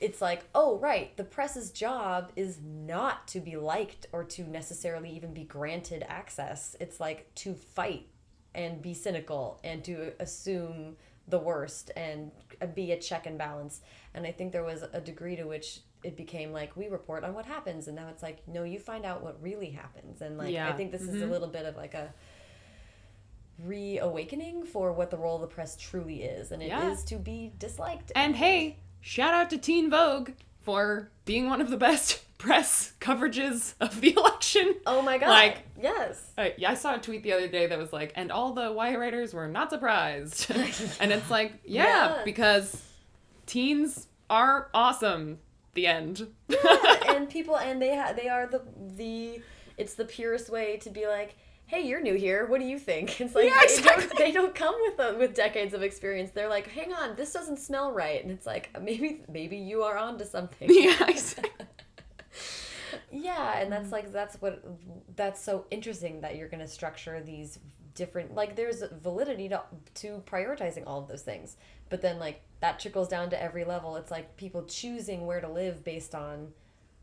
it's 0.00 0.20
like 0.22 0.44
oh 0.54 0.78
right 0.78 1.16
the 1.16 1.24
press's 1.24 1.70
job 1.70 2.32
is 2.34 2.58
not 2.62 3.28
to 3.28 3.40
be 3.40 3.56
liked 3.56 4.06
or 4.12 4.24
to 4.24 4.42
necessarily 4.44 5.10
even 5.10 5.32
be 5.34 5.44
granted 5.44 6.04
access. 6.08 6.74
It's 6.80 6.98
like 6.98 7.32
to 7.36 7.54
fight 7.54 8.06
and 8.54 8.82
be 8.82 8.94
cynical 8.94 9.60
and 9.62 9.84
to 9.84 10.12
assume 10.18 10.96
the 11.28 11.38
worst 11.38 11.92
and 11.96 12.32
be 12.74 12.92
a 12.92 12.98
check 12.98 13.26
and 13.26 13.38
balance. 13.38 13.82
And 14.14 14.26
i 14.26 14.32
think 14.32 14.52
there 14.52 14.64
was 14.64 14.82
a 14.82 15.00
degree 15.00 15.36
to 15.36 15.44
which 15.44 15.80
it 16.02 16.16
became 16.16 16.50
like 16.50 16.74
we 16.76 16.88
report 16.88 17.24
on 17.24 17.34
what 17.34 17.44
happens. 17.44 17.86
And 17.86 17.94
now 17.94 18.08
it's 18.08 18.22
like 18.22 18.46
no 18.48 18.64
you 18.64 18.78
find 18.78 19.04
out 19.04 19.22
what 19.22 19.40
really 19.42 19.70
happens. 19.70 20.22
And 20.22 20.38
like 20.38 20.56
i 20.56 20.72
think 20.72 20.92
this 20.92 21.02
is 21.02 21.08
a 21.08 21.18
mm-hmm. 21.18 21.30
little 21.30 21.48
bit 21.48 21.66
of 21.66 21.76
like 21.76 21.94
a 21.94 22.12
reawakening 23.64 24.64
for 24.64 24.92
what 24.92 25.10
the 25.10 25.18
role 25.18 25.36
of 25.36 25.42
the 25.42 25.46
press 25.46 25.76
truly 25.76 26.22
is. 26.22 26.52
And 26.52 26.62
it 26.62 26.72
is 26.72 27.00
Yeah. 27.00 27.06
to 27.06 27.16
be 27.16 27.52
disliked 27.58 28.12
And 28.14 28.34
hey, 28.34 28.78
shout 29.00 29.34
out 29.34 29.50
to 29.50 29.58
Teen 29.58 29.90
Vogue 29.90 30.30
for 30.60 31.10
being 31.24 31.48
one 31.48 31.60
of 31.60 31.70
the 31.70 31.76
best 31.76 32.22
press 32.38 32.92
coverages 33.00 33.74
of 33.80 34.00
the 34.00 34.14
election. 34.16 34.74
oh 34.86 35.02
my 35.02 35.18
god 35.18 35.28
Like- 35.28 35.58
yes 35.80 36.22
yeah, 36.56 36.70
I 36.70 36.74
saw 36.74 36.94
a 36.94 36.98
tweet 36.98 37.22
the 37.22 37.32
other 37.34 37.48
day 37.48 37.66
that 37.66 37.78
was 37.78 37.92
like, 37.92 38.12
and 38.16 38.32
all 38.32 38.52
the 38.54 38.72
YA 38.72 38.96
writers 38.98 39.34
were 39.34 39.46
not 39.46 39.68
surprised. 39.70 40.50
and 41.00 41.12
it's 41.12 41.30
like, 41.30 41.52
yeah, 41.64 41.84
Yeah. 42.16 42.22
because 42.24 42.82
teens 43.46 44.06
are 44.30 44.68
awesome. 44.72 45.38
The 45.74 45.86
end. 45.86 46.26
and 47.08 47.28
people 47.28 47.56
and 47.58 47.80
they 47.80 47.94
ha- 47.96 48.12
they 48.16 48.28
are 48.28 48.46
the 48.46 48.62
the 48.96 49.40
it's 49.76 49.94
the 49.94 50.04
purest 50.04 50.50
way 50.50 50.78
to 50.78 50.90
be 50.90 51.06
like 51.06 51.36
hey 51.70 51.86
you're 51.86 52.00
new 52.00 52.14
here. 52.14 52.46
What 52.46 52.60
do 52.60 52.66
you 52.66 52.78
think? 52.78 53.20
It's 53.20 53.34
like 53.34 53.44
Yeah, 53.44 53.60
they, 53.64 53.82
don't, 53.82 54.18
they 54.18 54.32
don't 54.32 54.54
come 54.54 54.74
with 54.80 54.98
a, 54.98 55.16
with 55.16 55.34
decades 55.34 55.72
of 55.72 55.82
experience. 55.82 56.32
They're 56.32 56.48
like 56.48 56.66
hang 56.66 56.92
on 56.92 57.14
this 57.14 57.32
doesn't 57.32 57.58
smell 57.58 57.92
right. 57.92 58.20
And 58.22 58.32
it's 58.32 58.46
like 58.46 58.70
maybe 58.82 59.22
maybe 59.28 59.56
you 59.56 59.82
are 59.84 59.96
onto 59.96 60.24
something. 60.24 60.68
Yeah, 60.80 61.06
exactly. 61.08 61.66
yeah 63.12 63.58
and 63.58 63.72
that's 63.72 63.88
mm. 63.88 63.92
like 63.92 64.12
that's 64.12 64.40
what 64.40 64.64
that's 65.14 65.40
so 65.40 65.66
interesting 65.70 66.20
that 66.22 66.36
you're 66.36 66.48
going 66.48 66.60
to 66.60 66.68
structure 66.68 67.20
these 67.20 67.58
different 67.94 68.34
like 68.34 68.56
there's 68.56 68.82
validity 69.02 69.48
to, 69.48 69.62
to 69.94 70.22
prioritizing 70.26 70.84
all 70.86 70.98
of 71.00 71.08
those 71.08 71.22
things. 71.22 71.56
But 71.88 72.02
then 72.02 72.18
like 72.18 72.42
that 72.60 72.80
trickles 72.80 73.08
down 73.08 73.30
to 73.30 73.40
every 73.40 73.64
level. 73.64 73.94
It's 73.94 74.10
like 74.10 74.36
people 74.36 74.64
choosing 74.64 75.24
where 75.24 75.40
to 75.40 75.48
live 75.48 75.84
based 75.84 76.16
on 76.16 76.48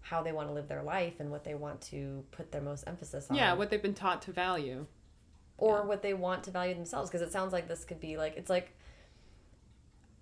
how 0.10 0.22
they 0.24 0.32
want 0.32 0.48
to 0.48 0.54
live 0.54 0.68
their 0.68 0.84
life 0.84 1.20
and 1.20 1.30
what 1.30 1.44
they 1.44 1.54
want 1.56 1.82
to 1.82 2.24
put 2.32 2.52
their 2.52 2.62
most 2.62 2.84
emphasis 2.88 3.28
on 3.30 3.36
Yeah, 3.36 3.54
what 3.54 3.70
they've 3.70 3.82
been 3.82 3.94
taught 3.94 4.22
to 4.24 4.32
value. 4.32 4.86
or 5.58 5.80
yeah. 5.80 5.86
what 5.86 6.02
they 6.02 6.14
want 6.14 6.44
to 6.46 6.52
value 6.52 6.74
themselves 6.74 7.10
because 7.10 7.22
it 7.22 7.32
sounds 7.32 7.52
like 7.54 7.68
this 7.68 7.84
could 7.86 8.00
be 8.00 8.16
like 8.18 8.36
it's 8.38 8.50
like 8.50 8.74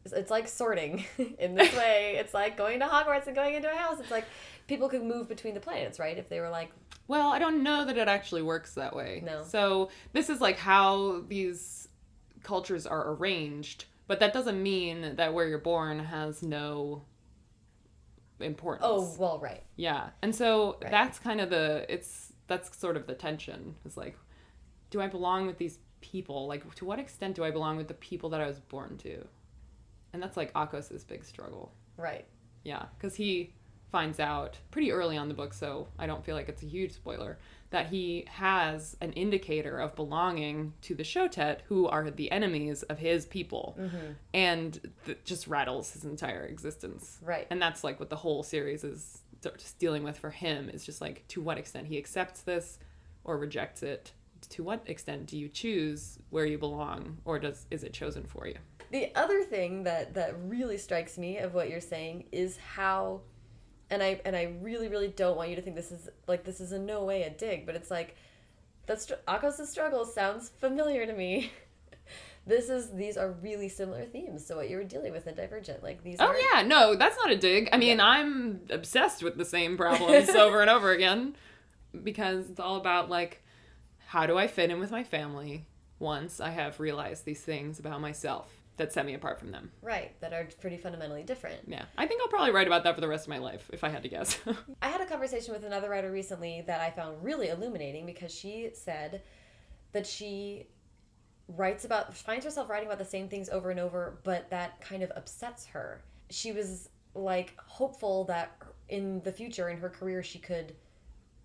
it's- 0.06 0.20
it's 0.20 0.32
like 0.32 0.48
sorting 0.48 1.04
in 1.40 1.56
this 1.56 1.76
way 1.76 2.16
it's 2.20 2.34
like 2.34 2.56
going 2.58 2.80
to 2.80 2.86
hogwarts 2.86 3.28
and 3.28 3.36
going 3.36 3.56
into 3.56 3.72
a 3.72 3.76
house 3.76 4.00
it's 4.00 4.12
like 4.12 4.26
people 4.68 4.88
could 4.90 5.04
move 5.04 5.28
between 5.28 5.54
the 5.54 5.60
planets 5.60 6.00
right 6.00 6.18
if 6.18 6.30
they 6.30 6.40
were 6.40 6.50
like 6.50 6.72
Well, 7.08 7.30
I 7.30 7.40
don't 7.40 7.62
know 7.64 7.86
that 7.86 7.98
it 7.98 8.08
actually 8.08 8.42
works 8.42 8.74
that 8.76 8.96
way. 8.96 9.22
No. 9.24 9.44
So 9.44 9.90
this 10.14 10.30
is 10.30 10.42
like 10.42 10.58
how 10.58 11.22
these 11.28 11.88
cultures 12.44 12.88
are 12.88 13.12
arranged, 13.14 13.86
but 14.08 14.20
that 14.22 14.34
doesn't 14.34 14.62
mean 14.62 15.16
that 15.18 15.34
where 15.34 15.48
you're 15.48 15.60
born 15.60 16.00
has 16.00 16.42
no 16.42 17.04
importance. 18.40 18.86
oh 18.88 19.16
well 19.18 19.40
right 19.40 19.64
Yeah. 19.76 20.10
And 20.22 20.36
so 20.36 20.78
Right. 20.82 20.92
that's 20.92 21.20
kind 21.20 21.40
of 21.42 21.50
the 21.50 21.86
it's 21.90 22.34
that's 22.48 22.78
sort 22.78 22.98
of 22.98 23.08
the 23.08 23.14
tension. 23.16 23.76
Is 23.86 23.98
like 23.98 24.18
do 24.90 25.02
I 25.02 25.08
belong 25.08 25.48
with 25.48 25.58
these 25.58 25.80
people? 26.02 26.48
Like 26.48 26.74
to 26.76 26.86
what 26.86 27.00
extent 27.00 27.36
do 27.36 27.44
I 27.44 27.52
belong 27.52 27.78
with 27.78 27.88
the 27.88 27.94
people 27.96 28.30
that 28.30 28.42
I 28.42 28.48
was 28.48 28.60
born 28.60 28.98
to? 29.00 29.26
And 30.14 30.22
that's 30.22 30.38
like 30.38 30.54
Akos's 30.54 31.04
big 31.04 31.24
struggle. 31.26 31.72
right 31.98 32.26
Yeah, 32.64 32.86
cuz 33.00 33.16
he 33.16 33.54
finds 33.92 34.20
out 34.20 34.58
pretty 34.72 34.92
early 34.92 35.16
on 35.18 35.28
the 35.30 35.34
book, 35.34 35.54
so 35.54 35.88
I 35.98 36.06
don't 36.06 36.24
feel 36.26 36.36
like 36.36 36.50
it's 36.50 36.64
a 36.64 36.66
huge 36.68 36.92
spoiler, 36.92 37.38
that 37.72 37.88
he 37.88 38.26
has 38.30 38.96
an 39.02 39.12
indicator 39.14 39.80
of 39.80 39.96
belonging 39.96 40.74
to 40.82 40.96
the 40.96 41.04
Shotet, 41.04 41.62
who 41.68 41.88
are 41.88 42.10
the 42.10 42.32
enemies 42.32 42.84
of 42.84 43.00
his 43.00 43.26
people. 43.26 43.78
Mm-hmm. 43.80 44.12
And 44.34 44.92
th- 45.06 45.18
just 45.26 45.48
rattles 45.48 45.92
his 45.92 46.06
entire 46.06 46.46
existence. 46.46 47.20
Right. 47.22 47.48
And 47.50 47.62
that's 47.62 47.84
like 47.84 48.00
what 48.00 48.10
the 48.10 48.16
whole 48.16 48.44
series 48.44 48.84
is 48.84 49.22
just 49.58 49.78
dealing 49.80 50.04
with 50.04 50.18
for 50.18 50.32
him 50.32 50.70
is 50.70 50.86
just 50.86 51.02
like 51.02 51.28
to 51.28 51.42
what 51.42 51.58
extent 51.58 51.88
he 51.88 51.98
accepts 51.98 52.42
this 52.42 52.80
or 53.24 53.38
rejects 53.38 53.84
it. 53.84 54.12
To 54.50 54.64
what 54.64 54.84
extent 54.86 55.28
do 55.28 55.38
you 55.38 55.50
choose 55.50 56.20
where 56.30 56.46
you 56.46 56.58
belong 56.58 57.18
or 57.26 57.40
does 57.40 57.66
is 57.72 57.84
it 57.84 57.94
chosen 57.94 58.26
for 58.26 58.48
you? 58.48 58.56
The 58.92 59.14
other 59.16 59.44
thing 59.44 59.84
that 59.84 60.14
that 60.14 60.36
really 60.44 60.78
strikes 60.78 61.18
me 61.18 61.38
of 61.40 61.54
what 61.54 61.70
you're 61.70 61.82
saying 61.82 62.26
is 62.32 62.58
how 62.58 63.22
and 63.90 64.02
I 64.02 64.22
and 64.26 64.36
I 64.36 64.56
really 64.62 64.88
really 64.88 65.08
don't 65.08 65.38
want 65.38 65.50
you 65.50 65.56
to 65.56 65.62
think 65.62 65.76
this 65.76 65.92
is 65.92 66.10
like 66.28 66.44
this 66.44 66.60
is 66.60 66.72
in 66.72 66.86
no 66.86 67.04
way 67.04 67.24
a 67.24 67.30
dig, 67.30 67.66
but 67.66 67.76
it's 67.76 67.92
like 67.92 68.16
that's 68.86 69.12
Akos' 69.28 69.66
struggle 69.68 70.06
sounds 70.06 70.50
familiar 70.50 71.06
to 71.06 71.14
me. 71.14 71.52
this 72.48 72.70
is 72.70 72.92
these 72.92 73.18
are 73.18 73.32
really 73.32 73.70
similar 73.70 74.06
themes 74.06 74.46
to 74.46 74.56
what 74.56 74.70
you 74.70 74.78
were 74.78 74.84
dealing 74.84 75.12
with 75.12 75.28
in 75.28 75.36
Divergent. 75.36 75.84
Like 75.84 76.04
these 76.04 76.18
oh 76.20 76.28
are 76.28 76.36
yeah 76.54 76.62
no 76.62 76.96
that's 76.96 77.18
not 77.18 77.32
a 77.32 77.38
dig 77.38 77.70
i 77.74 77.78
mean 77.78 78.00
i'm 78.00 78.62
obsessed 78.70 79.24
with 79.24 79.38
the 79.38 79.46
same 79.46 79.78
problems 79.78 80.30
over 80.36 80.62
and 80.62 80.70
over 80.70 80.92
again 80.92 81.36
because 82.04 82.50
it's 82.50 82.60
all 82.60 82.76
about 82.76 83.10
like 83.10 83.42
how 84.08 84.26
do 84.26 84.38
i 84.38 84.48
fit 84.48 84.70
in 84.70 84.80
with 84.80 84.92
my 84.92 85.04
family 85.04 85.66
once 86.00 86.40
i 86.40 86.50
have 86.50 86.80
realized 86.80 87.26
these 87.26 87.42
things 87.42 87.80
about 87.80 88.02
myself 88.02 88.52
that 88.78 88.92
set 88.92 89.06
me 89.06 89.14
apart 89.14 89.40
from 89.40 89.52
them 89.52 89.72
right 89.82 90.20
that 90.22 90.34
are 90.34 90.48
pretty 90.62 90.78
fundamentally 90.78 91.24
different. 91.24 91.60
yeah 91.68 91.86
i 91.98 92.06
think 92.06 92.22
i'll 92.22 92.28
probably 92.28 92.52
write 92.52 92.68
about 92.68 92.84
that 92.84 92.96
for 92.96 93.02
the 93.02 93.08
rest 93.08 93.26
of 93.26 93.30
my 93.30 93.38
life 93.38 93.70
if 93.74 93.84
i 93.84 93.90
had 93.90 94.04
to 94.04 94.10
guess 94.10 94.38
I 94.82 94.90
had 94.90 95.02
a 95.02 95.06
conversation 95.06 95.54
with 95.54 95.64
another 95.64 95.90
writer 95.90 96.12
recently 96.12 96.64
that 96.68 96.82
I 96.82 96.92
found 96.92 97.24
really 97.24 97.50
illuminating 97.50 98.06
because 98.06 98.34
she 98.34 98.70
said 98.74 99.22
that 99.94 100.06
she 100.06 100.68
writes 101.48 101.86
about 101.86 102.16
finds 102.16 102.46
herself 102.46 102.70
writing 102.70 102.88
about 102.88 103.00
the 103.00 103.06
same 103.06 103.28
things 103.30 103.50
over 103.50 103.72
and 103.72 103.80
over, 103.80 104.20
but 104.24 104.50
that 104.50 104.82
kind 104.82 105.04
of 105.04 105.12
upsets 105.16 105.66
her. 105.68 106.04
She 106.30 106.52
was 106.52 106.90
like 107.14 107.54
hopeful 107.58 108.26
that 108.26 108.58
in 108.90 109.22
the 109.24 109.32
future 109.32 109.70
in 109.70 109.78
her 109.78 109.90
career 109.90 110.22
she 110.22 110.40
could 110.40 110.76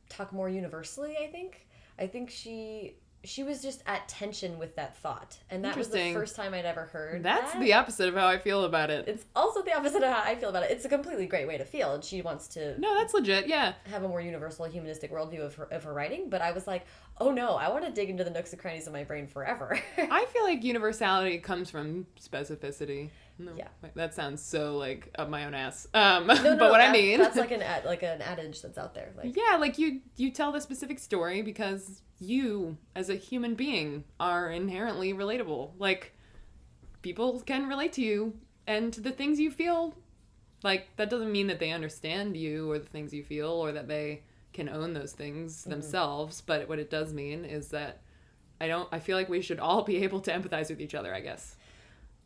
talk 0.09 0.33
more 0.33 0.49
universally, 0.49 1.16
I 1.22 1.28
think. 1.28 1.66
I 1.99 2.07
think 2.07 2.31
she 2.31 2.97
she 3.24 3.42
was 3.42 3.60
just 3.60 3.82
at 3.86 4.08
tension 4.08 4.58
with 4.58 4.76
that 4.76 4.96
thought. 4.96 5.38
And 5.50 5.64
that 5.64 5.76
was 5.76 5.88
the 5.88 6.12
first 6.12 6.36
time 6.36 6.54
I'd 6.54 6.64
ever 6.64 6.86
heard. 6.86 7.22
That's 7.22 7.52
that. 7.52 7.60
the 7.60 7.74
opposite 7.74 8.08
of 8.08 8.14
how 8.14 8.26
I 8.26 8.38
feel 8.38 8.64
about 8.64 8.90
it. 8.90 9.06
It's 9.08 9.24
also 9.36 9.62
the 9.62 9.76
opposite 9.76 10.02
of 10.02 10.12
how 10.12 10.22
I 10.24 10.34
feel 10.36 10.48
about 10.48 10.62
it. 10.62 10.70
It's 10.70 10.84
a 10.84 10.88
completely 10.88 11.26
great 11.26 11.46
way 11.46 11.58
to 11.58 11.64
feel, 11.64 11.94
and 11.94 12.02
she 12.02 12.22
wants 12.22 12.48
to 12.48 12.78
no, 12.80 12.96
that's 12.96 13.12
legit. 13.12 13.46
Yeah. 13.46 13.74
have 13.90 14.04
a 14.04 14.08
more 14.08 14.20
universal 14.20 14.64
humanistic 14.64 15.12
worldview 15.12 15.44
of 15.44 15.54
her, 15.56 15.64
of 15.64 15.84
her 15.84 15.92
writing, 15.92 16.30
but 16.30 16.40
I 16.40 16.52
was 16.52 16.66
like, 16.66 16.86
oh 17.20 17.30
no, 17.30 17.56
I 17.56 17.68
want 17.68 17.84
to 17.84 17.90
dig 17.90 18.08
into 18.08 18.24
the 18.24 18.30
nooks 18.30 18.52
and 18.52 18.60
crannies 18.60 18.86
of 18.86 18.92
my 18.92 19.04
brain 19.04 19.26
forever. 19.26 19.78
I 19.98 20.26
feel 20.32 20.44
like 20.44 20.64
universality 20.64 21.38
comes 21.38 21.70
from 21.70 22.06
specificity. 22.18 23.10
No, 23.45 23.53
Yeah. 23.57 23.68
that 23.95 24.14
sounds 24.14 24.43
so 24.43 24.76
like 24.76 25.11
up 25.18 25.28
my 25.28 25.45
own 25.47 25.55
ass. 25.55 25.86
Um, 25.95 26.26
no, 26.28 26.34
no, 26.34 26.57
but 26.57 26.70
what 26.70 26.80
I 26.80 26.93
mean, 26.93 27.18
that's 27.18 27.36
like 27.36 27.51
an 27.59 27.62
ad, 27.62 27.84
like 27.84 28.03
an 28.03 28.20
adage 28.22 28.61
that's 28.62 28.76
out 28.78 28.95
there. 28.95 29.12
Like, 29.16 29.36
yeah, 29.36 29.57
like 29.57 29.78
you 29.78 30.01
you 30.16 30.30
tell 30.30 30.53
the 30.53 30.61
specific 30.61 30.99
story 30.99 31.43
because 31.43 32.03
you 32.18 32.76
as 32.95 33.09
a 33.09 33.14
human 33.14 33.55
being 33.55 34.05
are 34.18 34.51
inherently 34.51 35.14
relatable. 35.14 35.72
Like 35.78 36.12
people 37.03 37.41
can 37.41 37.68
relate 37.68 37.93
to 37.95 38.03
you 38.03 38.34
and 38.66 38.93
to 38.93 39.01
the 39.01 39.11
things 39.11 39.41
you 39.41 39.51
feel. 39.51 39.95
Like 40.62 40.88
that 40.97 41.09
doesn't 41.09 41.32
mean 41.32 41.47
that 41.47 41.59
they 41.59 41.70
understand 41.70 42.36
you 42.36 42.70
or 42.70 42.78
the 42.78 42.88
things 42.88 43.14
you 43.14 43.24
feel 43.24 43.49
or 43.51 43.72
that 43.72 43.88
they 43.88 44.22
can 44.53 44.68
own 44.68 44.93
those 44.93 45.12
things 45.12 45.64
themselves, 45.64 46.41
but 46.41 46.68
what 46.68 46.78
it 46.80 46.91
does 46.91 47.14
mean 47.14 47.45
is 47.45 47.68
that 47.68 48.03
I 48.61 48.66
don't 48.66 48.88
I 48.93 48.99
feel 48.99 49.16
like 49.16 49.28
we 49.30 49.41
should 49.41 49.59
all 49.61 49.82
be 49.84 50.03
able 50.05 50.20
to 50.20 50.30
empathize 50.32 50.68
with 50.68 50.80
each 50.80 50.95
other, 50.95 51.14
I 51.14 51.20
guess. 51.20 51.57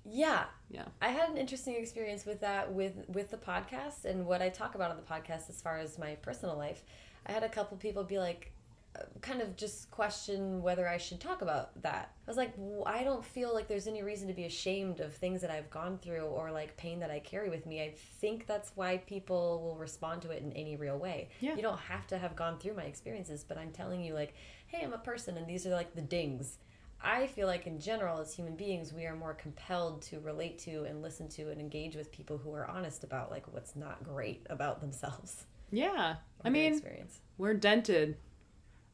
Yeah. 0.04 0.44
Yeah. 0.70 0.84
I 1.00 1.08
had 1.08 1.30
an 1.30 1.36
interesting 1.36 1.76
experience 1.76 2.26
with 2.26 2.40
that 2.40 2.72
with 2.72 2.94
with 3.08 3.30
the 3.30 3.36
podcast 3.36 4.04
and 4.04 4.26
what 4.26 4.42
I 4.42 4.48
talk 4.48 4.74
about 4.74 4.90
on 4.90 4.96
the 4.96 5.02
podcast 5.02 5.48
as 5.48 5.60
far 5.62 5.78
as 5.78 5.98
my 5.98 6.14
personal 6.16 6.56
life. 6.56 6.82
I 7.26 7.32
had 7.32 7.42
a 7.42 7.48
couple 7.48 7.76
people 7.78 8.04
be 8.04 8.18
like 8.18 8.50
uh, 8.96 9.02
kind 9.22 9.40
of 9.40 9.56
just 9.56 9.90
question 9.90 10.62
whether 10.62 10.86
I 10.88 10.98
should 10.98 11.20
talk 11.20 11.42
about 11.42 11.82
that. 11.82 12.12
I 12.26 12.30
was 12.30 12.36
like, 12.36 12.54
"W- 12.56 12.84
I 12.86 13.02
don't 13.02 13.24
feel 13.24 13.52
like 13.52 13.66
there's 13.66 13.88
any 13.88 14.02
reason 14.02 14.28
to 14.28 14.34
be 14.34 14.44
ashamed 14.44 15.00
of 15.00 15.14
things 15.14 15.40
that 15.40 15.50
I've 15.50 15.68
gone 15.70 15.98
through 15.98 16.20
or 16.26 16.52
like 16.52 16.76
pain 16.76 17.00
that 17.00 17.10
I 17.10 17.18
carry 17.18 17.48
with 17.50 17.66
me. 17.66 17.82
I 17.82 17.94
think 18.20 18.46
that's 18.46 18.70
why 18.76 18.98
people 18.98 19.62
will 19.62 19.76
respond 19.76 20.22
to 20.22 20.30
it 20.30 20.42
in 20.42 20.52
any 20.52 20.76
real 20.76 20.96
way. 20.98 21.28
Yeah. 21.40 21.56
You 21.56 21.62
don't 21.62 21.80
have 21.80 22.06
to 22.08 22.18
have 22.18 22.36
gone 22.36 22.58
through 22.58 22.74
my 22.74 22.84
experiences, 22.84 23.42
but 23.42 23.58
I'm 23.58 23.72
telling 23.72 24.00
you 24.04 24.14
like, 24.14 24.34
hey, 24.68 24.84
I'm 24.84 24.92
a 24.92 24.98
person 24.98 25.36
and 25.38 25.46
these 25.48 25.66
are 25.66 25.70
like 25.70 25.94
the 25.96 26.02
dings. 26.02 26.58
I 27.04 27.26
feel 27.26 27.46
like 27.46 27.66
in 27.66 27.78
general, 27.78 28.18
as 28.20 28.34
human 28.34 28.56
beings, 28.56 28.92
we 28.92 29.04
are 29.06 29.14
more 29.14 29.34
compelled 29.34 30.02
to 30.02 30.20
relate 30.20 30.58
to 30.60 30.84
and 30.84 31.02
listen 31.02 31.28
to 31.30 31.50
and 31.50 31.60
engage 31.60 31.94
with 31.96 32.10
people 32.10 32.38
who 32.38 32.52
are 32.54 32.66
honest 32.66 33.04
about 33.04 33.30
like 33.30 33.52
what's 33.52 33.76
not 33.76 34.02
great 34.02 34.46
about 34.50 34.80
themselves. 34.80 35.44
Yeah. 35.70 36.16
I 36.44 36.50
mean, 36.50 36.72
experience. 36.72 37.20
we're 37.38 37.54
dented. 37.54 38.16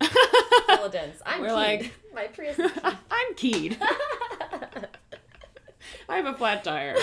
Full 0.00 0.84
of 0.86 0.92
dents. 0.92 1.20
I'm 1.26 1.40
We're 1.42 1.48
keyed. 1.48 1.54
like- 1.54 1.92
my 2.14 2.26
Prius. 2.28 2.58
I'm 3.10 3.34
keyed. 3.36 3.76
I 6.08 6.16
have 6.16 6.26
a 6.26 6.34
flat 6.34 6.64
tire. 6.64 6.96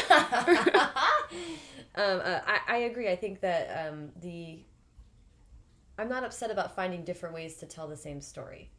um, 1.96 2.22
uh, 2.24 2.40
I, 2.46 2.60
I 2.68 2.78
agree. 2.90 3.10
I 3.10 3.16
think 3.16 3.40
that 3.42 3.88
um, 3.88 4.10
the 4.22 4.60
I'm 5.98 6.10
not 6.10 6.24
upset 6.24 6.52
about 6.52 6.76
finding 6.76 7.04
different 7.04 7.34
ways 7.34 7.56
to 7.58 7.66
tell 7.66 7.88
the 7.88 7.98
same 7.98 8.22
story. 8.22 8.70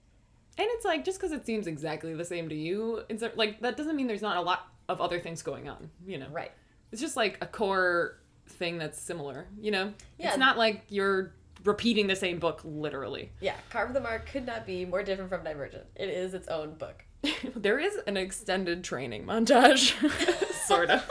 And 0.59 0.67
it's 0.71 0.85
like 0.85 1.05
just 1.05 1.19
because 1.19 1.33
it 1.33 1.47
seems 1.47 1.67
exactly 1.67 2.13
the 2.15 2.25
same 2.25 2.49
to 2.49 2.55
you, 2.55 3.03
it's 3.09 3.23
like 3.37 3.61
that 3.61 3.77
doesn't 3.77 3.95
mean 3.97 4.07
there's 4.09 4.23
not 4.23 4.37
a 4.37 4.41
lot 4.43 4.67
of 4.89 5.01
other 5.01 5.21
things 5.21 5.41
going 5.43 5.69
on. 5.69 5.91
You 6.07 6.19
know, 6.19 6.27
Right. 6.31 6.51
it's 6.93 7.01
just 7.01 7.17
like 7.17 7.39
a 7.41 7.47
core 7.47 8.19
thing 8.49 8.79
that's 8.79 9.01
similar. 9.01 9.47
You 9.61 9.71
know, 9.71 9.93
Yeah. 10.19 10.31
it's 10.31 10.39
not 10.39 10.59
like 10.59 10.83
you're 10.89 11.33
repeating 11.65 12.07
the 12.09 12.17
same 12.17 12.39
book 12.39 12.61
literally. 12.65 13.31
Yeah. 13.41 13.55
Carve 13.71 13.93
the 13.95 14.01
Mark 14.01 14.27
could 14.31 14.47
not 14.47 14.67
be 14.67 14.85
more 14.85 15.03
different 15.03 15.31
from 15.31 15.45
Divergent. 15.45 15.85
It 15.97 16.09
is 16.09 16.35
its 16.35 16.49
own 16.49 16.75
book. 16.75 17.05
there 17.57 17.79
is 17.79 17.97
an 18.07 18.17
extended 18.17 18.83
training 18.85 19.25
montage, 19.27 19.93
sort 20.67 20.91
of, 20.91 21.09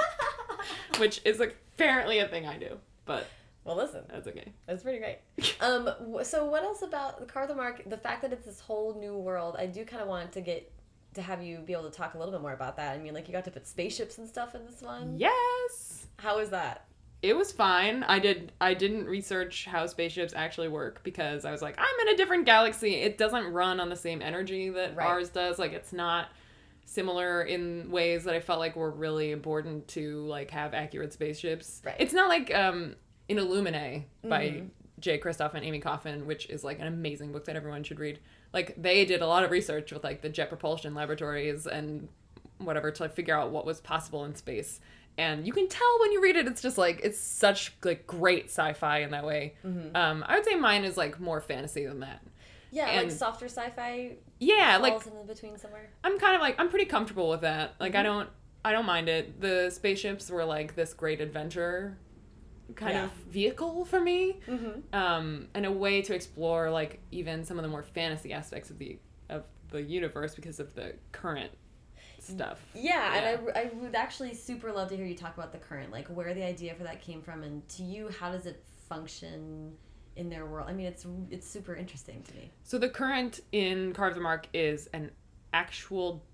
which 1.00 1.22
is 1.26 1.40
apparently 1.42 2.20
a 2.20 2.28
thing 2.28 2.46
I 2.48 2.58
do, 2.58 2.80
but 3.06 3.28
Well, 3.68 3.76
listen. 3.76 4.04
that's 4.10 4.28
okay. 4.28 4.54
That's 4.66 4.82
pretty 4.82 5.00
great. 5.00 5.20
Um, 5.62 5.90
so 6.24 6.46
what 6.46 6.64
else 6.64 6.82
about 6.84 7.20
the 7.20 7.26
Carve 7.26 7.50
the 7.50 7.56
Mark? 7.56 7.84
The 7.90 7.98
fact 7.98 8.22
that 8.22 8.32
it's 8.32 8.46
this 8.46 8.60
whole 8.60 8.98
new 9.00 9.18
world, 9.18 9.56
I 9.60 9.66
do 9.66 9.84
kind 9.86 10.02
of 10.02 10.08
want 10.08 10.32
to 10.34 10.42
get 10.42 10.72
to 11.16 11.22
have 11.22 11.44
you 11.44 11.58
be 11.60 11.74
able 11.74 11.90
to 11.90 11.96
talk 11.98 12.14
a 12.14 12.18
little 12.18 12.32
bit 12.32 12.42
more 12.42 12.54
about 12.54 12.78
that. 12.78 12.94
I 12.96 13.00
mean, 13.00 13.14
like 13.14 13.28
you 13.28 13.34
got 13.34 13.44
to 13.46 13.52
put 13.52 13.68
spaceships 13.68 14.18
and 14.20 14.28
stuff 14.28 14.56
in 14.56 14.66
this 14.66 14.82
one. 14.82 15.16
Yes. 15.18 16.08
How 16.18 16.38
was 16.38 16.50
that? 16.52 16.86
it 17.24 17.36
was 17.36 17.52
fine. 17.52 18.04
I 18.04 18.20
did 18.20 18.52
I 18.62 18.76
didn't 18.76 19.06
research 19.08 19.66
how 19.66 19.88
spaceships 19.88 20.34
actually 20.36 20.68
work 20.68 21.02
because 21.04 21.44
I 21.46 21.52
was 21.52 21.64
like, 21.64 21.76
I'm 21.80 22.08
in 22.08 22.14
a 22.14 22.18
different 22.18 22.46
galaxy. 22.46 22.94
It 22.96 23.18
doesn't 23.18 23.46
run 23.52 23.80
on 23.80 23.90
the 23.90 23.96
same 23.96 24.22
energy 24.22 24.70
that 24.70 24.96
Right. 24.96 25.08
ours 25.08 25.30
does. 25.30 25.58
Like 25.58 25.74
it's 25.74 25.92
not 25.92 26.28
similar 26.86 27.42
in 27.42 27.90
ways 27.90 28.24
that 28.26 28.36
I 28.36 28.40
felt 28.40 28.60
like 28.60 28.76
were 28.76 28.92
really 28.92 29.32
important 29.32 29.88
to 29.90 30.26
like 30.28 30.52
have 30.52 30.76
accurate 30.76 31.12
spaceships. 31.12 31.82
Right. 31.84 31.96
It's 31.98 32.14
not 32.14 32.30
like 32.30 32.54
um 32.54 32.96
in 33.30 33.38
Illuminae 33.38 34.04
by 34.24 34.48
mm-hmm. 34.48 34.68
Jay 35.00 35.20
Kristoff 35.20 35.54
and 35.54 35.66
Amie 35.66 35.80
Kaufman, 35.80 36.26
which 36.26 36.50
is 36.50 36.64
like 36.64 36.80
an 36.80 36.88
amazing 36.88 37.32
book 37.32 37.46
that 37.46 37.56
everyone 37.56 37.84
should 37.84 38.00
read. 38.00 38.20
Like 38.54 38.76
they 38.82 39.06
did 39.06 39.22
a 39.22 39.28
lot 39.28 39.44
of 39.44 39.52
research 39.52 39.92
with 39.92 40.04
like 40.04 40.22
the 40.22 40.30
Jet 40.30 40.50
Propulsion 40.50 40.96
Laboratories 40.96 41.68
and 41.68 42.08
whatever 42.58 42.92
to 42.92 43.04
like, 43.04 43.14
figure 43.14 43.38
out 43.38 43.52
what 43.52 43.66
was 43.66 43.80
possible 43.80 44.26
in 44.26 44.36
space. 44.36 44.80
And 45.20 45.48
you 45.48 45.54
can 45.54 45.68
tell 45.68 46.00
when 46.00 46.12
you 46.12 46.22
read 46.22 46.36
it, 46.36 46.48
it's 46.48 46.62
just 46.62 46.78
like 46.78 47.02
it's 47.04 47.20
such 47.20 47.76
like 47.84 48.06
great 48.06 48.46
sci-fi 48.46 49.00
in 49.00 49.12
that 49.12 49.26
way. 49.26 49.56
Mm-hmm. 49.66 49.96
Um, 49.96 50.24
I 50.28 50.36
would 50.36 50.46
say 50.46 50.56
mine 50.56 50.84
is 50.84 50.98
like 50.98 51.20
more 51.20 51.42
fantasy 51.42 51.86
than 51.86 52.02
that. 52.02 52.24
Yeah, 52.72 52.86
like 52.86 52.96
And- 53.04 53.12
softer 53.12 53.46
sci-fi. 53.46 54.18
Yeah, 54.40 54.78
like 54.78 55.06
in 55.06 55.26
between 55.26 55.58
somewhere. 55.58 55.90
I'm 56.04 56.20
kind 56.20 56.36
of 56.36 56.42
like 56.42 56.60
I'm 56.60 56.70
pretty 56.70 56.86
comfortable 56.86 57.30
with 57.30 57.42
that. 57.42 57.76
Like 57.80 57.96
I 57.96 58.00
mm-hmm. 58.00 58.06
don't 58.06 58.30
I 58.64 58.72
don't 58.72 58.86
mind 58.86 59.10
it. 59.10 59.42
The 59.42 59.72
spaceships 59.72 60.30
were 60.30 60.46
like 60.46 60.76
this 60.76 60.94
great 60.94 61.22
adventure 61.22 61.98
kind 62.76 62.94
Yeah. 62.94 63.06
of 63.06 63.12
vehicle 63.30 63.86
for 63.86 64.00
me. 64.00 64.40
Mm-hmm. 64.48 64.94
Um 64.94 65.48
and 65.54 65.66
a 65.66 65.72
way 65.72 66.02
to 66.02 66.14
explore 66.14 66.70
like 66.70 67.00
even 67.12 67.44
some 67.46 67.58
of 67.58 67.64
the 67.64 67.70
more 67.70 67.84
fantasy 67.84 68.34
aspects 68.34 68.70
of 68.70 68.78
the 68.78 69.00
of 69.30 69.44
the 69.70 69.82
universe 69.82 70.36
because 70.36 70.60
of 70.60 70.74
the 70.76 70.94
current 71.12 71.52
stuff. 72.20 72.60
Yeah, 72.74 73.16
and 73.16 73.50
I, 73.56 73.60
I 73.62 73.72
would 73.76 73.96
actually 73.96 74.34
super 74.34 74.72
love 74.72 74.90
to 74.90 74.98
hear 74.98 75.06
you 75.06 75.16
talk 75.16 75.38
about 75.38 75.52
the 75.52 75.58
current, 75.60 75.92
like 75.92 76.08
where 76.08 76.34
the 76.34 76.44
idea 76.44 76.74
for 76.76 76.84
that 76.84 77.02
came 77.02 77.22
from, 77.22 77.44
and 77.44 77.68
to 77.70 77.84
you, 77.84 78.10
how 78.20 78.32
does 78.32 78.46
it 78.46 78.64
function 78.90 79.74
in 80.16 80.30
their 80.30 80.46
world? 80.46 80.68
I 80.70 80.74
mean, 80.74 80.88
it's 80.88 81.06
it's 81.30 81.48
super 81.48 81.76
interesting 81.76 82.24
to 82.24 82.34
me. 82.36 82.50
So 82.64 82.78
the 82.78 82.90
current 82.90 83.42
in 83.52 83.94
Carve 83.94 84.16
the 84.16 84.22
Mark 84.22 84.48
is 84.54 84.88
an 84.94 85.12
actual 85.54 86.26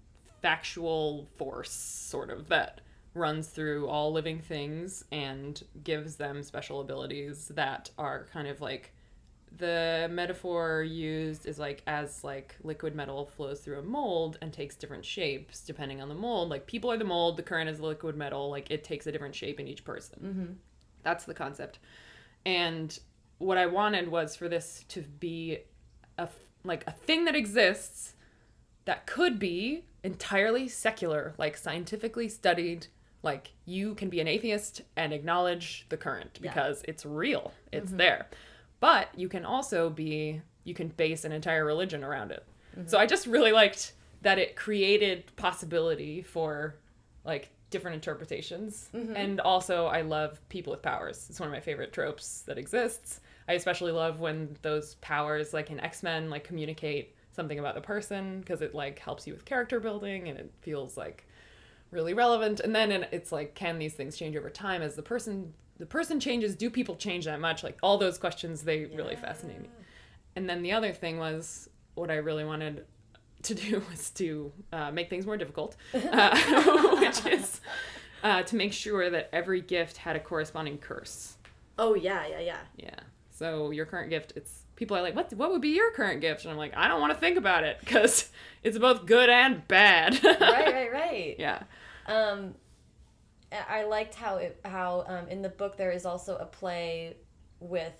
factual 0.42 1.28
force, 1.38 1.72
sort 1.72 2.30
of, 2.30 2.48
that 2.50 2.82
runs 3.14 3.48
through 3.48 3.88
all 3.88 4.12
living 4.12 4.40
things 4.40 5.06
and 5.12 5.64
gives 5.84 6.16
them 6.16 6.42
special 6.44 6.82
abilities 6.82 7.50
that 7.50 7.90
are 7.98 8.26
kind 8.34 8.48
of 8.48 8.60
like 8.62 8.92
the 9.56 10.08
metaphor 10.12 10.82
used 10.82 11.46
is 11.46 11.60
like 11.60 11.84
as 11.86 12.24
like 12.24 12.56
liquid 12.64 12.96
metal 12.96 13.28
flows 13.28 13.60
through 13.60 13.78
a 13.78 13.84
mold 13.84 14.40
and 14.42 14.52
takes 14.52 14.76
different 14.76 15.06
shapes 15.06 15.62
depending 15.62 16.02
on 16.02 16.10
the 16.10 16.16
mold 16.16 16.50
like 16.50 16.66
people 16.66 16.92
are 16.92 16.98
the 16.98 17.04
mold 17.06 17.38
the 17.38 17.44
current 17.44 17.70
is 17.70 17.78
the 17.78 17.86
liquid 17.86 18.16
metal 18.16 18.50
like 18.50 18.72
it 18.72 18.84
takes 18.84 19.06
a 19.06 19.12
different 19.12 19.36
shape 19.36 19.60
in 19.60 19.68
each 19.68 19.84
person 19.86 20.20
Mm-hmm. 20.24 20.54
that's 21.04 21.26
the 21.26 21.36
concept. 21.36 21.78
And 22.46 22.98
what 23.38 23.58
I 23.58 23.68
wanted 23.68 24.10
was 24.10 24.36
for 24.36 24.50
this 24.50 24.86
to 24.90 25.02
be 25.02 25.60
a 26.18 26.28
like 26.64 26.84
a 26.88 26.92
thing 26.92 27.26
that 27.26 27.36
exists 27.36 28.16
that 28.86 29.06
could 29.06 29.38
be 29.38 29.86
entirely 30.04 30.68
secular, 30.68 31.34
like 31.38 31.58
scientifically 31.58 32.28
studied. 32.28 32.88
Like 33.24 33.52
you 33.66 33.96
can 33.96 34.10
be 34.10 34.20
an 34.20 34.28
atheist 34.28 34.82
and 34.96 35.14
acknowledge 35.14 35.86
the 35.90 35.98
current 35.98 36.40
Yeah. 36.42 36.52
because 36.52 36.84
it's 36.88 37.06
real. 37.06 37.54
It's 37.72 37.88
mm-hmm. 37.88 37.98
there. 37.98 38.28
But 38.80 39.10
you 39.18 39.30
can 39.30 39.46
also 39.46 39.90
be 39.90 40.42
you 40.66 40.74
can 40.74 40.90
base 40.90 41.26
an 41.26 41.32
entire 41.32 41.66
religion 41.66 42.04
around 42.04 42.32
it. 42.32 42.46
Mm-hmm. 42.78 42.88
So 42.88 42.98
I 42.98 43.06
just 43.06 43.28
really 43.28 43.52
liked 43.52 43.94
that 44.22 44.40
it 44.40 44.56
created 44.56 45.36
possibility 45.36 46.22
for 46.22 46.76
like 47.26 47.50
different 47.70 47.96
interpretations. 47.96 48.90
Mm-hmm. 48.94 49.16
And 49.16 49.40
also 49.42 49.88
I 49.88 50.02
love 50.02 50.40
people 50.50 50.72
with 50.72 50.82
powers. 50.82 51.28
It's 51.30 51.40
one 51.40 51.48
of 51.48 51.54
my 51.54 51.60
favorite 51.60 51.92
tropes 51.92 52.42
that 52.42 52.58
exists. 52.58 53.20
I 53.48 53.54
especially 53.54 53.92
love 53.92 54.20
when 54.20 54.56
those 54.62 54.96
powers 54.96 55.54
like 55.54 55.72
in 55.72 55.80
X-Men 55.80 56.30
like 56.30 56.44
communicate 56.44 57.16
something 57.32 57.60
about 57.60 57.76
the 57.76 57.82
person 57.82 58.40
because 58.40 58.62
it 58.62 58.76
like 58.76 59.00
helps 59.00 59.26
you 59.28 59.34
with 59.34 59.44
character 59.44 59.80
building 59.80 60.30
and 60.30 60.38
it 60.38 60.52
feels 60.62 60.96
like 60.98 61.28
really 61.94 62.14
relevant. 62.14 62.60
And 62.60 62.76
then 62.76 62.92
it's 63.12 63.32
like 63.32 63.56
can 63.56 63.80
these 63.80 63.94
things 63.94 64.18
change 64.18 64.36
over 64.36 64.50
time? 64.50 64.82
As 64.82 64.96
the 64.96 65.04
person 65.04 65.54
the 65.78 65.86
person 65.86 66.20
changes 66.20 66.56
do 66.56 66.70
people 66.70 66.96
change 66.96 67.26
that 67.26 67.40
much? 67.40 67.64
Like 67.64 67.78
all 67.82 67.98
those 67.98 68.18
questions 68.18 68.64
they 68.64 68.86
really 68.86 69.16
fascinate 69.16 69.62
me. 69.62 69.70
And 70.36 70.50
then 70.50 70.62
the 70.62 70.72
other 70.72 70.94
thing 70.94 71.20
was 71.20 71.70
what 71.96 72.10
i 72.10 72.16
really 72.16 72.44
wanted 72.44 72.86
to 73.44 73.54
do 73.54 73.82
was 73.92 74.10
to 74.12 74.52
uh, 74.72 74.92
make 74.92 75.10
things 75.10 75.26
more 75.26 75.38
difficult 75.38 75.76
uh, 75.94 76.98
which 77.00 77.26
is 77.26 77.62
uh, 78.24 78.42
to 78.44 78.56
make 78.56 78.72
sure 78.74 79.10
that 79.10 79.30
every 79.34 79.62
gift 79.62 79.98
had 79.98 80.16
a 80.16 80.20
corresponding 80.20 80.78
curse. 80.78 81.36
Oh 81.78 81.94
yeah, 81.94 82.26
yeah, 82.26 82.40
yeah. 82.40 82.58
yeah. 82.78 82.96
So 83.30 83.72
your 83.72 83.86
current 83.86 84.10
gift 84.10 84.34
it's 84.36 84.62
people 84.76 84.98
are 84.98 85.02
like 85.02 85.16
what 85.16 85.32
what 85.34 85.52
would 85.52 85.62
be 85.62 85.70
your 85.70 85.92
current 85.92 86.22
gift? 86.22 86.44
And 86.44 86.52
i'm 86.52 86.58
like 86.58 86.74
i 86.76 86.88
don't 86.88 87.02
want 87.02 87.14
to 87.14 87.20
think 87.20 87.38
about 87.38 87.64
it 87.64 87.78
because 87.80 88.30
it's 88.64 88.78
both 88.78 89.06
good 89.06 89.30
and 89.30 89.68
bad. 89.68 90.24
Right, 90.24 90.40
right, 90.40 90.92
right. 90.92 91.36
yeah 91.38 91.64
Um, 92.08 92.56
I 93.70 93.84
liked 93.84 94.16
how 94.16 94.38
it 94.38 94.60
how 94.66 95.04
um, 95.08 95.28
in 95.28 95.42
the 95.42 95.50
book 95.50 95.78
there 95.78 95.92
is 95.92 96.06
also 96.06 96.38
a 96.38 96.46
play 96.46 97.16
with 97.60 97.94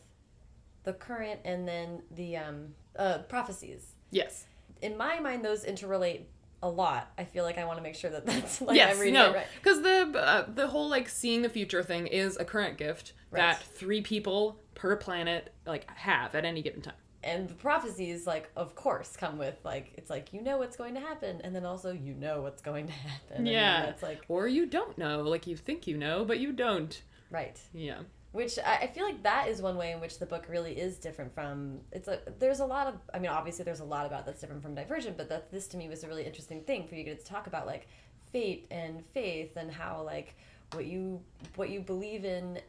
the 0.84 0.94
current 0.94 1.40
and 1.46 1.68
then 1.68 2.02
the 2.12 2.38
um, 2.38 2.74
uh, 2.98 3.20
prophecies. 3.30 3.94
yes 4.12 4.46
In 4.82 4.98
my 4.98 5.20
mind, 5.20 5.46
those 5.46 5.64
interrelate 5.64 6.22
a 6.62 6.70
lot. 6.70 7.12
I 7.18 7.24
feel 7.26 7.44
like 7.44 7.58
I 7.58 7.66
want 7.66 7.78
to 7.78 7.84
make 7.84 7.96
sure 7.96 8.10
that 8.10 8.26
that's 8.26 8.62
like 8.62 8.76
yes, 8.76 8.96
I'm 8.96 9.00
reading 9.00 9.14
no, 9.16 9.32
it 9.32 9.36
right. 9.36 9.48
because 9.62 9.82
the 9.82 10.20
uh, 10.20 10.46
the 10.54 10.68
whole 10.68 10.90
like 10.90 11.08
seeing 11.10 11.42
the 11.42 11.50
future 11.50 11.84
thing 11.84 12.08
is 12.08 12.36
a 12.38 12.46
current 12.46 12.78
gift 12.78 13.14
Right. 13.32 13.40
that 13.40 13.64
three 13.64 14.02
people 14.02 14.60
per 14.76 14.96
planet 14.96 15.52
like 15.66 15.90
have 15.92 16.36
at 16.36 16.46
any 16.46 16.62
given 16.62 16.82
time. 16.82 16.94
And 17.24 17.48
the 17.48 17.54
prophecies, 17.54 18.28
like, 18.28 18.50
of 18.56 18.76
course, 18.76 19.16
come 19.16 19.38
with 19.38 19.56
like 19.64 19.94
it's 19.98 20.10
like 20.10 20.34
you 20.34 20.42
know 20.42 20.58
what's 20.58 20.76
going 20.76 20.94
to 20.96 21.00
happen, 21.00 21.40
and 21.44 21.56
then 21.56 21.66
also 21.66 21.92
you 21.92 22.14
know 22.14 22.42
what's 22.42 22.62
going 22.62 22.88
to 22.88 22.94
happen. 23.10 23.46
Yeah. 23.46 23.86
it's 23.86 24.04
like 24.04 24.22
Or 24.28 24.48
you 24.48 24.66
don't 24.66 24.98
know, 24.98 25.22
like 25.22 25.48
you 25.48 25.56
think 25.56 25.88
you 25.88 25.98
know, 25.98 26.26
but 26.26 26.40
you 26.40 26.52
don't. 26.52 27.02
right. 27.32 27.60
Yeah, 27.74 28.00
which 28.34 28.58
I, 28.60 28.76
I 28.84 28.88
feel 28.88 29.06
like 29.06 29.24
that 29.24 29.48
is 29.48 29.62
one 29.62 29.78
way 29.78 29.92
in 29.92 30.02
which 30.02 30.20
the 30.20 30.26
book 30.26 30.48
really 30.50 30.74
is 30.74 30.98
different 30.98 31.34
from 31.34 31.80
it's 31.92 32.08
a 32.08 32.20
there's 32.40 32.60
a 32.62 32.66
lot 32.66 32.88
of 32.88 32.96
i 33.14 33.20
mean 33.20 33.30
obviously 33.30 33.64
there's 33.64 33.80
a 33.80 33.84
lot 33.86 34.08
about 34.08 34.26
that's 34.26 34.42
different 34.42 34.64
from 34.64 34.74
divergent 34.74 35.18
but 35.18 35.30
that 35.30 35.52
this 35.52 35.68
to 35.68 35.78
me 35.78 35.88
was 35.88 36.04
a 36.04 36.08
really 36.08 36.26
interesting 36.26 36.62
thing 36.64 36.88
for 36.88 36.96
you 36.96 37.04
to 37.06 37.16
talk 37.16 37.46
about 37.46 37.68
like 37.68 37.88
fate 38.32 38.66
and 38.72 39.04
faith 39.14 39.56
and 39.56 39.72
how 39.72 40.02
like 40.02 40.36
what 40.74 40.86
you 40.86 41.22
what 41.58 41.70
you 41.70 41.80
believe 41.80 42.26
in 42.26 42.60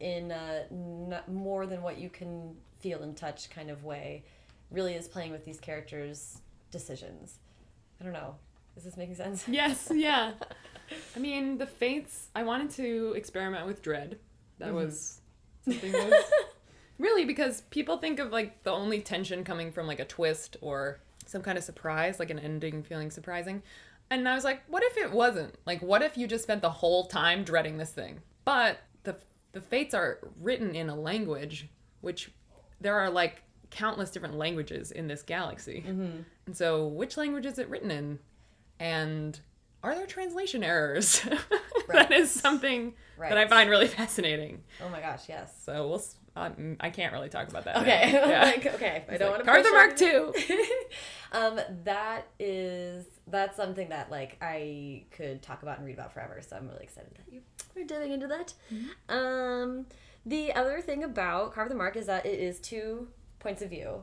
in 0.00 0.32
a 0.32 0.64
n- 0.72 1.20
more 1.28 1.64
than 1.66 1.80
what 1.80 1.96
you 1.96 2.10
can 2.10 2.56
feel 2.84 3.02
and 3.02 3.16
touch 3.16 3.48
kind 3.48 3.70
of 3.70 3.82
way 3.82 4.22
really 4.70 4.92
is 4.94 5.08
playing 5.08 5.32
with 5.32 5.42
these 5.46 5.58
characters 5.58 6.42
decisions 6.70 7.38
i 7.98 8.04
don't 8.04 8.12
know 8.12 8.34
is 8.76 8.84
this 8.84 8.96
making 8.98 9.14
sense 9.14 9.48
Yes, 9.60 9.90
yeah. 9.94 10.32
I 11.16 11.18
mean, 11.18 11.56
the 11.58 11.66
fates. 11.66 12.28
I 12.34 12.42
wanted 12.42 12.70
to 12.72 13.14
experiment 13.16 13.66
with 13.66 13.80
dread. 13.82 14.18
That 14.58 14.70
Mhm. 14.72 14.74
was 14.74 15.20
something 15.64 15.92
that 15.92 16.10
was 16.10 16.24
really 16.98 17.24
because 17.24 17.62
people 17.70 17.96
think 17.98 18.18
of 18.18 18.32
like 18.32 18.62
the 18.64 18.72
only 18.72 19.00
tension 19.00 19.44
coming 19.44 19.70
from 19.72 19.86
like 19.86 20.00
a 20.00 20.04
twist 20.04 20.56
or 20.60 20.98
some 21.24 21.40
kind 21.40 21.56
of 21.56 21.62
surprise, 21.64 22.18
like 22.18 22.30
an 22.30 22.38
ending 22.40 22.82
feeling 22.82 23.10
surprising. 23.12 23.62
And 24.10 24.28
I 24.28 24.34
was 24.34 24.42
like, 24.44 24.60
what 24.68 24.82
if 24.82 24.96
it 24.98 25.10
wasn't? 25.12 25.54
Like, 25.64 25.80
what 25.80 26.02
if 26.02 26.18
you 26.18 26.26
just 26.26 26.42
spent 26.44 26.60
the 26.60 26.70
whole 26.82 27.06
time 27.06 27.44
dreading 27.44 27.78
this 27.78 27.92
thing? 27.92 28.20
But 28.44 28.78
the 29.04 29.14
the 29.52 29.60
fates 29.62 29.94
are 29.94 30.18
written 30.40 30.74
in 30.74 30.88
a 30.90 30.96
language 30.96 31.68
which 32.02 32.30
there 32.84 33.00
are 33.00 33.10
like 33.10 33.42
countless 33.70 34.10
different 34.10 34.36
languages 34.36 34.92
in 34.92 35.08
this 35.08 35.22
galaxy. 35.22 35.82
mm-hmm. 35.86 36.20
And 36.46 36.56
so, 36.56 36.86
which 36.86 37.16
language 37.16 37.46
is 37.46 37.58
it 37.58 37.68
written 37.68 37.90
in? 37.90 38.18
And 38.78 39.40
are 39.82 39.94
there 39.94 40.06
translation 40.06 40.62
errors? 40.62 41.26
Right. 41.26 41.40
that 42.08 42.12
is 42.12 42.30
something 42.30 42.94
that 43.18 43.36
I 43.36 43.48
find 43.48 43.68
really 43.68 43.86
fascinating. 44.00 44.62
oh 44.82 44.88
my 44.88 45.00
gosh 45.00 45.28
yes 45.28 45.52
So 45.64 45.88
we'll. 45.88 46.02
Um, 46.36 46.76
I 46.80 46.90
can't 46.90 47.12
really 47.12 47.28
talk 47.28 47.48
about 47.48 47.64
that. 47.66 47.76
Okay. 47.76 48.10
Yeah. 48.12 48.42
like, 48.42 48.66
okay. 48.74 49.04
I 49.08 49.16
don't 49.18 49.30
like, 49.30 49.30
want 49.30 49.44
to. 49.44 49.44
Carve 49.44 49.64
the 49.64 49.70
Mark 49.70 49.96
Two. 49.96 50.34
um, 51.32 51.60
that 51.84 52.26
is 52.40 53.04
that's 53.28 53.56
something 53.56 53.88
that 53.90 54.10
like 54.10 54.36
I 54.42 55.04
could 55.12 55.42
talk 55.42 55.62
about 55.62 55.78
and 55.78 55.86
read 55.86 55.94
about 55.94 56.12
forever. 56.12 56.40
So 56.48 56.56
I'm 56.56 56.66
really 56.68 56.82
excited 56.82 57.10
that 57.16 57.32
you 57.32 57.42
are 57.80 57.84
diving 57.84 58.12
into 58.12 58.26
that. 58.28 58.52
Mm-hmm. 58.72 59.16
Um, 59.16 59.86
the 60.26 60.52
other 60.54 60.80
thing 60.80 61.04
about 61.04 61.52
Carve 61.54 61.68
the 61.68 61.74
Mark 61.74 61.96
is 61.96 62.06
that 62.06 62.24
it 62.26 62.38
is 62.40 62.60
two 62.60 63.08
points 63.38 63.60
of 63.62 63.70
view, 63.70 64.02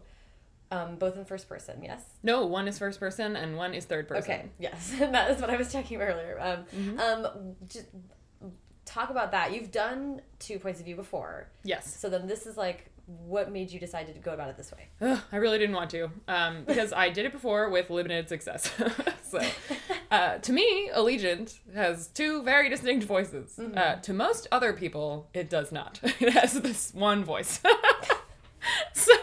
um, 0.71 0.95
both 0.97 1.15
in 1.17 1.25
first 1.25 1.49
person. 1.49 1.81
Yes. 1.83 2.03
No, 2.23 2.45
one 2.45 2.67
is 2.67 2.77
first 2.77 2.99
person 2.99 3.35
and 3.35 3.57
one 3.57 3.73
is 3.73 3.85
third 3.85 4.07
person. 4.07 4.31
Okay. 4.31 4.45
Yes, 4.59 4.93
that 4.99 5.31
is 5.31 5.41
what 5.41 5.49
I 5.49 5.55
was 5.57 5.71
checking 5.71 6.01
earlier. 6.01 6.37
Um, 6.39 6.65
Mm-hmm. 6.75 6.99
um, 6.99 7.55
just 7.67 7.87
talk 8.85 9.09
about 9.09 9.31
that. 9.31 9.53
You've 9.53 9.71
done 9.71 10.21
two 10.39 10.59
points 10.59 10.79
of 10.79 10.85
view 10.85 10.95
before, 10.95 11.47
Yes. 11.63 11.95
so 11.99 12.09
then 12.09 12.27
this 12.27 12.45
is 12.45 12.57
like 12.57 12.87
what 13.27 13.51
made 13.51 13.71
you 13.71 13.79
decide 13.79 14.07
to 14.07 14.13
go 14.19 14.33
about 14.33 14.49
it 14.49 14.57
this 14.57 14.71
way. 14.71 14.87
Ugh, 15.01 15.19
I 15.31 15.35
really 15.37 15.57
didn't 15.57 15.75
want 15.75 15.89
to 15.91 16.09
um, 16.27 16.63
because 16.65 16.93
I 16.93 17.09
did 17.09 17.25
it 17.25 17.31
before 17.33 17.69
with 17.69 17.89
limited 17.89 18.29
success. 18.29 18.71
so, 19.23 19.39
uh, 20.11 20.37
to 20.39 20.51
me, 20.53 20.89
Allegiant 20.93 21.57
has 21.73 22.07
two 22.07 22.43
very 22.43 22.69
distinct 22.69 23.05
voices. 23.05 23.57
Uh, 23.57 23.95
to 23.95 24.13
most 24.13 24.47
other 24.51 24.73
people, 24.73 25.29
it 25.33 25.49
does 25.49 25.71
not. 25.71 25.99
It 26.19 26.33
has 26.33 26.53
this 26.61 26.93
one 26.93 27.23
voice. 27.23 27.59
so, 28.93 29.13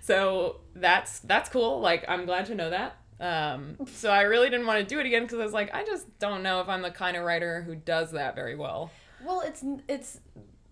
so 0.00 0.60
that's 0.74 1.20
that's 1.20 1.48
cool. 1.48 1.80
Like, 1.80 2.04
I'm 2.08 2.26
glad 2.26 2.46
to 2.46 2.54
know 2.54 2.70
that. 2.70 2.96
Um, 3.20 3.76
so 3.86 4.10
I 4.10 4.22
really 4.22 4.50
didn't 4.50 4.66
want 4.66 4.80
to 4.80 4.84
do 4.84 5.00
it 5.00 5.06
again 5.06 5.22
because 5.22 5.38
I 5.38 5.44
was 5.44 5.52
like, 5.54 5.74
I 5.74 5.84
just 5.84 6.18
don't 6.18 6.42
know 6.42 6.60
if 6.60 6.68
I'm 6.68 6.82
the 6.82 6.90
kind 6.90 7.16
of 7.16 7.24
writer 7.24 7.62
who 7.62 7.74
does 7.74 8.10
that 8.12 8.34
very 8.34 8.56
well. 8.56 8.90
Well, 9.24 9.40
it's 9.40 9.64
it's 9.88 10.20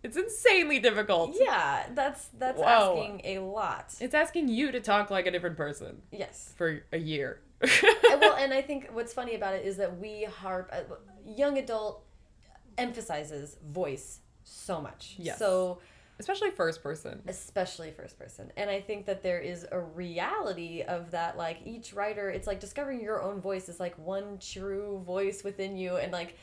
It's 0.03 0.17
insanely 0.17 0.81
difficult. 0.81 1.37
Yeah, 1.39 1.87
that's 1.95 2.27
that's 2.39 2.59
Whoa. 2.59 2.65
asking 3.01 3.23
a 3.25 3.39
lot. 3.39 3.95
It's 4.01 4.15
asking 4.15 4.49
you 4.49 4.73
to 4.73 4.81
talk 4.81 5.11
like 5.11 5.27
a 5.27 5.31
different 5.31 5.57
person 5.57 6.03
Yes. 6.11 6.53
for 6.57 6.83
a 6.93 6.99
year. 6.99 7.41
And, 7.63 8.21
well, 8.21 8.37
and 8.39 8.53
I 8.53 8.63
think 8.63 8.89
what's 8.93 9.13
funny 9.13 9.35
about 9.35 9.55
it 9.55 9.65
is 9.65 9.77
that 9.77 9.99
we 9.99 10.25
harp 10.25 10.71
uh, 10.73 10.95
young 11.27 11.59
adult 11.59 12.05
emphasizes 12.79 13.57
voice 13.71 14.21
so 14.45 14.81
much. 14.81 15.17
Yes. 15.19 15.39
So 15.39 15.79
Especially 16.19 16.51
first 16.51 16.83
person. 16.83 17.21
especially 17.27 17.91
first 17.91 18.19
person. 18.19 18.53
And 18.57 18.71
I 18.71 18.81
think 18.81 19.07
that 19.07 19.23
there 19.23 19.41
is 19.41 19.67
a 19.73 19.81
reality 19.81 20.83
of 20.83 21.11
that 21.11 21.37
like 21.37 21.59
each 21.65 21.93
writer 21.95 22.31
it's 22.31 22.47
like 22.47 22.61
discovering 22.61 23.01
your 23.01 23.23
own 23.23 23.41
voice 23.41 23.69
is 23.69 23.81
like 23.81 23.99
one 23.99 24.39
true 24.39 25.03
voice 25.05 25.43
within 25.43 25.77
you 25.77 25.97
and 25.97 26.13
like 26.13 26.37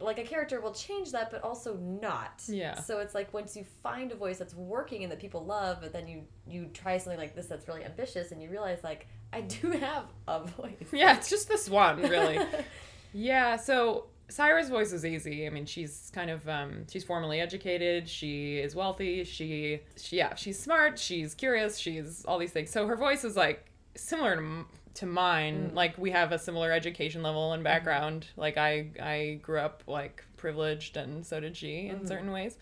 like 0.00 0.18
a 0.18 0.22
character 0.24 0.60
will 0.60 0.72
change 0.72 1.10
that 1.12 1.30
but 1.30 1.42
also 1.42 1.76
not 1.76 2.42
Yeah. 2.48 2.78
so 2.80 2.98
it's 3.00 3.14
like 3.14 3.32
once 3.34 3.56
you 3.56 3.64
find 3.82 4.12
a 4.12 4.14
voice 4.14 4.38
that's 4.38 4.54
working 4.54 5.02
and 5.02 5.10
that 5.12 5.18
people 5.20 5.44
love 5.44 5.78
but 5.80 5.92
then 5.92 6.06
you 6.08 6.22
you 6.46 6.66
try 6.72 6.98
something 6.98 7.18
like 7.18 7.34
this 7.34 7.46
that's 7.46 7.66
really 7.68 7.84
ambitious 7.84 8.30
and 8.32 8.42
you 8.42 8.48
realize 8.50 8.84
like 8.84 9.06
i 9.32 9.40
do 9.40 9.70
have 9.86 10.04
a 10.28 10.40
voice 10.44 10.74
Yeah, 10.92 11.16
it's 11.16 11.28
just 11.30 11.48
this 11.48 11.68
one, 11.68 12.00
really. 12.02 12.38
yeah, 13.12 13.56
so 13.56 14.06
Cyra's 14.30 14.68
voice 14.68 14.92
is 14.92 15.06
easy. 15.06 15.46
I 15.46 15.50
mean, 15.50 15.64
she's 15.64 16.10
kind 16.14 16.30
of 16.30 16.46
um 16.48 16.84
she's 16.90 17.04
formally 17.04 17.40
educated, 17.40 18.08
she 18.08 18.58
is 18.58 18.74
wealthy, 18.74 19.24
she, 19.24 19.80
she 19.96 20.16
yeah, 20.18 20.34
she's 20.34 20.58
smart, 20.58 20.98
she's 20.98 21.34
curious, 21.34 21.78
she's 21.78 22.24
all 22.26 22.38
these 22.38 22.52
things. 22.52 22.70
So 22.70 22.86
her 22.86 22.96
voice 22.96 23.24
is 23.24 23.36
like 23.36 23.64
similar 23.96 24.36
to 24.36 24.64
to 24.98 25.06
mine. 25.06 25.72
Like 25.74 25.96
we 25.98 26.10
have 26.10 26.32
a 26.32 26.38
similar 26.38 26.72
education 26.72 27.22
level 27.22 27.52
and 27.52 27.62
background. 27.62 28.26
Like 28.36 28.56
I 28.56 28.88
I 29.00 29.40
grew 29.42 29.58
up 29.58 29.84
like 29.86 30.24
privileged 30.36 30.96
and 30.96 31.24
so 31.24 31.40
did 31.40 31.56
she 31.56 31.88
in 31.88 32.06
certain 32.06 32.32
ways. 32.32 32.56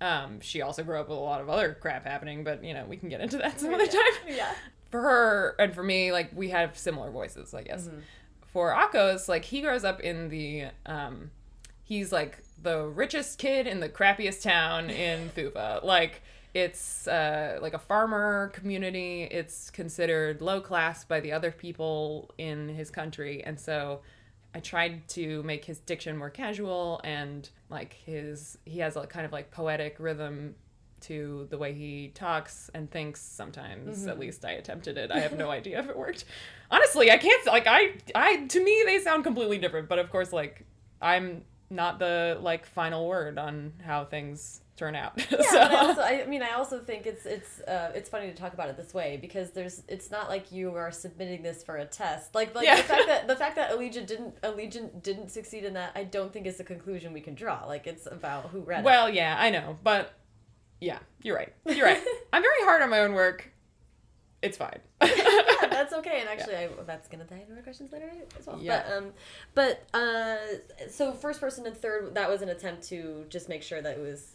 Um, 0.00 0.40
she 0.40 0.60
also 0.60 0.82
grew 0.82 0.98
up 0.98 1.08
with 1.08 1.16
a 1.16 1.20
lot 1.20 1.40
of 1.40 1.48
other 1.48 1.76
crap 1.80 2.04
happening, 2.04 2.44
but 2.44 2.62
you 2.64 2.74
know, 2.74 2.84
we 2.84 2.96
can 2.96 3.08
get 3.08 3.20
into 3.20 3.38
that 3.38 3.60
some 3.60 3.74
other 3.74 3.86
time 3.86 4.02
yeah 4.28 4.52
for 4.90 5.00
her 5.00 5.56
and 5.58 5.74
for 5.74 5.82
me, 5.82 6.12
like 6.12 6.30
we 6.36 6.50
have 6.50 6.78
similar 6.78 7.10
voices, 7.10 7.52
I 7.52 7.62
guess. 7.62 7.88
For 8.52 8.72
Akos, 8.72 9.28
like 9.28 9.44
he 9.44 9.60
grows 9.60 9.84
up 9.84 10.00
in 10.00 10.28
the 10.28 10.66
um 10.86 11.32
he's 11.82 12.12
like 12.12 12.38
the 12.62 12.86
richest 12.86 13.38
kid 13.38 13.66
in 13.66 13.80
the 13.80 13.88
crappiest 13.88 14.42
town 14.42 14.90
in 14.90 15.30
Thuvhe. 15.30 15.82
Like 15.82 16.22
it's 16.54 17.08
uh, 17.08 17.58
like 17.60 17.74
a 17.74 17.78
farmer 17.78 18.48
community. 18.54 19.24
It's 19.24 19.70
considered 19.70 20.40
low 20.40 20.60
class 20.60 21.04
by 21.04 21.20
the 21.20 21.32
other 21.32 21.50
people 21.50 22.30
in 22.38 22.68
his 22.68 22.90
country, 22.90 23.42
and 23.44 23.58
so 23.58 24.00
I 24.54 24.60
tried 24.60 25.08
to 25.08 25.42
make 25.42 25.64
his 25.64 25.80
diction 25.80 26.16
more 26.16 26.30
casual 26.30 27.00
and 27.02 27.48
like 27.70 27.92
his 27.92 28.56
he 28.64 28.78
has 28.78 28.96
a 28.96 29.06
kind 29.06 29.26
of 29.26 29.32
like 29.32 29.50
poetic 29.50 29.96
rhythm 29.98 30.54
to 31.00 31.46
the 31.50 31.58
way 31.58 31.74
he 31.74 32.12
talks 32.14 32.70
and 32.72 32.88
thinks 32.90 33.20
sometimes. 33.20 34.06
At 34.06 34.18
least 34.18 34.44
i 34.44 34.52
attempted 34.52 34.96
it. 34.96 35.10
I 35.10 35.18
have 35.18 35.36
no 35.36 35.50
idea 35.50 35.80
if 35.80 35.88
it 35.88 35.96
worked. 35.96 36.24
Honestly 36.70 37.10
i 37.10 37.18
can't 37.18 37.46
like 37.46 37.66
i 37.66 37.94
i 38.14 38.46
to 38.46 38.62
me 38.62 38.84
they 38.86 39.00
sound 39.00 39.24
completely 39.24 39.58
different. 39.58 39.88
But 39.88 39.98
of 39.98 40.08
course 40.10 40.32
like 40.32 40.64
i'm 41.02 41.42
not 41.68 41.98
the 41.98 42.38
like 42.40 42.64
final 42.64 43.08
word 43.08 43.38
on 43.38 43.72
how 43.84 44.04
things 44.04 44.60
turn 44.76 44.96
out 44.96 45.12
Yeah, 45.30 45.42
so 45.50 45.60
also, 45.60 46.02
I 46.02 46.26
mean, 46.26 46.42
I 46.42 46.52
also 46.52 46.80
think 46.80 47.06
it's 47.06 47.26
it's 47.26 47.60
uh, 47.60 47.92
it's 47.94 48.08
funny 48.08 48.26
to 48.28 48.34
talk 48.34 48.54
about 48.54 48.68
it 48.68 48.76
this 48.76 48.92
way 48.92 49.16
because 49.20 49.50
there's 49.52 49.82
it's 49.88 50.10
not 50.10 50.28
like 50.28 50.50
you 50.52 50.74
are 50.74 50.90
submitting 50.90 51.42
this 51.42 51.62
for 51.62 51.76
a 51.76 51.84
test. 51.84 52.34
Like 52.34 52.54
like 52.54 52.66
Yeah. 52.66 52.76
the 52.76 52.82
fact 52.82 53.06
that 53.06 53.28
the 53.32 53.36
fact 53.36 53.56
that 53.56 53.70
Allegiant 53.70 54.06
didn't 54.06 54.40
Allegiant 54.42 55.02
didn't 55.02 55.30
succeed 55.30 55.64
in 55.64 55.74
that, 55.74 55.92
I 55.94 56.04
don't 56.04 56.32
think 56.32 56.46
is 56.46 56.58
a 56.60 56.64
conclusion 56.64 57.12
we 57.12 57.20
can 57.20 57.34
draw. 57.34 57.64
Like 57.66 57.86
it's 57.86 58.06
about 58.06 58.46
who 58.50 58.60
read 58.60 58.80
it. 58.80 58.84
well 58.84 59.08
yeah 59.08 59.36
i 59.38 59.50
know 59.50 59.78
but 59.82 60.12
yeah 60.80 60.98
you're 61.22 61.36
right 61.36 61.52
you're 61.66 61.86
right 61.86 62.02
i'm 62.32 62.42
very 62.42 62.62
hard 62.62 62.82
on 62.82 62.90
my 62.90 63.00
own 63.00 63.12
work 63.12 63.50
it's 64.42 64.56
fine 64.58 64.80
yeah, 65.02 65.68
that's 65.70 65.92
okay. 65.92 66.20
And 66.20 66.28
actually, 66.28 66.56
I, 66.56 66.68
that's 66.86 67.08
gonna 67.08 67.24
tie 67.24 67.40
into 67.40 67.54
our 67.54 67.62
questions 67.62 67.92
later 67.92 68.10
as 68.38 68.46
well. 68.46 68.58
Yeah. 68.60 68.82
But 68.86 68.96
um, 68.96 69.12
but 69.54 69.98
uh, 69.98 70.36
so 70.90 71.12
first 71.12 71.40
person 71.40 71.66
and 71.66 71.76
third, 71.76 72.14
that 72.14 72.28
was 72.28 72.42
an 72.42 72.48
attempt 72.48 72.84
to 72.88 73.24
just 73.28 73.48
make 73.48 73.62
sure 73.62 73.80
that 73.82 73.96
it 73.98 74.00
was 74.00 74.33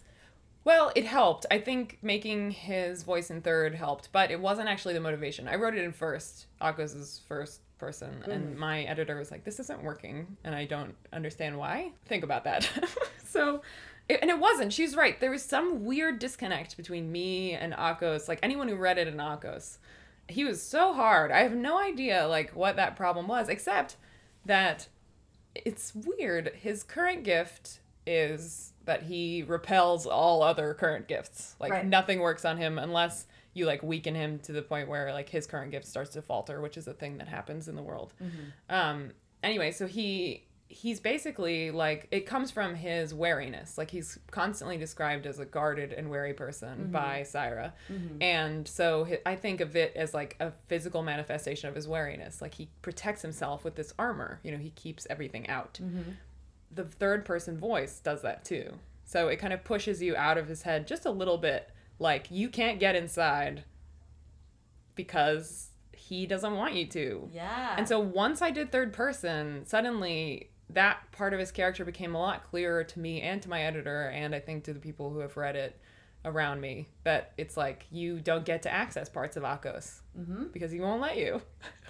Well, 0.70 0.92
it 0.94 1.08
helped. 1.08 1.48
I 1.50 1.58
think 1.58 1.98
making 2.04 2.52
his 2.52 3.02
voice 3.02 3.32
in 3.32 3.42
third 3.42 3.74
helped, 3.74 4.12
but 4.12 4.30
it 4.30 4.40
wasn't 4.40 4.70
actually 4.70 4.94
the 4.94 5.00
motivation. 5.00 5.48
I 5.48 5.56
wrote 5.56 5.74
it 5.74 5.84
in 5.84 5.92
first. 5.92 6.46
Akos' 6.62 7.22
first 7.28 7.62
person, 7.80 8.24
and 8.30 8.54
mm. 8.54 8.56
my 8.56 8.84
editor 8.84 9.18
was 9.18 9.32
like, 9.32 9.44
"This 9.44 9.60
isn't 9.60 9.82
working," 9.82 10.38
and 10.44 10.54
I 10.54 10.66
don't 10.66 10.94
understand 11.12 11.58
why. 11.58 11.94
Think 12.06 12.24
about 12.24 12.44
that. 12.44 12.70
so, 13.26 13.64
it, 14.08 14.20
and 14.22 14.30
it 14.30 14.38
wasn't. 14.38 14.72
She's 14.72 14.96
right. 14.96 15.20
There 15.20 15.32
was 15.32 15.42
some 15.42 15.86
weird 15.86 16.20
disconnect 16.20 16.78
between 16.78 17.12
me 17.12 17.54
and 17.54 17.74
Akos. 17.74 18.28
Like 18.28 18.38
anyone 18.44 18.68
who 18.68 18.76
read 18.76 19.00
it 19.00 19.08
in 19.08 19.18
Akos, 19.18 19.80
he 20.28 20.46
was 20.46 20.62
so 20.62 20.94
hard. 20.94 21.32
I 21.32 21.40
have 21.40 21.56
no 21.56 21.80
idea 21.80 22.28
like 22.28 22.52
what 22.52 22.76
that 22.76 22.96
problem 22.96 23.28
was, 23.28 23.50
except 23.50 23.96
that 24.46 24.88
it's 25.56 25.96
weird. 25.96 26.52
His 26.62 26.84
current 26.84 27.24
gift 27.24 27.80
is 28.06 28.74
that 28.90 29.04
he 29.04 29.44
repels 29.44 30.08
all 30.08 30.42
other 30.42 30.74
current 30.74 31.08
gifts. 31.08 31.56
Like 31.60 31.72
Right. 31.72 31.86
nothing 31.86 32.22
works 32.22 32.44
on 32.44 32.58
him 32.58 32.80
unless 32.80 33.28
you 33.54 33.68
like 33.68 33.84
weaken 33.84 34.16
him 34.16 34.40
to 34.40 34.52
the 34.52 34.64
point 34.64 34.90
where 34.90 35.14
like 35.14 35.30
his 35.30 35.46
current 35.46 35.70
gift 35.70 35.86
starts 35.86 36.10
to 36.14 36.24
falter, 36.24 36.60
which 36.60 36.76
is 36.76 36.88
a 36.88 36.94
thing 36.94 37.20
that 37.20 37.28
happens 37.28 37.68
in 37.68 37.76
the 37.76 37.84
world. 37.84 38.14
Mm-hmm. 38.20 38.76
Um 38.76 39.12
anyway, 39.44 39.72
so 39.72 39.86
he 39.86 40.46
he's 40.70 41.00
basically 41.00 41.70
like 41.70 42.08
it 42.10 42.26
comes 42.26 42.50
from 42.50 42.74
his 42.74 43.14
wariness. 43.14 43.78
Like 43.78 43.92
he's 43.92 44.18
constantly 44.32 44.78
described 44.78 45.28
as 45.28 45.38
a 45.38 45.46
guarded 45.46 45.94
and 45.94 46.10
wary 46.10 46.34
person 46.34 46.78
mm-hmm. 46.78 46.92
by 46.92 47.22
Cyra. 47.22 47.74
Mm-hmm. 47.92 48.24
And 48.24 48.68
so 48.68 49.08
I 49.24 49.36
think 49.36 49.62
of 49.62 49.76
it 49.76 49.94
as 49.96 50.16
like 50.16 50.36
a 50.40 50.52
physical 50.68 51.04
manifestation 51.04 51.70
of 51.70 51.76
his 51.76 51.88
wariness. 51.88 52.42
Like 52.42 52.56
he 52.56 52.70
protects 52.82 53.22
himself 53.22 53.64
with 53.64 53.76
this 53.76 53.94
armor. 54.00 54.40
You 54.44 54.52
know 54.52 54.58
he 54.58 54.72
keeps 54.72 55.06
everything 55.12 55.48
out 55.48 55.80
the 56.72 56.84
third 56.84 57.26
person 57.26 57.58
voice 57.58 58.00
does 58.00 58.22
that 58.22 58.46
too. 58.46 58.74
So 59.06 59.28
it 59.28 59.38
kind 59.38 59.54
of 59.54 59.64
pushes 59.64 60.02
you 60.02 60.16
out 60.16 60.38
of 60.38 60.48
his 60.48 60.62
head 60.62 60.88
just 60.88 61.06
a 61.06 61.12
little 61.12 61.38
bit 61.38 61.70
like 61.98 62.28
you 62.30 62.50
can't 62.50 62.80
get 62.80 62.96
inside 62.96 63.64
because 64.96 65.70
he 65.94 66.26
doesn't 66.26 66.56
want 66.56 66.76
you 66.76 66.86
to. 66.88 67.30
Yeah. 67.34 67.76
and 67.78 67.88
so 67.88 68.00
once 68.00 68.42
I 68.42 68.52
did 68.52 68.72
third 68.72 68.94
person, 68.94 69.66
suddenly 69.66 70.52
that 70.70 71.12
part 71.12 71.34
of 71.34 71.40
his 71.40 71.52
character 71.52 71.84
became 71.84 72.14
a 72.16 72.20
lot 72.20 72.44
clearer 72.50 72.84
to 72.84 73.00
me 73.00 73.22
and 73.22 73.42
to 73.42 73.50
my 73.50 73.64
editor, 73.64 74.10
and 74.10 74.36
I 74.36 74.40
think 74.40 74.64
to 74.66 74.74
the 74.74 74.80
people 74.80 75.10
who 75.10 75.20
have 75.20 75.36
read 75.36 75.56
it 75.56 75.80
around 76.26 76.62
me. 76.62 76.88
That 77.04 77.34
it's 77.38 77.58
like 77.58 77.86
you 77.92 78.20
don't 78.20 78.46
get 78.46 78.64
to 78.64 78.72
access 78.72 79.10
parts 79.10 79.38
of 79.38 79.44
Akos 79.44 80.00
because 80.52 80.72
he 80.72 80.80
won't 80.80 81.02
let 81.02 81.18
you. 81.18 81.42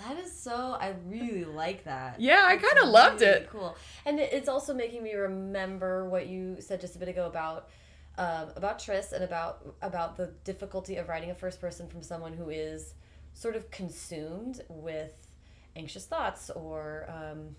That 0.07 0.17
is 0.17 0.32
so. 0.32 0.77
I 0.80 0.93
really 1.07 1.45
like 1.45 1.84
that. 1.86 2.19
Yeah, 2.19 2.43
I 2.45 2.57
kinda 2.57 2.86
loved 2.86 3.21
it. 3.21 3.49
Cool, 3.49 3.75
and 4.05 4.19
it's 4.19 4.47
also 4.47 4.73
making 4.73 5.03
me 5.03 5.13
remember 5.13 6.07
what 6.07 6.27
you 6.27 6.57
said 6.59 6.80
just 6.80 6.95
a 6.95 6.99
bit 6.99 7.09
ago 7.09 7.27
about 7.27 7.69
um, 8.17 8.49
about 8.55 8.80
Tris 8.80 9.11
and 9.13 9.23
about 9.23 9.75
about 9.82 10.17
the 10.17 10.27
difficulty 10.43 10.97
of 10.97 11.09
writing 11.09 11.32
a 11.32 11.36
first 11.36 11.59
person 11.61 11.88
from 11.88 12.01
someone 12.03 12.34
who 12.34 12.49
is 12.49 12.93
sort 13.34 13.55
of 13.55 13.71
consumed 13.71 14.61
with 14.67 15.27
anxious 15.75 16.05
thoughts 16.05 16.49
or 16.49 17.05
um, 17.09 17.55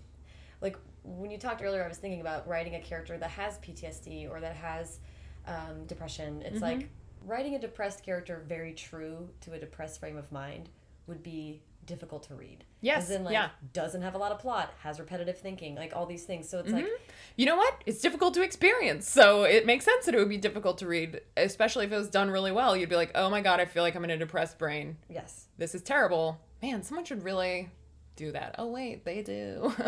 like 0.61 0.77
when 1.03 1.31
you 1.31 1.37
talked 1.37 1.63
earlier, 1.63 1.83
I 1.83 1.87
was 1.87 1.97
thinking 1.97 2.21
about 2.21 2.47
writing 2.47 2.75
a 2.75 2.79
character 2.79 3.17
that 3.17 3.31
has 3.31 3.57
PTSD 3.59 4.29
or 4.29 4.39
that 4.39 4.55
has 4.55 4.99
um, 5.47 5.85
depression. 5.87 6.41
It's 6.43 6.61
like 6.61 6.89
writing 7.25 7.55
a 7.55 7.59
depressed 7.59 8.03
character 8.03 8.43
very 8.47 8.73
true 8.73 9.29
to 9.41 9.53
a 9.53 9.59
depressed 9.59 9.99
frame 9.99 10.17
of 10.17 10.31
mind 10.31 10.69
would 11.07 11.23
be 11.23 11.61
difficult 11.85 12.23
to 12.23 12.35
read. 12.35 12.63
Yes, 12.81 13.05
As 13.05 13.11
in, 13.11 13.23
like, 13.23 13.33
yeah. 13.33 13.49
doesn't 13.73 14.01
have 14.01 14.15
a 14.15 14.17
lot 14.17 14.31
of 14.31 14.39
plot, 14.39 14.73
has 14.79 14.99
repetitive 14.99 15.37
thinking, 15.37 15.75
like 15.75 15.93
all 15.95 16.05
these 16.05 16.23
things. 16.23 16.47
So 16.47 16.59
it's 16.59 16.71
like, 16.71 16.87
You 17.35 17.45
know 17.45 17.55
what? 17.55 17.81
It's 17.85 17.99
difficult 18.01 18.33
to 18.35 18.43
experience, 18.43 19.09
so 19.09 19.43
it 19.43 19.65
makes 19.65 19.85
sense 19.85 20.05
that 20.05 20.15
it 20.15 20.17
would 20.19 20.29
be 20.29 20.37
difficult 20.37 20.77
to 20.79 20.87
read, 20.87 21.21
especially 21.37 21.85
if 21.85 21.91
it 21.91 21.97
was 21.97 22.09
done 22.09 22.29
really 22.29 22.51
well. 22.51 22.75
You'd 22.77 22.89
be 22.89 22.95
like, 22.95 23.11
"Oh 23.15 23.29
my 23.29 23.41
god, 23.41 23.59
I 23.59 23.65
feel 23.65 23.83
like 23.83 23.95
I'm 23.95 24.03
in 24.03 24.09
a 24.11 24.17
depressed 24.17 24.57
brain. 24.57 24.97
yes. 25.09 25.47
This 25.57 25.75
is 25.75 25.81
terrible." 25.81 26.39
Man, 26.61 26.83
someone 26.83 27.05
should 27.05 27.23
really 27.23 27.69
do 28.15 28.31
that. 28.33 28.55
Oh 28.57 28.67
wait, 28.67 29.05
they 29.05 29.21
do. 29.21 29.73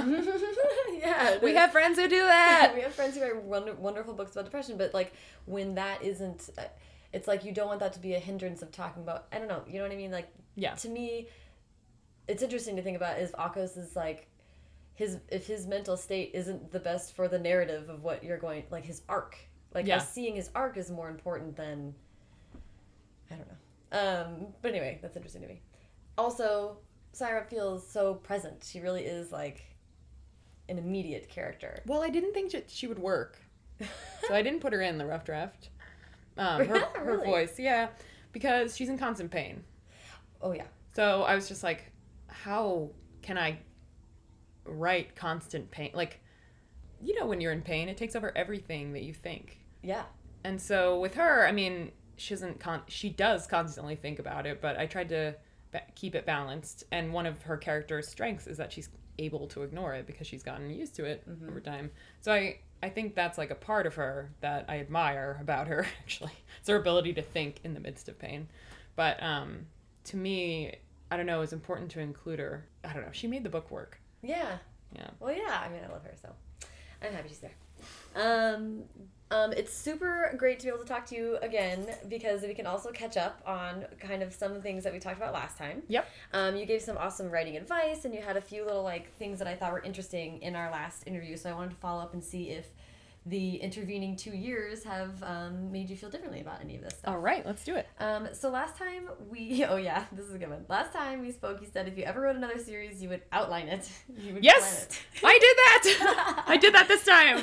yeah. 0.99 1.37
we 1.41 1.53
have 1.55 1.71
friends 1.71 1.97
who 1.99 2.07
do 2.07 2.19
that. 2.19 2.71
we 2.75 2.81
have 2.81 2.93
friends 2.93 3.15
who 3.15 3.21
write 3.21 3.35
wonder- 3.43 3.73
wonderful 3.75 4.13
books 4.13 4.31
about 4.31 4.45
depression, 4.45 4.77
but 4.77 4.93
like 4.93 5.13
when 5.45 5.75
that 5.75 6.01
isn't, 6.03 6.49
uh, 6.57 6.63
it's 7.11 7.27
like 7.27 7.43
you 7.45 7.51
don't 7.51 7.67
want 7.67 7.79
that 7.81 7.93
to 7.93 7.99
be 7.99 8.13
a 8.15 8.19
hindrance 8.19 8.61
of 8.61 8.71
talking 8.71 9.03
about. 9.03 9.25
I 9.31 9.37
don't 9.39 9.47
know. 9.47 9.63
You 9.67 9.77
know 9.79 9.83
what 9.83 9.91
I 9.91 9.95
mean? 9.97 10.11
Like 10.11 10.29
Yeah. 10.55 10.73
to 10.75 10.89
me, 10.89 11.27
it's 12.27 12.41
interesting 12.41 12.75
to 12.77 12.81
think 12.81 12.95
about 12.97 13.19
is 13.19 13.31
Akos 13.31 13.77
is 13.77 13.95
like 13.95 14.27
his 14.95 15.17
if 15.29 15.45
his 15.47 15.67
mental 15.67 15.97
state 15.97 16.31
isn't 16.33 16.71
the 16.71 16.79
best 16.79 17.15
for 17.15 17.27
the 17.27 17.39
narrative 17.39 17.89
of 17.89 18.03
what 18.03 18.23
you're 18.23 18.37
going 18.37 18.63
like 18.71 18.85
his 18.85 19.01
arc. 19.09 19.37
Like 19.73 19.85
Yeah. 19.85 19.99
seeing 19.99 20.35
his 20.35 20.49
arc 20.55 20.77
is 20.77 20.89
more 20.89 21.09
important 21.09 21.55
than 21.55 21.93
I 23.29 23.35
don't 23.35 23.47
know. 23.47 23.57
Um, 23.91 24.47
but 24.61 24.71
anyway, 24.71 24.99
that's 25.01 25.15
interesting 25.15 25.41
to 25.43 25.47
me. 25.47 25.61
Also, 26.17 26.77
Cyra 27.13 27.45
feels 27.47 27.87
so 27.87 28.15
present. 28.15 28.63
She 28.63 28.79
really 28.79 29.03
is 29.03 29.31
like 29.31 29.63
an 30.69 30.77
immediate 30.77 31.29
character. 31.29 31.81
Well, 31.85 32.01
I 32.01 32.09
didn't 32.09 32.33
think 32.33 32.51
that 32.51 32.69
she 32.69 32.87
would 32.87 32.99
work, 32.99 33.37
so 33.79 34.33
I 34.33 34.41
didn't 34.41 34.61
put 34.61 34.73
her 34.73 34.81
in 34.81 34.97
the 34.97 35.05
rough 35.05 35.25
draft. 35.25 35.69
Um, 36.37 36.65
her, 36.67 36.79
her 36.95 37.23
voice, 37.23 37.59
yeah, 37.59 37.89
because 38.31 38.75
she's 38.75 38.89
in 38.89 38.97
constant 38.97 39.31
pain. 39.31 39.63
Oh 40.41 40.51
yeah. 40.51 40.65
So 40.95 41.23
I 41.23 41.35
was 41.35 41.47
just 41.47 41.63
like, 41.63 41.91
how 42.27 42.89
can 43.21 43.37
I 43.37 43.59
write 44.65 45.15
constant 45.15 45.69
pain? 45.71 45.91
Like, 45.93 46.19
you 47.01 47.19
know, 47.19 47.25
when 47.25 47.41
you're 47.41 47.51
in 47.51 47.61
pain, 47.61 47.89
it 47.89 47.97
takes 47.97 48.15
over 48.15 48.35
everything 48.35 48.93
that 48.93 49.03
you 49.03 49.13
think. 49.13 49.59
Yeah. 49.81 50.03
And 50.43 50.61
so 50.61 50.99
with 50.99 51.15
her, 51.15 51.47
I 51.47 51.51
mean, 51.51 51.91
she 52.17 52.33
doesn't 52.33 52.59
con- 52.59 52.83
she 52.87 53.09
does 53.09 53.47
constantly 53.47 53.95
think 53.95 54.19
about 54.19 54.45
it, 54.45 54.61
but 54.61 54.77
I 54.77 54.85
tried 54.85 55.09
to 55.09 55.35
keep 55.95 56.15
it 56.15 56.25
balanced. 56.25 56.83
And 56.91 57.13
one 57.13 57.25
of 57.25 57.41
her 57.43 57.57
character's 57.57 58.07
strengths 58.07 58.47
is 58.47 58.57
that 58.57 58.71
she's 58.71 58.89
able 59.19 59.47
to 59.47 59.63
ignore 59.63 59.93
it 59.93 60.07
because 60.07 60.27
she's 60.27 60.43
gotten 60.43 60.69
used 60.69 60.95
to 60.95 61.05
it 61.05 61.23
over 61.47 61.59
time. 61.59 61.91
So 62.21 62.31
I 62.33 62.59
I 62.81 62.89
think 62.89 63.15
that's 63.15 63.37
like 63.37 63.51
a 63.51 63.55
part 63.55 63.85
of 63.85 63.95
her 63.95 64.31
that 64.41 64.65
I 64.67 64.79
admire 64.79 65.37
about 65.39 65.67
her 65.67 65.85
actually. 66.01 66.33
It's 66.59 66.69
her 66.69 66.75
ability 66.75 67.13
to 67.13 67.21
think 67.21 67.59
in 67.63 67.73
the 67.73 67.79
midst 67.79 68.09
of 68.09 68.17
pain. 68.17 68.47
But 68.95 69.21
um 69.21 69.67
to 70.05 70.17
me, 70.17 70.75
I 71.11 71.17
don't 71.17 71.25
know, 71.25 71.41
it's 71.41 71.53
important 71.53 71.91
to 71.91 71.99
include 71.99 72.39
her. 72.39 72.65
I 72.83 72.93
don't 72.93 73.03
know. 73.03 73.11
She 73.11 73.27
made 73.27 73.43
the 73.43 73.49
book 73.49 73.71
work. 73.71 73.99
Yeah. 74.21 74.57
Yeah. 74.95 75.09
Well, 75.19 75.33
yeah. 75.33 75.61
I 75.63 75.69
mean, 75.69 75.81
I 75.87 75.91
love 75.91 76.03
her, 76.03 76.13
so 76.21 76.33
I'm 77.01 77.13
happy 77.13 77.29
she's 77.29 77.39
there. 77.39 77.55
Um, 78.15 78.83
um, 79.33 79.51
it's 79.51 79.73
super 79.73 80.31
great 80.37 80.59
to 80.59 80.65
be 80.65 80.69
able 80.69 80.83
to 80.83 80.85
talk 80.85 81.07
to 81.07 81.15
you 81.15 81.37
again 81.41 81.87
because 82.07 82.43
we 82.43 82.53
can 82.53 82.67
also 82.67 82.91
catch 82.91 83.17
up 83.17 83.41
on 83.47 83.85
kind 83.99 84.21
of 84.21 84.31
some 84.31 84.61
things 84.61 84.83
that 84.83 84.93
we 84.93 84.99
talked 84.99 85.17
about 85.17 85.33
last 85.33 85.57
time. 85.57 85.81
Yep. 85.87 86.07
Um, 86.33 86.55
you 86.55 86.67
gave 86.67 86.83
some 86.83 86.99
awesome 86.99 87.31
writing 87.31 87.57
advice, 87.57 88.05
and 88.05 88.13
you 88.13 88.21
had 88.21 88.37
a 88.37 88.41
few 88.41 88.63
little 88.63 88.83
like 88.83 89.11
things 89.17 89.39
that 89.39 89.47
I 89.47 89.55
thought 89.55 89.71
were 89.71 89.81
interesting 89.81 90.39
in 90.43 90.55
our 90.55 90.69
last 90.69 91.07
interview. 91.07 91.35
So 91.35 91.49
I 91.49 91.53
wanted 91.53 91.71
to 91.71 91.77
follow 91.77 92.03
up 92.03 92.13
and 92.13 92.23
see 92.23 92.51
if 92.51 92.67
the 93.25 93.55
intervening 93.55 94.17
two 94.17 94.31
years 94.35 94.83
have 94.83 95.23
um, 95.23 95.71
made 95.71 95.89
you 95.89 95.95
feel 95.95 96.09
differently 96.09 96.41
about 96.41 96.61
any 96.61 96.75
of 96.75 96.83
this 96.83 96.93
stuff. 96.93 97.13
All 97.13 97.19
right, 97.19 97.45
let's 97.45 97.63
do 97.63 97.75
it. 97.75 97.87
Um, 97.99 98.27
so 98.33 98.49
last 98.49 98.77
time 98.77 99.09
we, 99.29 99.63
oh 99.69 99.77
yeah, 99.77 100.05
this 100.11 100.25
is 100.25 100.35
a 100.35 100.37
good 100.37 100.49
one. 100.49 100.65
Last 100.67 100.93
time 100.93 101.21
we 101.21 101.31
spoke, 101.31 101.61
you 101.61 101.67
said 101.71 101.87
if 101.87 101.97
you 101.97 102.03
ever 102.03 102.21
wrote 102.21 102.35
another 102.35 102.59
series, 102.59 103.01
you 103.01 103.09
would 103.09 103.21
outline 103.31 103.67
it. 103.67 103.89
You 104.23 104.35
would 104.35 104.43
Yes, 104.43 104.87
I 105.23 105.37
did 105.39 105.95
that. 105.95 106.43
I 106.47 106.57
did 106.57 106.73
that 106.75 106.87
this 106.87 107.03
time. 107.03 107.37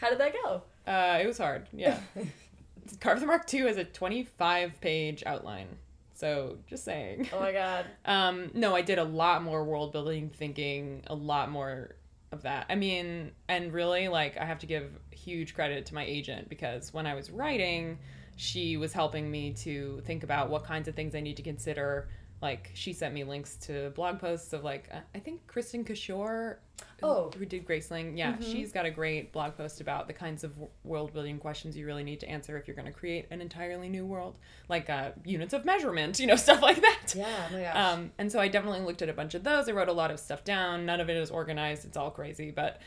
How 0.00 0.08
did 0.08 0.18
that 0.18 0.32
go? 0.44 0.62
Uh, 0.90 1.20
it 1.22 1.26
was 1.26 1.38
hard. 1.38 1.68
Yeah. 1.72 2.00
Carve 3.00 3.20
the 3.20 3.26
Mark 3.26 3.46
Two 3.46 3.66
has 3.66 3.76
a 3.76 3.84
25 3.84 4.80
page 4.80 5.22
outline. 5.24 5.68
So 6.14 6.58
just 6.66 6.84
saying. 6.84 7.28
Oh 7.32 7.38
my 7.38 7.52
god. 7.52 7.86
Um, 8.04 8.50
no, 8.54 8.74
I 8.74 8.82
did 8.82 8.98
a 8.98 9.04
lot 9.04 9.42
more 9.44 9.62
world 9.62 9.92
building 9.92 10.30
thinking, 10.30 11.02
a 11.06 11.14
lot 11.14 11.50
more 11.50 11.94
of 12.32 12.42
that. 12.42 12.66
I 12.68 12.74
mean, 12.74 13.30
and 13.48 13.72
really, 13.72 14.08
like, 14.08 14.36
I 14.36 14.44
have 14.44 14.58
to 14.60 14.66
give 14.66 14.90
huge 15.12 15.54
credit 15.54 15.86
to 15.86 15.94
my 15.94 16.04
agent 16.04 16.48
because 16.48 16.92
when 16.92 17.06
I 17.06 17.14
was 17.14 17.30
writing, 17.30 17.98
she 18.36 18.76
was 18.76 18.92
helping 18.92 19.30
me 19.30 19.52
to 19.52 20.02
think 20.04 20.24
about 20.24 20.50
what 20.50 20.64
kinds 20.64 20.88
of 20.88 20.94
things 20.94 21.14
I 21.14 21.20
need 21.20 21.36
to 21.36 21.42
consider. 21.42 22.08
Like, 22.42 22.70
she 22.74 22.92
sent 22.94 23.12
me 23.12 23.22
links 23.24 23.56
to 23.66 23.90
blog 23.90 24.18
posts 24.18 24.52
of, 24.54 24.64
like, 24.64 24.88
uh, 24.90 25.00
I 25.14 25.18
think 25.18 25.46
Kristin 25.46 25.84
Cashore, 25.84 26.56
Oh. 27.02 27.30
who 27.36 27.44
did 27.44 27.66
Graceling. 27.66 28.16
Yeah, 28.16 28.36
she's 28.40 28.72
got 28.72 28.86
a 28.86 28.90
great 28.90 29.32
blog 29.32 29.56
post 29.56 29.82
about 29.82 30.06
the 30.06 30.14
kinds 30.14 30.42
of 30.44 30.52
world 30.82 31.12
building 31.12 31.38
questions 31.38 31.76
you 31.76 31.84
really 31.84 32.02
need 32.04 32.20
to 32.20 32.28
answer 32.28 32.56
if 32.56 32.66
you're 32.66 32.74
going 32.74 32.86
to 32.90 32.92
create 32.98 33.26
an 33.30 33.42
entirely 33.42 33.90
new 33.90 34.06
world, 34.06 34.38
like 34.70 34.88
uh, 34.88 35.10
units 35.24 35.52
of 35.52 35.66
measurement, 35.66 36.18
you 36.20 36.26
know, 36.26 36.36
stuff 36.36 36.62
like 36.62 36.80
that. 36.80 37.14
Yeah, 37.14 37.26
oh 37.50 37.52
my 37.52 37.60
gosh. 37.62 37.76
Um, 37.76 38.12
and 38.16 38.32
so 38.32 38.40
I 38.40 38.48
definitely 38.48 38.80
looked 38.80 39.02
at 39.02 39.10
a 39.10 39.14
bunch 39.14 39.34
of 39.34 39.44
those. 39.44 39.68
I 39.68 39.72
wrote 39.72 39.88
a 39.88 39.92
lot 39.92 40.10
of 40.10 40.18
stuff 40.18 40.42
down. 40.42 40.86
None 40.86 41.00
of 41.00 41.10
it 41.10 41.16
is 41.18 41.30
organized. 41.30 41.84
It's 41.84 41.96
all 41.98 42.10
crazy, 42.10 42.50
but 42.50 42.80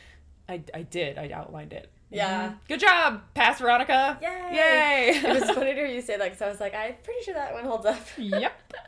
I, 0.48 0.62
I 0.74 0.82
did. 0.82 1.16
I 1.16 1.30
outlined 1.30 1.72
it. 1.72 1.90
Yeah. 2.10 2.50
Mhm. 2.50 2.58
Good 2.68 2.80
job, 2.80 3.22
Pass 3.34 3.58
Veronica. 3.60 4.18
Yay! 4.22 4.28
Yay! 4.52 5.08
it 5.24 5.40
was 5.40 5.50
funny 5.54 5.70
to 5.70 5.74
hear 5.74 5.86
you 5.86 6.00
say 6.00 6.16
that 6.16 6.24
because 6.24 6.42
I 6.42 6.48
was 6.48 6.60
like, 6.60 6.74
I'm 6.74 6.94
pretty 7.02 7.22
sure 7.24 7.34
that 7.34 7.52
one 7.54 7.64
holds 7.64 7.86
up. 7.86 8.00
yep. 8.16 8.52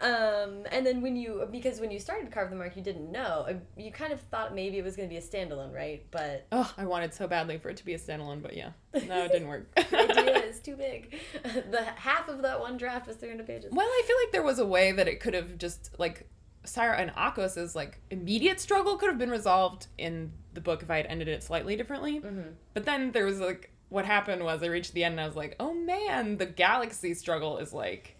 Um, 0.00 0.64
and 0.72 0.84
then 0.84 1.00
when 1.00 1.14
you, 1.16 1.46
because 1.50 1.80
when 1.80 1.90
you 1.92 2.00
started 2.00 2.30
Carve 2.32 2.50
the 2.50 2.56
Mark, 2.56 2.76
you 2.76 2.82
didn't 2.82 3.10
know. 3.10 3.46
Uh, 3.48 3.54
You 3.76 3.92
kind 3.92 4.12
of 4.12 4.20
thought 4.20 4.52
maybe 4.54 4.76
it 4.76 4.84
was 4.84 4.96
going 4.96 5.08
to 5.08 5.12
be 5.12 5.16
a 5.16 5.22
standalone, 5.22 5.72
right? 5.72 6.04
But 6.10 6.46
Oh, 6.50 6.70
I 6.76 6.84
wanted 6.84 7.14
so 7.14 7.28
badly 7.28 7.56
for 7.58 7.70
it 7.70 7.76
to 7.78 7.84
be 7.84 7.94
a 7.94 7.98
standalone, 7.98 8.42
but 8.42 8.54
yeah, 8.56 8.70
no, 9.06 9.24
it 9.24 9.30
didn't 9.32 9.46
work. 9.48 9.72
the 9.76 9.98
idea 10.10 10.38
is 10.42 10.58
too 10.60 10.74
big. 10.76 11.14
The 11.44 11.84
half 11.84 12.28
of 12.28 12.42
that 12.42 12.58
one 12.60 12.76
draft 12.76 13.06
was 13.06 13.16
300 13.16 13.46
pages. 13.46 13.72
Well, 13.72 13.86
I 13.86 14.02
feel 14.04 14.16
like 14.24 14.32
there 14.32 14.42
was 14.42 14.58
a 14.58 14.66
way 14.66 14.90
that 14.92 15.06
it 15.06 15.20
could 15.20 15.34
have 15.34 15.56
just 15.56 15.90
like 15.98 16.28
Cyra 16.66 16.98
and 16.98 17.10
Akos's 17.14 17.74
like 17.76 18.00
immediate 18.10 18.60
struggle 18.60 18.96
could 18.96 19.08
have 19.08 19.18
been 19.18 19.30
resolved 19.30 19.86
in 19.96 20.32
the 20.54 20.60
book 20.60 20.82
if 20.82 20.90
I 20.90 20.96
had 20.98 21.06
ended 21.06 21.28
it 21.28 21.42
slightly 21.42 21.76
differently. 21.76 22.20
Mm-hmm. 22.20 22.50
But 22.74 22.84
then 22.84 23.12
there 23.12 23.24
was 23.24 23.40
like 23.40 23.70
what 23.88 24.04
happened 24.06 24.42
was 24.42 24.62
I 24.62 24.66
reached 24.66 24.94
the 24.94 25.04
end 25.04 25.12
and 25.12 25.20
I 25.20 25.26
was 25.26 25.36
like, 25.36 25.54
oh 25.60 25.74
man, 25.74 26.38
the 26.38 26.46
galaxy 26.46 27.14
struggle 27.14 27.58
is 27.58 27.72
like 27.72 28.16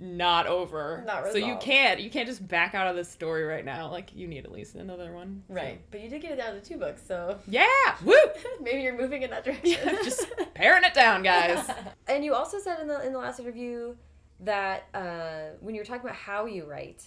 not 0.00 0.46
over. 0.46 1.02
Not 1.06 1.32
so 1.32 1.38
you 1.38 1.56
can't 1.60 1.98
you 2.00 2.10
can't 2.10 2.28
just 2.28 2.46
back 2.46 2.74
out 2.74 2.86
of 2.86 2.94
this 2.94 3.10
story 3.10 3.42
right 3.44 3.64
now. 3.64 3.90
Like 3.90 4.14
you 4.14 4.28
need 4.28 4.44
at 4.44 4.52
least 4.52 4.74
another 4.74 5.12
one. 5.12 5.42
So- 5.48 5.54
Right. 5.54 5.80
But 5.90 6.00
you 6.00 6.08
did 6.08 6.22
get 6.22 6.32
it 6.32 6.36
down 6.36 6.54
to 6.54 6.60
two 6.60 6.76
books, 6.76 7.02
so 7.06 7.38
Yeah. 7.48 7.66
Woo. 8.04 8.14
maybe 8.60 8.82
you're 8.82 8.96
moving 8.96 9.22
in 9.22 9.30
that 9.30 9.44
direction. 9.46 9.70
Yeah, 9.84 9.96
just 10.04 10.26
paring 10.54 10.84
it 10.84 10.94
down, 10.94 11.22
guys. 11.22 11.68
and 12.08 12.24
you 12.24 12.34
also 12.34 12.58
said 12.58 12.80
in 12.80 12.86
the 12.88 13.04
in 13.04 13.12
the 13.12 13.18
last 13.18 13.40
interview 13.40 13.94
that 14.40 14.84
uh, 14.94 15.54
when 15.60 15.74
you 15.74 15.80
were 15.80 15.84
talking 15.84 16.02
about 16.02 16.14
how 16.14 16.46
you 16.46 16.64
write, 16.64 17.02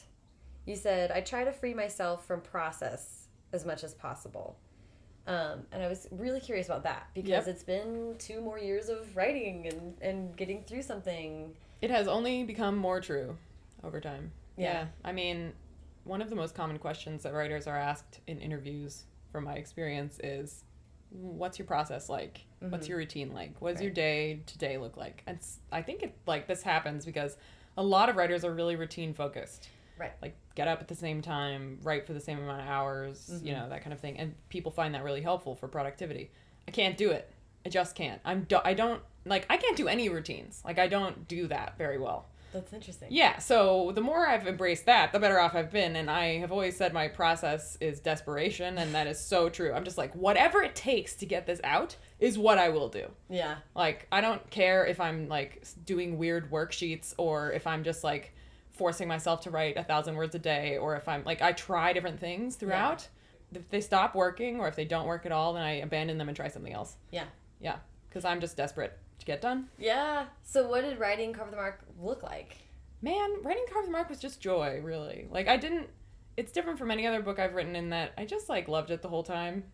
you 0.65 0.75
said 0.75 1.11
I 1.11 1.21
try 1.21 1.45
to 1.45 1.51
free 1.53 1.73
myself 1.73 2.25
from 2.25 2.41
process 2.41 3.20
as 3.53 3.65
much 3.65 3.83
as 3.83 3.93
possible. 3.93 4.57
Um, 5.27 5.63
and 5.71 5.83
I 5.83 5.87
was 5.87 6.07
really 6.11 6.39
curious 6.39 6.67
about 6.67 6.83
that 6.83 7.07
because 7.13 7.29
Yep. 7.29 7.47
it's 7.47 7.63
been 7.63 8.15
two 8.17 8.41
more 8.41 8.57
years 8.57 8.89
of 8.89 9.15
writing 9.15 9.67
and, 9.67 9.93
and 10.01 10.35
getting 10.35 10.63
through 10.63 10.81
something. 10.81 11.53
It 11.81 11.91
has 11.91 12.07
only 12.07 12.43
become 12.43 12.75
more 12.75 12.99
true 12.99 13.37
over 13.83 13.99
time. 14.01 14.31
Yeah. 14.57 14.87
I 15.03 15.11
mean, 15.11 15.53
one 16.03 16.21
of 16.21 16.29
the 16.29 16.35
most 16.35 16.55
common 16.55 16.79
questions 16.79 17.23
that 17.23 17.33
writers 17.33 17.67
are 17.67 17.77
asked 17.77 18.19
in 18.27 18.39
interviews, 18.39 19.03
from 19.31 19.43
my 19.43 19.53
experience, 19.53 20.19
is 20.23 20.63
what's 21.11 21.59
your 21.59 21.67
process 21.67 22.09
like? 22.09 22.41
What's 22.59 22.87
your 22.87 22.97
routine 22.97 23.33
like? 23.33 23.59
What 23.59 23.73
does 23.73 23.81
your 23.81 23.91
day 23.91 24.41
to 24.45 24.57
day 24.57 24.77
look 24.77 24.97
like? 24.97 25.23
And 25.27 25.39
I 25.71 25.81
think 25.81 26.03
it 26.03 26.15
like 26.27 26.47
this 26.47 26.63
happens 26.63 27.05
because 27.05 27.37
a 27.77 27.83
lot 27.83 28.09
of 28.09 28.15
writers 28.15 28.43
are 28.43 28.53
really 28.53 28.75
routine 28.75 29.13
focused. 29.13 29.69
Right. 30.01 30.13
Like 30.19 30.35
get 30.55 30.67
up 30.67 30.81
at 30.81 30.87
the 30.87 30.95
same 30.95 31.21
time, 31.21 31.77
write 31.83 32.07
for 32.07 32.13
the 32.13 32.19
same 32.19 32.39
amount 32.39 32.61
of 32.61 32.67
hours, 32.67 33.29
you 33.29 33.51
mm-hmm. 33.51 33.61
know, 33.61 33.69
that 33.69 33.83
kind 33.83 33.93
of 33.93 33.99
thing. 33.99 34.17
And 34.17 34.33
people 34.49 34.71
find 34.71 34.95
that 34.95 35.03
really 35.03 35.21
helpful 35.21 35.53
for 35.53 35.67
productivity. 35.67 36.31
I 36.67 36.71
can't 36.71 36.97
do 36.97 37.11
it. 37.11 37.31
I 37.63 37.69
just 37.69 37.95
can't. 37.95 38.19
I'm 38.25 38.45
do- 38.45 38.59
I 38.65 38.73
don't 38.73 39.03
like 39.25 39.45
I 39.47 39.57
can't 39.57 39.77
do 39.77 39.87
any 39.87 40.09
routines. 40.09 40.63
Like 40.65 40.79
I 40.79 40.87
don't 40.87 41.27
do 41.27 41.45
that 41.47 41.77
very 41.77 41.99
well. 41.99 42.25
That's 42.51 42.73
interesting. 42.73 43.09
Yeah, 43.11 43.37
so 43.37 43.91
the 43.93 44.01
more 44.01 44.27
I've 44.27 44.45
embraced 44.45 44.85
that, 44.85 45.13
the 45.13 45.19
better 45.19 45.39
off 45.39 45.55
I've 45.55 45.71
been. 45.71 45.95
And 45.95 46.09
I 46.09 46.39
have 46.39 46.51
always 46.51 46.75
said 46.75 46.93
my 46.93 47.07
process 47.07 47.77
is 47.79 47.99
desperation, 47.99 48.77
and 48.77 48.93
that 48.93 49.07
is 49.07 49.23
so 49.23 49.49
true. 49.49 49.71
I'm 49.71 49.85
just 49.85 49.97
like, 49.97 50.13
whatever 50.15 50.61
it 50.61 50.75
takes 50.75 51.15
to 51.17 51.25
get 51.25 51.45
this 51.45 51.61
out 51.63 51.95
is 52.19 52.37
what 52.37 52.57
I 52.57 52.69
will 52.69 52.89
do. 52.89 53.09
Yeah. 53.29 53.55
Like, 53.73 54.07
I 54.11 54.19
don't 54.19 54.47
care 54.49 54.85
if 54.85 54.99
I'm 54.99 55.29
like 55.29 55.65
doing 55.85 56.17
weird 56.17 56.51
worksheets 56.51 57.13
or 57.17 57.53
if 57.53 57.65
I'm 57.65 57.83
just 57.83 58.03
like 58.03 58.33
forcing 58.81 59.07
myself 59.07 59.41
to 59.41 59.51
write 59.51 59.77
a 59.77 59.83
thousand 59.83 60.15
words 60.15 60.33
a 60.33 60.39
day 60.39 60.75
or 60.75 60.95
if 60.95 61.07
I'm 61.07 61.23
like, 61.23 61.39
I 61.39 61.51
try 61.51 61.93
different 61.93 62.19
things 62.19 62.55
throughout. 62.55 63.07
If 63.53 63.69
they 63.69 63.79
stop 63.79 64.15
working 64.15 64.59
or 64.59 64.67
if 64.67 64.75
they 64.75 64.85
don't 64.85 65.05
work 65.05 65.27
at 65.27 65.31
all, 65.31 65.53
then 65.53 65.61
I 65.61 65.73
abandon 65.81 66.17
them 66.17 66.29
and 66.29 66.35
try 66.35 66.47
something 66.47 66.73
else. 66.73 66.95
Yeah. 67.11 67.25
Yeah, 67.59 67.75
because 68.09 68.25
I'm 68.25 68.41
just 68.41 68.57
desperate 68.57 68.97
to 69.19 69.25
get 69.27 69.39
done. 69.39 69.67
Yeah. 69.77 70.25
So 70.41 70.67
what 70.67 70.81
did 70.81 70.97
writing 70.99 71.31
Carve 71.31 71.51
the 71.51 71.57
Mark 71.57 71.81
look 72.01 72.23
like? 72.23 72.57
man, 73.03 73.43
writing 73.43 73.65
Carve 73.71 73.85
the 73.85 73.91
Mark 73.91 74.09
was 74.09 74.19
just 74.19 74.41
joy, 74.41 74.79
really. 74.83 75.27
Like 75.29 75.47
I 75.47 75.57
didn't 75.57 75.87
it's 76.37 76.51
different 76.51 76.79
from 76.79 76.89
any 76.89 77.05
other 77.05 77.21
book 77.21 77.37
I've 77.37 77.53
written 77.53 77.75
in 77.75 77.89
that 77.89 78.13
I 78.17 78.25
just 78.25 78.49
like 78.49 78.67
loved 78.67 78.89
it 78.89 79.03
the 79.03 79.09
whole 79.09 79.23
time. 79.23 79.65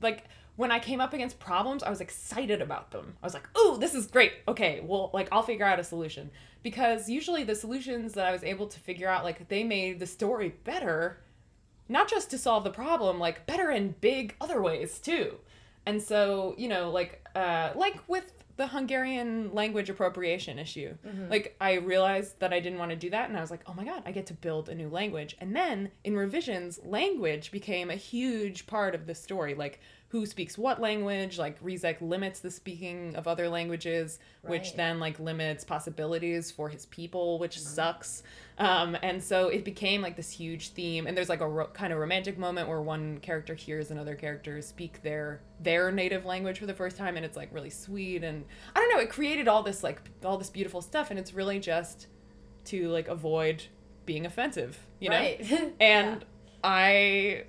Like 0.00 0.24
when 0.56 0.72
I 0.72 0.78
came 0.78 1.00
up 1.00 1.12
against 1.12 1.38
problems, 1.38 1.82
I 1.82 1.90
was 1.90 2.00
excited 2.00 2.62
about 2.62 2.90
them. 2.90 3.16
I 3.22 3.26
was 3.26 3.34
like, 3.34 3.48
"Oh, 3.54 3.76
this 3.78 3.94
is 3.94 4.06
great. 4.06 4.32
Okay, 4.48 4.80
well, 4.82 5.10
like 5.12 5.28
I'll 5.30 5.42
figure 5.42 5.66
out 5.66 5.78
a 5.80 5.84
solution." 5.84 6.30
Because 6.62 7.08
usually 7.08 7.44
the 7.44 7.54
solutions 7.54 8.14
that 8.14 8.26
I 8.26 8.32
was 8.32 8.42
able 8.42 8.66
to 8.66 8.80
figure 8.80 9.08
out 9.08 9.24
like 9.24 9.48
they 9.48 9.62
made 9.62 10.00
the 10.00 10.06
story 10.06 10.54
better, 10.64 11.20
not 11.88 12.08
just 12.08 12.30
to 12.30 12.38
solve 12.38 12.64
the 12.64 12.70
problem, 12.70 13.18
like 13.20 13.46
better 13.46 13.70
in 13.70 13.94
big 14.00 14.34
other 14.40 14.60
ways 14.60 14.98
too. 14.98 15.36
And 15.84 16.02
so, 16.02 16.54
you 16.58 16.68
know, 16.68 16.90
like 16.90 17.24
uh 17.34 17.70
like 17.76 17.96
with 18.08 18.32
the 18.56 18.66
Hungarian 18.66 19.52
language 19.54 19.90
appropriation 19.90 20.58
issue. 20.58 20.96
Mm-hmm. 21.06 21.30
Like 21.30 21.56
I 21.60 21.74
realized 21.74 22.40
that 22.40 22.52
I 22.52 22.60
didn't 22.60 22.78
want 22.78 22.90
to 22.90 22.96
do 22.96 23.10
that 23.10 23.28
and 23.28 23.36
I 23.36 23.40
was 23.40 23.50
like, 23.50 23.62
"Oh 23.66 23.74
my 23.74 23.84
god, 23.84 24.02
I 24.06 24.12
get 24.12 24.26
to 24.26 24.34
build 24.34 24.68
a 24.68 24.74
new 24.74 24.88
language." 24.88 25.36
And 25.40 25.54
then 25.54 25.90
in 26.04 26.16
revisions, 26.16 26.80
language 26.84 27.50
became 27.50 27.90
a 27.90 27.96
huge 27.96 28.66
part 28.66 28.94
of 28.94 29.06
the 29.06 29.14
story. 29.14 29.54
Like 29.54 29.80
who 30.08 30.24
speaks 30.24 30.56
what 30.56 30.80
language? 30.80 31.36
Like 31.36 31.60
Ryzek 31.62 32.00
limits 32.00 32.40
the 32.40 32.50
speaking 32.50 33.16
of 33.16 33.26
other 33.26 33.48
languages, 33.48 34.18
which 34.42 34.74
then 34.74 35.00
like 35.00 35.18
limits 35.18 35.64
possibilities 35.64 36.50
for 36.52 36.68
his 36.68 36.86
people, 36.86 37.38
which 37.40 37.58
sucks. 37.58 38.22
Um, 38.58 38.96
and 39.02 39.22
so 39.22 39.48
it 39.48 39.64
became 39.64 40.02
like 40.02 40.16
this 40.16 40.30
huge 40.30 40.70
theme. 40.70 41.06
And 41.06 41.16
there's 41.16 41.28
like 41.28 41.40
a 41.40 41.48
ro- 41.48 41.70
kind 41.72 41.92
of 41.92 41.98
romantic 41.98 42.38
moment 42.38 42.68
where 42.68 42.80
one 42.80 43.18
character 43.18 43.54
hears 43.54 43.90
another 43.90 44.14
character 44.14 44.62
speak 44.62 45.02
their 45.02 45.40
their 45.60 45.90
native 45.90 46.24
language 46.24 46.60
for 46.60 46.66
the 46.66 46.74
first 46.74 46.96
time, 46.96 47.16
and 47.16 47.26
it's 47.26 47.36
like 47.36 47.52
really 47.52 47.70
sweet. 47.70 48.22
And 48.22 48.44
I 48.74 48.80
don't 48.80 48.94
know, 48.94 49.00
it 49.00 49.10
created 49.10 49.48
all 49.48 49.64
this 49.64 49.82
like 49.82 50.00
all 50.24 50.38
this 50.38 50.50
beautiful 50.50 50.82
stuff, 50.82 51.10
and 51.10 51.18
it's 51.18 51.34
really 51.34 51.58
just 51.58 52.06
to 52.66 52.88
like 52.90 53.08
avoid 53.08 53.64
being 54.04 54.24
offensive, 54.24 54.78
you 55.00 55.10
know. 55.10 55.16
Right. 55.16 55.74
And 55.80 56.24
I 56.62 57.44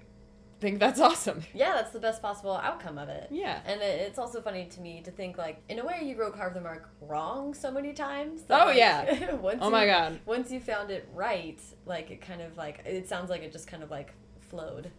think 0.60 0.80
that's 0.80 1.00
awesome. 1.00 1.44
yeah, 1.54 1.74
that's 1.74 1.92
the 1.92 2.00
best 2.00 2.22
possible 2.22 2.54
outcome 2.56 2.98
of 2.98 3.10
it. 3.10 3.28
Yeah. 3.32 3.60
And 3.66 3.82
it, 3.82 4.02
it's 4.02 4.18
also 4.20 4.42
funny 4.42 4.66
to 4.66 4.82
me 4.82 5.02
to 5.04 5.12
think 5.12 5.38
like, 5.38 5.62
in 5.70 5.80
a 5.80 5.86
way, 5.86 6.02
you 6.04 6.16
wrote 6.18 6.36
Carve 6.36 6.54
the 6.54 6.62
Mark 6.62 6.90
wrong 7.02 7.54
so 7.54 7.72
many 7.72 7.94
times. 7.94 8.42
Oh, 8.50 8.66
like, 8.68 8.78
yeah. 8.78 9.34
once 9.36 9.60
Oh 9.62 9.70
my 9.70 9.86
you- 9.86 9.92
God. 9.92 10.20
Once 10.26 10.52
you 10.52 10.60
found 10.60 10.90
it 10.92 11.08
right, 11.14 11.60
like 11.86 12.12
it 12.12 12.22
kind 12.22 12.42
of 12.42 12.58
like 12.58 12.82
it 12.86 13.08
sounds 13.08 13.30
like 13.30 13.44
it 13.44 13.52
just 13.52 13.68
kind 13.68 13.84
of 13.84 13.92
like 13.92 14.14
flowed. 14.40 14.92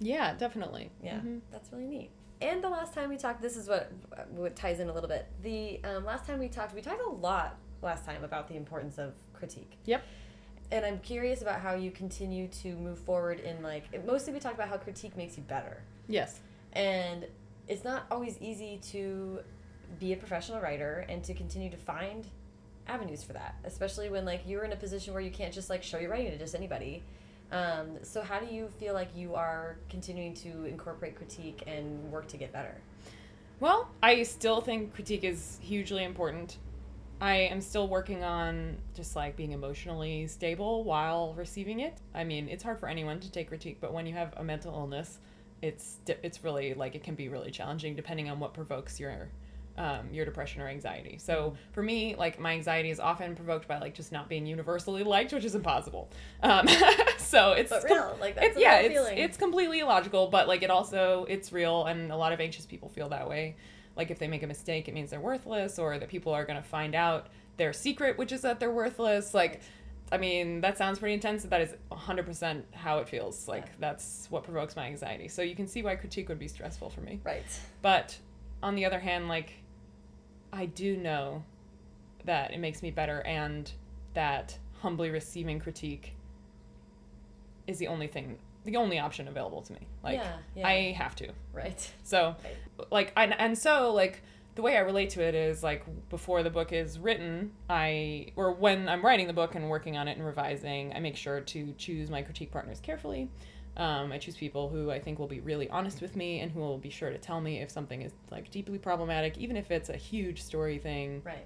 Yeah, 0.00 0.34
definitely. 0.34 0.90
Yeah, 1.02 1.20
Mhm. 1.20 1.40
that's 1.52 1.70
really 1.72 1.86
neat. 1.86 2.10
And 2.42 2.62
the 2.62 2.68
last 2.68 2.92
time 2.92 3.08
we 3.10 3.16
talked, 3.16 3.40
this 3.40 3.56
is 3.56 3.68
what 3.68 3.92
what 4.30 4.56
ties 4.56 4.80
in 4.80 4.88
a 4.88 4.92
little 4.92 5.08
bit. 5.08 5.26
The 5.42 5.80
um, 5.84 6.04
last 6.04 6.26
time 6.26 6.40
we 6.40 6.48
talked, 6.48 6.74
we 6.74 6.82
talked 6.82 7.00
a 7.00 7.08
lot 7.10 7.56
last 7.80 8.04
time 8.04 8.24
about 8.24 8.48
the 8.48 8.56
importance 8.56 8.98
of 8.98 9.12
critique. 9.32 9.78
Yep. 9.84 10.02
And 10.70 10.84
I'm 10.84 10.98
curious 11.00 11.42
about 11.42 11.60
how 11.60 11.74
you 11.74 11.90
continue 11.90 12.48
to 12.62 12.74
move 12.76 12.98
forward 12.98 13.40
in 13.40 13.62
like 13.62 14.04
mostly 14.06 14.32
we 14.32 14.40
talk 14.40 14.54
about 14.54 14.68
how 14.68 14.76
critique 14.76 15.16
makes 15.16 15.36
you 15.36 15.42
better. 15.44 15.82
Yes. 16.08 16.40
And 16.72 17.26
it's 17.68 17.84
not 17.84 18.06
always 18.10 18.38
easy 18.40 18.80
to 18.90 19.40
be 20.00 20.12
a 20.12 20.16
professional 20.16 20.60
writer 20.60 21.06
and 21.08 21.22
to 21.24 21.34
continue 21.34 21.70
to 21.70 21.76
find 21.76 22.26
avenues 22.86 23.22
for 23.22 23.32
that, 23.32 23.54
especially 23.64 24.10
when 24.10 24.24
like 24.24 24.42
you're 24.46 24.64
in 24.64 24.72
a 24.72 24.76
position 24.76 25.14
where 25.14 25.22
you 25.22 25.30
can't 25.30 25.52
just 25.52 25.70
like 25.70 25.82
show 25.82 25.98
your 25.98 26.10
writing 26.10 26.30
to 26.30 26.38
just 26.38 26.54
anybody. 26.54 27.02
Um, 27.52 27.98
so 28.02 28.22
how 28.22 28.40
do 28.40 28.52
you 28.52 28.68
feel 28.80 28.94
like 28.94 29.16
you 29.16 29.34
are 29.34 29.76
continuing 29.88 30.34
to 30.34 30.64
incorporate 30.64 31.14
critique 31.14 31.62
and 31.66 32.10
work 32.10 32.26
to 32.28 32.36
get 32.36 32.52
better? 32.52 32.74
Well, 33.60 33.88
I 34.02 34.24
still 34.24 34.60
think 34.60 34.94
critique 34.94 35.24
is 35.24 35.58
hugely 35.62 36.04
important. 36.04 36.58
I 37.20 37.36
am 37.36 37.60
still 37.60 37.88
working 37.88 38.22
on 38.22 38.76
just 38.94 39.16
like 39.16 39.36
being 39.36 39.52
emotionally 39.52 40.26
stable 40.26 40.84
while 40.84 41.32
receiving 41.34 41.80
it. 41.80 41.94
I 42.14 42.24
mean, 42.24 42.48
it's 42.48 42.62
hard 42.62 42.78
for 42.78 42.88
anyone 42.88 43.20
to 43.20 43.30
take 43.30 43.48
critique, 43.48 43.78
but 43.80 43.92
when 43.92 44.06
you 44.06 44.12
have 44.14 44.34
a 44.36 44.44
mental 44.44 44.74
illness, 44.74 45.18
it's 45.62 45.98
it's 46.06 46.44
really 46.44 46.74
like 46.74 46.94
it 46.94 47.02
can 47.02 47.14
be 47.14 47.28
really 47.28 47.50
challenging 47.50 47.94
depending 47.94 48.28
on 48.28 48.38
what 48.40 48.52
provokes 48.52 49.00
your 49.00 49.30
um, 49.78 50.08
your 50.12 50.24
depression 50.24 50.60
or 50.62 50.68
anxiety. 50.68 51.18
So 51.18 51.54
for 51.72 51.82
me, 51.82 52.14
like 52.16 52.38
my 52.38 52.52
anxiety 52.52 52.90
is 52.90 53.00
often 53.00 53.34
provoked 53.34 53.66
by 53.66 53.78
like 53.78 53.94
just 53.94 54.12
not 54.12 54.28
being 54.28 54.46
universally 54.46 55.02
liked, 55.02 55.32
which 55.32 55.44
is 55.44 55.54
impossible. 55.54 56.10
Um, 56.42 56.68
so 57.18 57.52
it's 57.52 57.70
But 57.70 57.84
real, 57.84 58.16
like, 58.20 58.34
that's 58.36 58.48
it's, 58.48 58.56
a 58.56 58.60
yeah, 58.60 58.76
it's 58.80 58.94
feeling. 58.94 59.18
it's 59.18 59.36
completely 59.36 59.80
illogical, 59.80 60.28
but 60.28 60.46
like 60.46 60.62
it 60.62 60.70
also 60.70 61.26
it's 61.28 61.52
real, 61.52 61.86
and 61.86 62.12
a 62.12 62.16
lot 62.16 62.32
of 62.32 62.40
anxious 62.40 62.66
people 62.66 62.88
feel 62.88 63.08
that 63.08 63.28
way. 63.28 63.56
Like 63.96 64.10
if 64.10 64.18
they 64.18 64.28
make 64.28 64.42
a 64.42 64.46
mistake, 64.46 64.88
it 64.88 64.94
means 64.94 65.10
they're 65.10 65.20
worthless, 65.20 65.78
or 65.78 65.98
that 65.98 66.08
people 66.08 66.32
are 66.32 66.44
gonna 66.44 66.62
find 66.62 66.94
out 66.94 67.28
their 67.56 67.72
secret, 67.72 68.18
which 68.18 68.32
is 68.32 68.40
that 68.42 68.58
they're 68.60 68.70
worthless. 68.72 69.32
Like, 69.34 69.60
I 70.12 70.18
mean, 70.18 70.60
that 70.60 70.76
sounds 70.76 70.98
pretty 70.98 71.14
intense. 71.14 71.42
But 71.42 71.50
that 71.50 71.60
is 71.60 71.74
100% 71.92 72.62
how 72.72 72.98
it 72.98 73.08
feels. 73.08 73.46
Like 73.48 73.66
Yeah. 73.66 73.72
that's 73.78 74.26
what 74.30 74.44
provokes 74.44 74.76
my 74.76 74.86
anxiety. 74.86 75.28
So 75.28 75.42
you 75.42 75.54
can 75.54 75.66
see 75.68 75.82
why 75.82 75.96
critique 75.96 76.28
would 76.28 76.38
be 76.38 76.48
stressful 76.48 76.90
for 76.90 77.00
me. 77.00 77.20
Right. 77.24 77.44
But 77.82 78.18
on 78.62 78.74
the 78.74 78.84
other 78.84 78.98
hand, 78.98 79.28
like 79.28 79.52
I 80.52 80.66
do 80.66 80.96
know 80.96 81.44
that 82.24 82.52
it 82.52 82.58
makes 82.58 82.82
me 82.82 82.90
better 82.90 83.20
and 83.22 83.70
that 84.14 84.58
humbly 84.80 85.10
receiving 85.10 85.58
critique 85.58 86.14
is 87.66 87.78
the 87.78 87.86
only 87.88 88.06
thing 88.06 88.38
the 88.64 88.76
only 88.76 88.98
option 88.98 89.28
available 89.28 89.62
to 89.62 89.72
me. 89.72 89.86
Like 90.02 90.16
Yeah, 90.16 90.36
yeah. 90.56 90.66
I 90.66 90.92
have 90.92 91.14
to. 91.16 91.28
Right. 91.52 91.90
So 92.02 92.36
Right. 92.44 92.86
like 92.90 93.12
I, 93.16 93.24
and 93.26 93.56
so 93.56 93.92
like 93.92 94.22
the 94.54 94.62
way 94.62 94.76
I 94.76 94.80
relate 94.80 95.10
to 95.10 95.22
it 95.22 95.34
is 95.34 95.62
like 95.62 95.84
before 96.10 96.42
the 96.42 96.50
book 96.50 96.72
is 96.72 96.98
written, 96.98 97.52
I 97.68 98.28
or 98.36 98.52
when 98.52 98.88
I'm 98.88 99.04
writing 99.04 99.26
the 99.26 99.32
book 99.32 99.54
and 99.54 99.68
working 99.68 99.96
on 99.96 100.08
it 100.08 100.16
and 100.16 100.24
revising, 100.24 100.92
I 100.94 101.00
make 101.00 101.16
sure 101.16 101.40
to 101.40 101.74
choose 101.76 102.10
my 102.10 102.22
critique 102.22 102.52
partners 102.52 102.80
carefully. 102.80 103.30
Um, 103.76 104.12
I 104.12 104.18
choose 104.18 104.36
people 104.36 104.68
who 104.68 104.92
I 104.92 105.00
think 105.00 105.18
will 105.18 105.26
be 105.26 105.40
really 105.40 105.68
honest 105.68 106.00
with 106.00 106.14
me 106.14 106.38
and 106.40 106.52
who 106.52 106.60
will 106.60 106.78
be 106.78 106.90
sure 106.90 107.10
to 107.10 107.18
tell 107.18 107.40
me 107.40 107.60
if 107.60 107.70
something 107.70 108.02
is 108.02 108.12
like 108.30 108.48
deeply 108.52 108.78
problematic, 108.78 109.36
even 109.38 109.56
if 109.56 109.72
it's 109.72 109.88
a 109.88 109.96
huge 109.96 110.40
story 110.40 110.78
thing. 110.78 111.22
Right. 111.24 111.44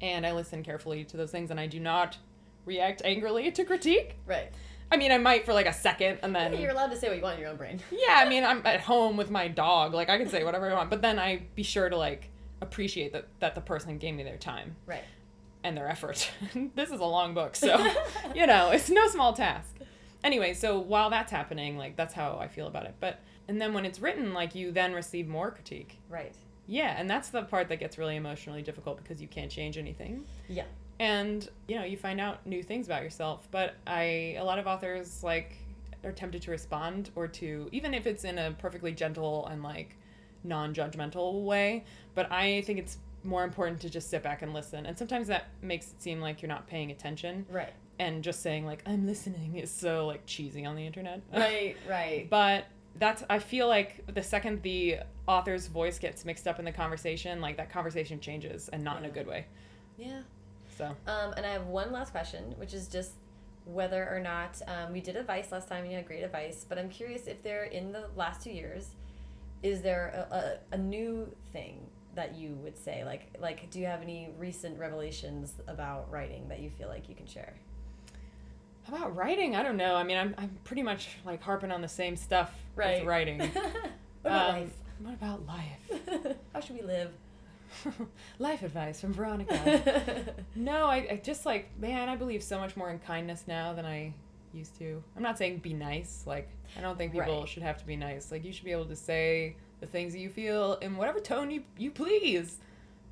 And 0.00 0.26
I 0.26 0.32
listen 0.32 0.62
carefully 0.62 1.04
to 1.04 1.18
those 1.18 1.30
things, 1.30 1.50
and 1.50 1.60
I 1.60 1.66
do 1.66 1.78
not 1.78 2.16
react 2.64 3.02
angrily 3.04 3.50
to 3.52 3.64
critique. 3.64 4.16
Right. 4.24 4.50
I 4.92 4.96
mean, 4.96 5.12
I 5.12 5.18
might 5.18 5.44
for 5.44 5.52
like 5.52 5.66
a 5.66 5.72
second, 5.72 6.18
and 6.22 6.34
then 6.34 6.52
Yeah, 6.52 6.58
you're 6.60 6.70
allowed 6.72 6.90
to 6.90 6.96
say 6.96 7.08
what 7.08 7.16
you 7.16 7.22
want 7.22 7.36
in 7.36 7.40
your 7.40 7.50
own 7.50 7.56
brain. 7.56 7.80
yeah, 7.90 8.16
I 8.24 8.28
mean, 8.28 8.44
I'm 8.44 8.62
at 8.66 8.80
home 8.80 9.16
with 9.16 9.30
my 9.30 9.46
dog. 9.48 9.94
Like, 9.94 10.08
I 10.10 10.18
can 10.18 10.28
say 10.28 10.42
whatever 10.44 10.70
I 10.70 10.74
want, 10.74 10.90
but 10.90 11.00
then 11.02 11.18
I 11.18 11.42
be 11.54 11.62
sure 11.62 11.88
to 11.88 11.96
like 11.96 12.28
appreciate 12.60 13.12
that 13.12 13.28
that 13.40 13.54
the 13.54 13.60
person 13.60 13.98
gave 13.98 14.14
me 14.14 14.22
their 14.22 14.36
time 14.36 14.76
Right. 14.86 15.04
and 15.64 15.76
their 15.76 15.88
effort. 15.88 16.30
this 16.74 16.90
is 16.90 17.00
a 17.00 17.04
long 17.04 17.34
book, 17.34 17.56
so 17.56 17.78
you 18.34 18.46
know, 18.46 18.70
it's 18.70 18.90
no 18.90 19.06
small 19.08 19.32
task. 19.32 19.76
Anyway, 20.22 20.52
so 20.52 20.78
while 20.78 21.08
that's 21.08 21.32
happening, 21.32 21.78
like 21.78 21.96
that's 21.96 22.12
how 22.14 22.36
I 22.40 22.48
feel 22.48 22.66
about 22.66 22.84
it. 22.84 22.94
But 23.00 23.20
and 23.48 23.60
then 23.60 23.72
when 23.72 23.84
it's 23.84 24.00
written, 24.00 24.34
like 24.34 24.54
you 24.54 24.72
then 24.72 24.92
receive 24.92 25.26
more 25.28 25.50
critique. 25.50 25.98
Right. 26.08 26.34
Yeah, 26.66 26.94
and 26.98 27.08
that's 27.10 27.30
the 27.30 27.42
part 27.42 27.68
that 27.68 27.80
gets 27.80 27.96
really 27.98 28.16
emotionally 28.16 28.62
difficult 28.62 28.98
because 29.02 29.20
you 29.20 29.26
can't 29.26 29.50
change 29.50 29.76
anything 29.78 30.24
Yeah. 30.48 30.64
And 31.00 31.48
you 31.66 31.74
know 31.76 31.84
you 31.84 31.96
find 31.96 32.20
out 32.20 32.46
new 32.46 32.62
things 32.62 32.86
about 32.86 33.02
yourself 33.02 33.48
but 33.50 33.74
i 33.86 34.36
a 34.38 34.44
lot 34.44 34.58
of 34.58 34.66
authors 34.66 35.22
like 35.24 35.56
are 36.04 36.12
tempted 36.12 36.40
to 36.42 36.50
respond 36.50 37.10
or 37.16 37.26
to 37.26 37.68
even 37.72 37.92
if 37.92 38.06
it's 38.06 38.24
in 38.24 38.38
a 38.38 38.52
perfectly 38.52 38.92
gentle 38.92 39.46
and 39.48 39.62
like 39.62 39.96
non-judgmental 40.44 41.44
way. 41.44 41.84
But 42.14 42.30
I 42.32 42.62
think 42.62 42.78
it's 42.78 42.98
more 43.22 43.44
important 43.44 43.80
to 43.82 43.90
just 43.90 44.08
sit 44.08 44.22
back 44.22 44.42
and 44.42 44.54
listen. 44.54 44.86
And 44.86 44.96
sometimes 44.96 45.26
that 45.28 45.48
makes 45.62 45.90
it 45.92 46.00
seem 46.00 46.20
like 46.20 46.40
you're 46.40 46.48
not 46.48 46.66
paying 46.66 46.90
attention. 46.90 47.44
Right. 47.50 47.72
And 47.98 48.24
just 48.24 48.40
saying 48.42 48.64
like 48.64 48.82
I'm 48.86 49.06
listening 49.06 49.56
is 49.56 49.70
so 49.70 50.06
like 50.06 50.24
cheesy 50.26 50.64
on 50.64 50.76
the 50.76 50.86
internet. 50.86 51.20
Right. 51.32 51.76
Right. 51.88 52.30
but 52.30 52.64
that's 52.98 53.22
I 53.30 53.38
feel 53.38 53.68
like 53.68 54.04
the 54.12 54.22
second 54.22 54.62
the 54.62 55.00
author's 55.28 55.66
voice 55.68 55.98
gets 55.98 56.24
mixed 56.24 56.48
up 56.48 56.58
in 56.58 56.64
the 56.64 56.72
conversation, 56.72 57.40
like 57.40 57.56
that 57.58 57.70
conversation 57.70 58.20
changes 58.20 58.68
and 58.70 58.82
not 58.82 58.98
in 58.98 59.04
a 59.04 59.10
good 59.10 59.26
way. 59.26 59.46
yeah. 59.98 60.22
So 60.80 60.96
Um, 61.12 61.32
and 61.36 61.44
I 61.46 61.50
have 61.50 61.66
one 61.66 61.92
last 61.92 62.10
question, 62.10 62.54
which 62.56 62.72
is 62.74 62.88
just 62.88 63.12
whether 63.66 64.08
or 64.08 64.18
not 64.20 64.60
um, 64.66 64.92
we 64.92 65.00
did 65.00 65.16
advice 65.16 65.52
last 65.52 65.68
time 65.68 65.82
and 65.84 65.90
you 65.90 65.96
had 65.96 66.06
great 66.06 66.22
advice, 66.22 66.64
but 66.68 66.78
I'm 66.78 66.88
curious 66.88 67.26
if 67.26 67.42
there 67.42 67.64
in 67.64 67.92
the 67.92 68.06
last 68.16 68.42
two 68.42 68.50
years, 68.50 68.88
is 69.62 69.82
there 69.82 70.26
a, 70.30 70.34
a, 70.72 70.74
a 70.76 70.78
new 70.78 71.30
thing 71.52 71.86
that 72.14 72.34
you 72.34 72.54
would 72.64 72.76
say? 72.78 73.04
Like, 73.04 73.28
like, 73.40 73.70
do 73.70 73.78
you 73.78 73.86
have 73.86 74.00
any 74.02 74.30
recent 74.38 74.78
revelations 74.78 75.52
about 75.68 76.10
writing 76.10 76.48
that 76.48 76.60
you 76.60 76.70
feel 76.70 76.88
like 76.88 77.08
you 77.08 77.14
can 77.14 77.26
share? 77.26 77.52
About 78.88 79.14
writing? 79.14 79.54
I 79.54 79.62
don't 79.62 79.76
know. 79.76 79.94
I 79.94 80.02
mean, 80.02 80.16
I'm, 80.16 80.34
I'm 80.38 80.58
pretty 80.64 80.82
much 80.82 81.18
like 81.24 81.42
harping 81.42 81.70
on 81.70 81.82
the 81.82 81.88
same 81.88 82.16
stuff 82.16 82.50
Right. 82.74 83.00
with 83.00 83.06
writing. 83.08 83.38
what 84.22 84.30
about 84.32 84.54
Um, 84.54 84.70
What 85.02 85.14
about 85.14 85.46
life? 85.46 85.90
life? 85.90 86.36
How 86.54 86.60
should 86.60 86.76
we 86.76 86.82
live? 86.82 87.12
life 88.38 88.62
advice 88.62 89.00
from 89.00 89.12
Veronica. 89.12 90.34
no, 90.54 90.86
I, 90.86 91.06
I 91.10 91.20
just 91.22 91.46
like, 91.46 91.68
man, 91.78 92.08
I 92.08 92.16
believe 92.16 92.42
so 92.42 92.58
much 92.58 92.76
more 92.76 92.90
in 92.90 92.98
kindness 92.98 93.44
now 93.46 93.72
than 93.72 93.84
I 93.84 94.12
used 94.52 94.76
to. 94.78 95.02
I'm 95.16 95.22
not 95.22 95.38
saying 95.38 95.58
be 95.58 95.74
nice. 95.74 96.24
Like, 96.26 96.48
I 96.76 96.80
don't 96.80 96.98
think 96.98 97.12
people 97.12 97.40
Right. 97.40 97.48
should 97.48 97.62
have 97.62 97.78
to 97.78 97.86
be 97.86 97.96
nice. 97.96 98.30
Like, 98.32 98.44
you 98.44 98.52
should 98.52 98.64
be 98.64 98.72
able 98.72 98.86
to 98.86 98.96
say 98.96 99.56
the 99.80 99.86
things 99.86 100.12
that 100.12 100.18
you 100.18 100.28
feel 100.28 100.74
in 100.74 100.96
whatever 100.96 101.20
tone 101.20 101.50
you, 101.50 101.62
you 101.78 101.90
please. 101.90 102.58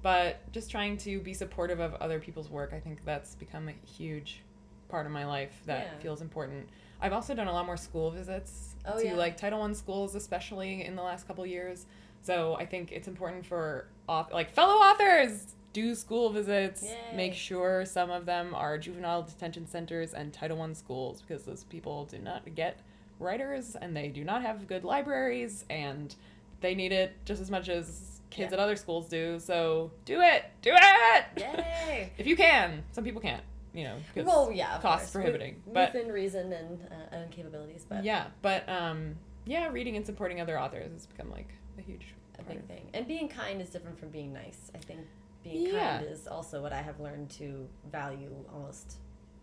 But 0.02 0.50
just 0.52 0.70
trying 0.70 0.96
to 0.98 1.20
be 1.20 1.34
supportive 1.34 1.80
of 1.80 1.94
other 1.94 2.20
people's 2.20 2.48
work, 2.50 2.72
I 2.72 2.78
think 2.80 3.04
that's 3.04 3.34
become 3.34 3.68
a 3.68 3.72
huge 3.86 4.42
part 4.88 5.06
of 5.06 5.12
my 5.12 5.26
life 5.26 5.60
that 5.66 5.90
Yeah. 5.92 5.98
feels 6.00 6.20
important. 6.22 6.68
I've 7.00 7.12
also 7.12 7.34
done 7.34 7.46
a 7.48 7.52
lot 7.52 7.66
more 7.66 7.76
school 7.76 8.10
visits 8.10 8.74
Oh, 8.84 8.98
to 8.98 9.04
yeah. 9.06 9.14
like 9.14 9.36
Title 9.36 9.58
One 9.60 9.74
schools, 9.74 10.14
especially 10.14 10.84
in 10.84 10.96
the 10.96 11.02
last 11.02 11.26
couple 11.26 11.44
years. 11.46 11.86
So 12.22 12.56
I 12.56 12.66
think 12.66 12.92
it's 12.92 13.08
important 13.08 13.46
for 13.46 13.86
auth- 14.08 14.32
like 14.32 14.50
fellow 14.52 14.74
authors 14.74 15.54
do 15.72 15.94
school 15.94 16.30
visits. 16.30 16.82
Yay. 16.82 17.16
Make 17.16 17.34
sure 17.34 17.84
some 17.84 18.10
of 18.10 18.26
them 18.26 18.54
are 18.54 18.78
juvenile 18.78 19.22
detention 19.22 19.66
centers 19.66 20.14
and 20.14 20.32
Title 20.32 20.56
One 20.58 20.74
schools 20.74 21.22
because 21.22 21.44
those 21.44 21.64
people 21.64 22.04
do 22.06 22.18
not 22.18 22.54
get 22.54 22.80
writers 23.20 23.76
and 23.80 23.96
they 23.96 24.08
do 24.08 24.24
not 24.24 24.42
have 24.42 24.66
good 24.66 24.84
libraries 24.84 25.64
and 25.70 26.14
they 26.60 26.74
need 26.74 26.92
it 26.92 27.12
just 27.24 27.40
as 27.40 27.50
much 27.50 27.68
as 27.68 28.20
kids 28.30 28.50
Yeah. 28.52 28.58
at 28.58 28.62
other 28.62 28.76
schools 28.76 29.08
do. 29.08 29.38
So 29.38 29.90
do 30.04 30.20
it, 30.20 30.44
do 30.62 30.72
it. 30.74 31.24
Yay! 31.38 32.12
if 32.18 32.26
you 32.26 32.36
can, 32.36 32.82
some 32.92 33.04
people 33.04 33.20
can't. 33.20 33.42
You 33.74 33.84
know, 33.84 33.96
because 34.12 34.26
Well, 34.26 34.50
yeah, 34.50 34.78
cost 34.80 35.12
prohibiting. 35.12 35.62
With- 35.66 35.74
but 35.74 35.92
within 35.94 36.10
reason 36.10 36.52
and 36.52 36.80
uh, 36.90 37.14
and 37.16 37.30
capabilities, 37.30 37.84
but 37.88 38.02
yeah, 38.02 38.26
but 38.42 38.68
um, 38.68 39.14
yeah, 39.44 39.68
reading 39.68 39.96
and 39.96 40.04
supporting 40.04 40.40
other 40.40 40.58
authors 40.58 40.90
has 40.90 41.06
become 41.06 41.30
like 41.30 41.48
a 41.78 41.82
huge 41.82 42.14
a 42.38 42.42
big 42.44 42.64
thing. 42.68 42.88
And 42.94 43.06
being 43.08 43.28
kind 43.28 43.60
is 43.60 43.68
different 43.70 43.98
from 43.98 44.10
being 44.10 44.32
nice. 44.32 44.70
I 44.74 44.78
think 44.78 45.00
being 45.42 45.66
Yeah. 45.74 45.98
kind 45.98 46.06
is 46.10 46.26
also 46.28 46.62
what 46.62 46.72
I 46.72 46.82
have 46.82 47.00
learned 47.00 47.30
to 47.30 47.68
value 47.90 48.32
almost 48.52 48.98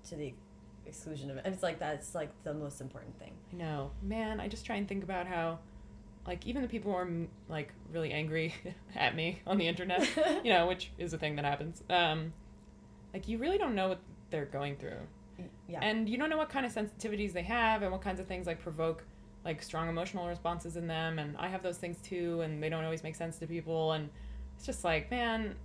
to 0.10 0.16
the 0.16 0.34
exclusion 0.86 1.30
of 1.32 1.38
it. 1.38 1.42
And 1.46 1.54
it's 1.54 1.64
like 1.64 1.78
that's 1.80 2.16
like 2.16 2.30
the 2.44 2.54
most 2.54 2.80
important 2.80 3.18
thing. 3.20 3.34
I 3.52 3.56
know, 3.58 3.92
man. 4.02 4.40
I 4.40 4.48
just 4.48 4.66
try 4.66 4.76
and 4.78 4.88
think 4.88 5.04
about 5.04 5.28
how, 5.28 5.60
like, 6.26 6.46
even 6.48 6.62
the 6.62 6.68
people 6.70 6.92
who 6.92 6.98
are 6.98 7.10
like 7.50 7.74
really 7.92 8.12
angry 8.14 8.54
at 8.96 9.14
me 9.16 9.42
on 9.46 9.58
the 9.58 9.68
internet, 9.68 10.08
you 10.46 10.54
know, 10.54 10.68
which 10.68 10.92
is 10.98 11.12
a 11.14 11.18
thing 11.18 11.36
that 11.36 11.46
happens. 11.46 11.84
Um, 11.90 12.34
like 13.14 13.28
you 13.28 13.38
really 13.38 13.58
don't 13.58 13.76
know 13.76 13.90
what 13.90 14.00
they're 14.30 14.46
going 14.46 14.76
through, 14.78 15.00
Yeah. 15.68 15.80
and 15.82 16.08
you 16.10 16.18
don't 16.18 16.30
know 16.30 16.38
what 16.38 16.50
kind 16.50 16.66
of 16.66 16.74
sensitivities 16.74 17.34
they 17.34 17.44
have, 17.44 17.82
and 17.82 17.92
what 17.92 18.02
kinds 18.02 18.20
of 18.20 18.28
things 18.28 18.46
like 18.48 18.60
provoke 18.62 19.04
like 19.46 19.62
strong 19.62 19.88
emotional 19.88 20.28
responses 20.28 20.76
in 20.76 20.88
them. 20.88 21.20
And 21.20 21.38
I 21.38 21.48
have 21.48 21.64
those 21.64 21.78
things 21.78 22.02
too, 22.02 22.42
and 22.42 22.62
they 22.62 22.68
don't 22.68 22.84
always 22.84 23.04
make 23.04 23.16
sense 23.16 23.38
to 23.38 23.48
people. 23.48 23.94
And 23.94 24.10
it's 24.58 24.66
just 24.66 24.84
like, 24.84 25.10
man, 25.12 25.56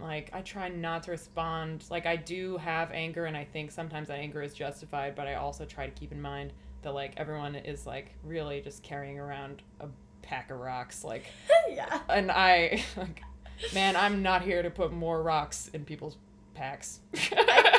like 0.00 0.30
I 0.32 0.40
try 0.40 0.68
not 0.68 1.02
to 1.04 1.10
respond. 1.10 1.84
Like 1.90 2.06
I 2.06 2.16
do 2.16 2.56
have 2.58 2.92
anger, 2.92 3.26
and 3.26 3.36
I 3.36 3.44
think 3.44 3.70
sometimes 3.72 4.08
that 4.08 4.18
anger 4.18 4.40
is 4.40 4.54
justified, 4.54 5.14
but 5.14 5.26
I 5.26 5.34
also 5.34 5.64
try 5.64 5.86
to 5.86 5.92
keep 5.92 6.12
in 6.12 6.22
mind 6.22 6.52
that 6.82 6.94
like 6.94 7.14
everyone 7.16 7.56
is 7.56 7.86
like 7.86 8.14
really 8.22 8.60
just 8.60 8.82
carrying 8.82 9.18
around 9.18 9.62
a 9.80 9.88
pack 10.22 10.50
of 10.50 10.58
rocks, 10.58 11.04
like, 11.04 11.24
yeah. 11.70 12.00
and 12.08 12.30
I, 12.30 12.82
like, 12.96 13.22
man, 13.74 13.96
I'm 13.96 14.22
not 14.22 14.42
here 14.42 14.62
to 14.62 14.70
put 14.70 14.92
more 14.92 15.22
rocks 15.22 15.68
in 15.72 15.84
people's 15.84 16.16
packs. 16.54 17.00
I, 17.14 17.36
I, 17.36 17.46
really, 17.46 17.70
I 17.72 17.73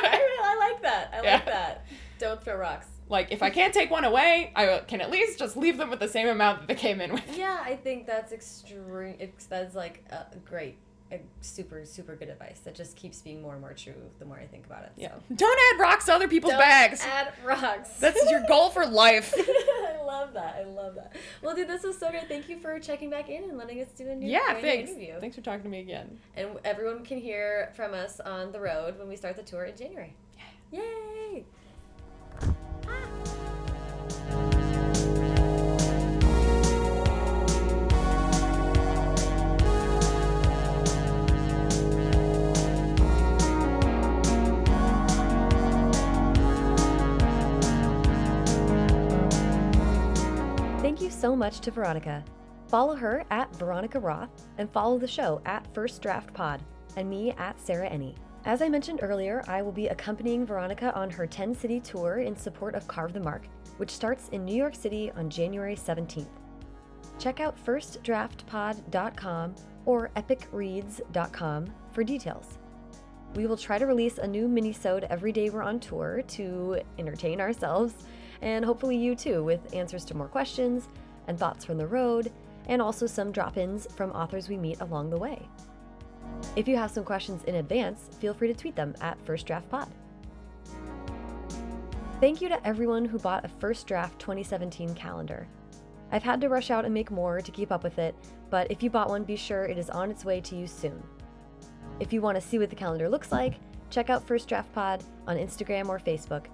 like 0.72 0.82
that. 0.82 1.10
I 1.14 1.22
Yeah. 1.22 1.34
like 1.34 1.46
that. 1.46 1.86
Don't 2.18 2.42
throw 2.42 2.56
rocks. 2.56 2.86
like 3.08 3.30
if 3.30 3.42
I 3.42 3.50
can't 3.50 3.72
take 3.74 3.90
one 3.90 4.04
away, 4.04 4.50
I 4.56 4.78
can 4.88 5.00
at 5.00 5.10
least 5.10 5.38
just 5.38 5.56
leave 5.56 5.76
them 5.78 5.90
with 5.90 6.00
the 6.00 6.08
same 6.08 6.28
amount 6.28 6.60
that 6.60 6.68
they 6.68 6.74
came 6.74 7.00
in 7.00 7.12
with. 7.12 7.36
Yeah, 7.36 7.60
I 7.62 7.76
think 7.76 8.06
that's 8.06 8.32
extreme. 8.32 9.16
That's 9.48 9.74
like 9.74 10.02
uh, 10.10 10.24
great, 10.44 10.76
a 11.12 11.20
super 11.40 11.84
super 11.84 12.16
good 12.16 12.28
advice. 12.30 12.60
That 12.64 12.74
just 12.74 12.96
keeps 12.96 13.20
being 13.20 13.42
more 13.42 13.52
and 13.52 13.60
more 13.60 13.74
true 13.74 13.94
the 14.18 14.24
more 14.24 14.38
I 14.38 14.46
think 14.46 14.66
about 14.66 14.84
it. 14.84 14.92
Yeah. 14.96 15.14
So. 15.28 15.34
Don't 15.36 15.58
add 15.74 15.80
rocks 15.80 16.06
to 16.06 16.14
other 16.14 16.26
people's 16.26 16.52
Don't 16.54 16.60
bags. 16.60 17.02
add 17.04 17.32
rocks. 17.44 17.90
That's 18.00 18.28
your 18.30 18.42
goal 18.48 18.70
for 18.70 18.86
life. 18.86 19.32
I 19.38 20.02
love 20.04 20.32
that. 20.32 20.56
I 20.58 20.64
love 20.64 20.94
that. 20.94 21.14
Well, 21.42 21.54
dude, 21.54 21.68
this 21.68 21.82
was 21.84 21.98
so 21.98 22.10
great. 22.10 22.26
Thank 22.28 22.48
you 22.48 22.58
for 22.58 22.78
checking 22.80 23.10
back 23.10 23.28
in 23.28 23.44
and 23.44 23.58
letting 23.58 23.80
us 23.82 23.88
do 23.96 24.08
a 24.08 24.14
new, 24.14 24.26
Yeah, 24.28 24.54
thanks. 24.60 24.90
interview. 24.90 25.20
Thanks 25.20 25.36
for 25.36 25.42
talking 25.42 25.62
to 25.64 25.68
me 25.68 25.80
again. 25.80 26.18
And 26.36 26.48
everyone 26.64 27.04
can 27.04 27.18
hear 27.18 27.72
from 27.76 27.92
us 27.92 28.18
on 28.20 28.50
the 28.52 28.60
road 28.60 28.98
when 28.98 29.06
we 29.08 29.16
start 29.16 29.36
the 29.36 29.42
tour 29.42 29.64
in 29.64 29.76
January. 29.76 30.14
Yay! 30.76 31.44
Thank 50.80 51.00
you 51.00 51.10
so 51.10 51.34
much 51.34 51.60
to 51.60 51.70
Veronica. 51.70 52.24
Follow 52.68 52.96
her 52.96 53.24
at 53.30 53.54
Veronica 53.56 53.98
Roth 54.00 54.30
and 54.58 54.70
follow 54.70 54.98
the 54.98 55.06
show 55.06 55.40
at 55.46 55.66
First 55.72 56.02
Draft 56.02 56.34
Pod 56.34 56.62
and 56.96 57.08
me 57.08 57.32
at 57.32 57.60
Sarah 57.60 57.88
Enni. 57.88 58.14
As 58.46 58.62
I 58.62 58.68
mentioned 58.68 59.00
earlier, 59.02 59.42
I 59.48 59.60
will 59.60 59.72
be 59.72 59.88
accompanying 59.88 60.46
Veronica 60.46 60.94
on 60.94 61.10
her 61.10 61.26
10 61.26 61.52
city 61.52 61.80
tour 61.80 62.18
in 62.18 62.36
support 62.36 62.76
of 62.76 62.86
Carve 62.86 63.12
the 63.12 63.18
Mark, 63.18 63.48
which 63.78 63.90
starts 63.90 64.28
in 64.28 64.44
New 64.44 64.54
York 64.54 64.76
City 64.76 65.10
on 65.16 65.28
January 65.28 65.74
17th. 65.74 66.28
Check 67.18 67.40
out 67.40 67.56
firstdraftpod.com 67.66 69.54
or 69.84 70.10
epicreads.com 70.14 71.66
for 71.90 72.04
details. 72.04 72.58
We 73.34 73.48
will 73.48 73.56
try 73.56 73.78
to 73.78 73.86
release 73.86 74.18
a 74.18 74.28
new 74.28 74.46
mini-sode 74.46 75.08
every 75.10 75.32
day 75.32 75.50
we're 75.50 75.62
on 75.62 75.80
tour 75.80 76.22
to 76.22 76.80
entertain 77.00 77.40
ourselves 77.40 77.94
and 78.42 78.64
hopefully 78.64 78.96
you 78.96 79.16
too 79.16 79.42
with 79.42 79.74
answers 79.74 80.04
to 80.04 80.16
more 80.16 80.28
questions 80.28 80.88
and 81.26 81.36
thoughts 81.36 81.64
from 81.64 81.78
the 81.78 81.86
road 81.88 82.30
and 82.68 82.80
also 82.80 83.08
some 83.08 83.32
drop-ins 83.32 83.92
from 83.96 84.12
authors 84.12 84.48
we 84.48 84.56
meet 84.56 84.80
along 84.80 85.10
the 85.10 85.18
way. 85.18 85.48
If 86.56 86.66
you 86.66 86.76
have 86.76 86.90
some 86.90 87.04
questions 87.04 87.44
in 87.44 87.56
advance, 87.56 88.08
feel 88.18 88.34
free 88.34 88.48
to 88.48 88.54
tweet 88.54 88.76
them 88.76 88.94
at 89.00 89.20
First 89.26 89.46
Draft 89.46 89.68
Pod. 89.68 89.88
Thank 92.20 92.40
you 92.40 92.48
to 92.48 92.66
everyone 92.66 93.04
who 93.04 93.18
bought 93.18 93.44
a 93.44 93.48
First 93.48 93.86
Draft 93.86 94.18
2017 94.18 94.94
calendar. 94.94 95.46
I've 96.10 96.22
had 96.22 96.40
to 96.40 96.48
rush 96.48 96.70
out 96.70 96.84
and 96.84 96.94
make 96.94 97.10
more 97.10 97.40
to 97.40 97.50
keep 97.50 97.70
up 97.70 97.82
with 97.82 97.98
it, 97.98 98.14
but 98.48 98.70
if 98.70 98.82
you 98.82 98.88
bought 98.88 99.10
one, 99.10 99.24
be 99.24 99.36
sure 99.36 99.64
it 99.64 99.76
is 99.76 99.90
on 99.90 100.10
its 100.10 100.24
way 100.24 100.40
to 100.40 100.56
you 100.56 100.66
soon. 100.66 101.02
If 102.00 102.12
you 102.12 102.22
want 102.22 102.36
to 102.36 102.40
see 102.46 102.58
what 102.58 102.70
the 102.70 102.76
calendar 102.76 103.08
looks 103.08 103.32
like, 103.32 103.54
check 103.90 104.08
out 104.08 104.26
First 104.26 104.48
Draft 104.48 104.72
Pod 104.72 105.04
on 105.26 105.36
Instagram 105.36 105.88
or 105.88 105.98
Facebook. 105.98 106.46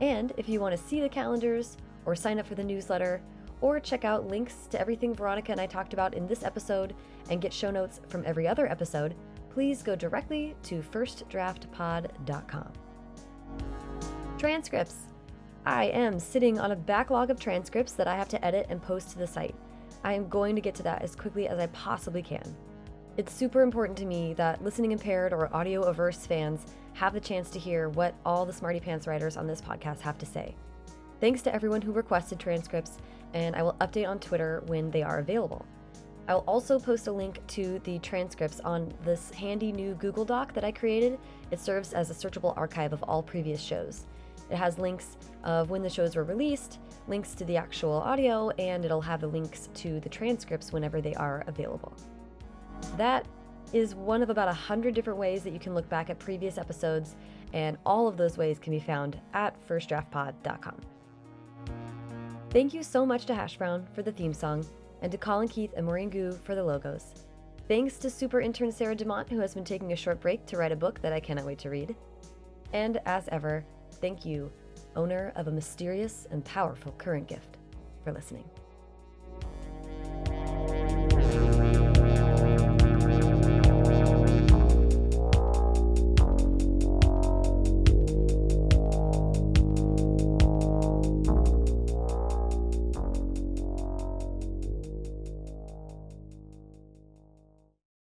And 0.00 0.32
if 0.36 0.48
you 0.48 0.60
want 0.60 0.76
to 0.76 0.82
see 0.82 1.00
the 1.00 1.08
calendars, 1.08 1.76
or 2.06 2.16
sign 2.16 2.38
up 2.38 2.46
for 2.46 2.54
the 2.54 2.64
newsletter, 2.64 3.20
or 3.60 3.80
check 3.80 4.04
out 4.04 4.28
links 4.28 4.66
to 4.70 4.80
everything 4.80 5.14
Veronica 5.14 5.52
and 5.52 5.60
I 5.60 5.66
talked 5.66 5.92
about 5.92 6.14
in 6.14 6.26
this 6.26 6.42
episode 6.42 6.94
and 7.30 7.40
get 7.40 7.52
show 7.52 7.70
notes 7.70 8.00
from 8.08 8.22
every 8.26 8.46
other 8.46 8.70
episode, 8.70 9.14
please 9.50 9.82
go 9.82 9.94
directly 9.94 10.56
to 10.64 10.82
firstdraftpod.com. 10.82 12.72
Transcripts. 14.38 14.96
I 15.66 15.84
am 15.86 16.18
sitting 16.18 16.58
on 16.60 16.72
a 16.72 16.76
backlog 16.76 17.30
of 17.30 17.40
transcripts 17.40 17.92
that 17.92 18.06
I 18.06 18.16
have 18.16 18.28
to 18.28 18.44
edit 18.44 18.66
and 18.68 18.82
post 18.82 19.10
to 19.10 19.18
the 19.18 19.26
site. 19.26 19.54
I 20.02 20.12
am 20.12 20.28
going 20.28 20.54
to 20.54 20.60
get 20.60 20.74
to 20.74 20.82
that 20.82 21.02
as 21.02 21.16
quickly 21.16 21.48
as 21.48 21.58
I 21.58 21.68
possibly 21.68 22.22
can. 22.22 22.54
It's 23.16 23.32
super 23.32 23.62
important 23.62 23.96
to 23.98 24.04
me 24.04 24.34
that 24.34 24.62
listening 24.62 24.92
impaired 24.92 25.32
or 25.32 25.54
audio 25.54 25.82
averse 25.84 26.26
fans 26.26 26.66
have 26.94 27.14
the 27.14 27.20
chance 27.20 27.48
to 27.50 27.58
hear 27.58 27.88
what 27.88 28.14
all 28.26 28.44
the 28.44 28.52
Smarty 28.52 28.80
Pants 28.80 29.06
writers 29.06 29.36
on 29.36 29.46
this 29.46 29.60
podcast 29.60 30.00
have 30.00 30.18
to 30.18 30.26
say. 30.26 30.54
Thanks 31.20 31.40
to 31.42 31.54
everyone 31.54 31.80
who 31.80 31.92
requested 31.92 32.38
transcripts, 32.38 32.98
and 33.32 33.56
I 33.56 33.62
will 33.62 33.74
update 33.74 34.08
on 34.08 34.18
Twitter 34.18 34.62
when 34.66 34.90
they 34.90 35.02
are 35.02 35.20
available. 35.20 35.64
I'll 36.26 36.44
also 36.46 36.78
post 36.78 37.06
a 37.06 37.12
link 37.12 37.46
to 37.48 37.78
the 37.80 37.98
transcripts 37.98 38.60
on 38.60 38.92
this 39.04 39.30
handy 39.32 39.72
new 39.72 39.94
Google 39.94 40.24
Doc 40.24 40.54
that 40.54 40.64
I 40.64 40.72
created. 40.72 41.18
It 41.50 41.60
serves 41.60 41.92
as 41.92 42.10
a 42.10 42.14
searchable 42.14 42.56
archive 42.56 42.92
of 42.92 43.02
all 43.02 43.22
previous 43.22 43.60
shows. 43.60 44.06
It 44.50 44.56
has 44.56 44.78
links 44.78 45.16
of 45.42 45.70
when 45.70 45.82
the 45.82 45.90
shows 45.90 46.16
were 46.16 46.24
released, 46.24 46.78
links 47.08 47.34
to 47.34 47.44
the 47.44 47.56
actual 47.56 47.92
audio, 47.92 48.50
and 48.58 48.84
it'll 48.84 49.00
have 49.00 49.20
the 49.20 49.26
links 49.26 49.68
to 49.74 50.00
the 50.00 50.08
transcripts 50.08 50.72
whenever 50.72 51.00
they 51.00 51.14
are 51.14 51.44
available. 51.46 51.94
That 52.96 53.26
is 53.72 53.94
one 53.94 54.22
of 54.22 54.30
about 54.30 54.48
a 54.48 54.52
hundred 54.52 54.94
different 54.94 55.18
ways 55.18 55.42
that 55.42 55.52
you 55.52 55.58
can 55.58 55.74
look 55.74 55.88
back 55.88 56.08
at 56.08 56.18
previous 56.18 56.58
episodes, 56.58 57.16
and 57.52 57.76
all 57.84 58.08
of 58.08 58.16
those 58.16 58.38
ways 58.38 58.58
can 58.58 58.72
be 58.72 58.80
found 58.80 59.20
at 59.34 59.56
firstdraftpod.com. 59.66 60.80
Thank 62.50 62.72
you 62.72 62.82
so 62.82 63.04
much 63.04 63.26
to 63.26 63.34
Hash 63.34 63.56
Brown 63.56 63.86
for 63.94 64.02
the 64.02 64.12
theme 64.12 64.32
song, 64.32 64.64
and 65.04 65.12
to 65.12 65.18
Colin 65.18 65.48
Keith 65.48 65.74
and 65.76 65.84
Maureen 65.84 66.08
Gu 66.08 66.32
for 66.32 66.54
the 66.54 66.64
logos. 66.64 67.12
Thanks 67.68 67.98
to 67.98 68.08
super 68.08 68.40
intern 68.40 68.72
Sarah 68.72 68.96
DeMont, 68.96 69.28
who 69.28 69.38
has 69.38 69.52
been 69.52 69.62
taking 69.62 69.92
a 69.92 69.96
short 69.96 70.18
break 70.18 70.46
to 70.46 70.56
write 70.56 70.72
a 70.72 70.76
book 70.76 71.02
that 71.02 71.12
I 71.12 71.20
cannot 71.20 71.44
wait 71.44 71.58
to 71.58 71.68
read. 71.68 71.94
And 72.72 72.98
as 73.04 73.28
ever, 73.28 73.66
thank 74.00 74.24
you, 74.24 74.50
owner 74.96 75.34
of 75.36 75.46
a 75.46 75.50
mysterious 75.50 76.26
and 76.30 76.42
powerful 76.42 76.92
current 76.92 77.28
gift, 77.28 77.58
for 78.02 78.12
listening. 78.12 78.48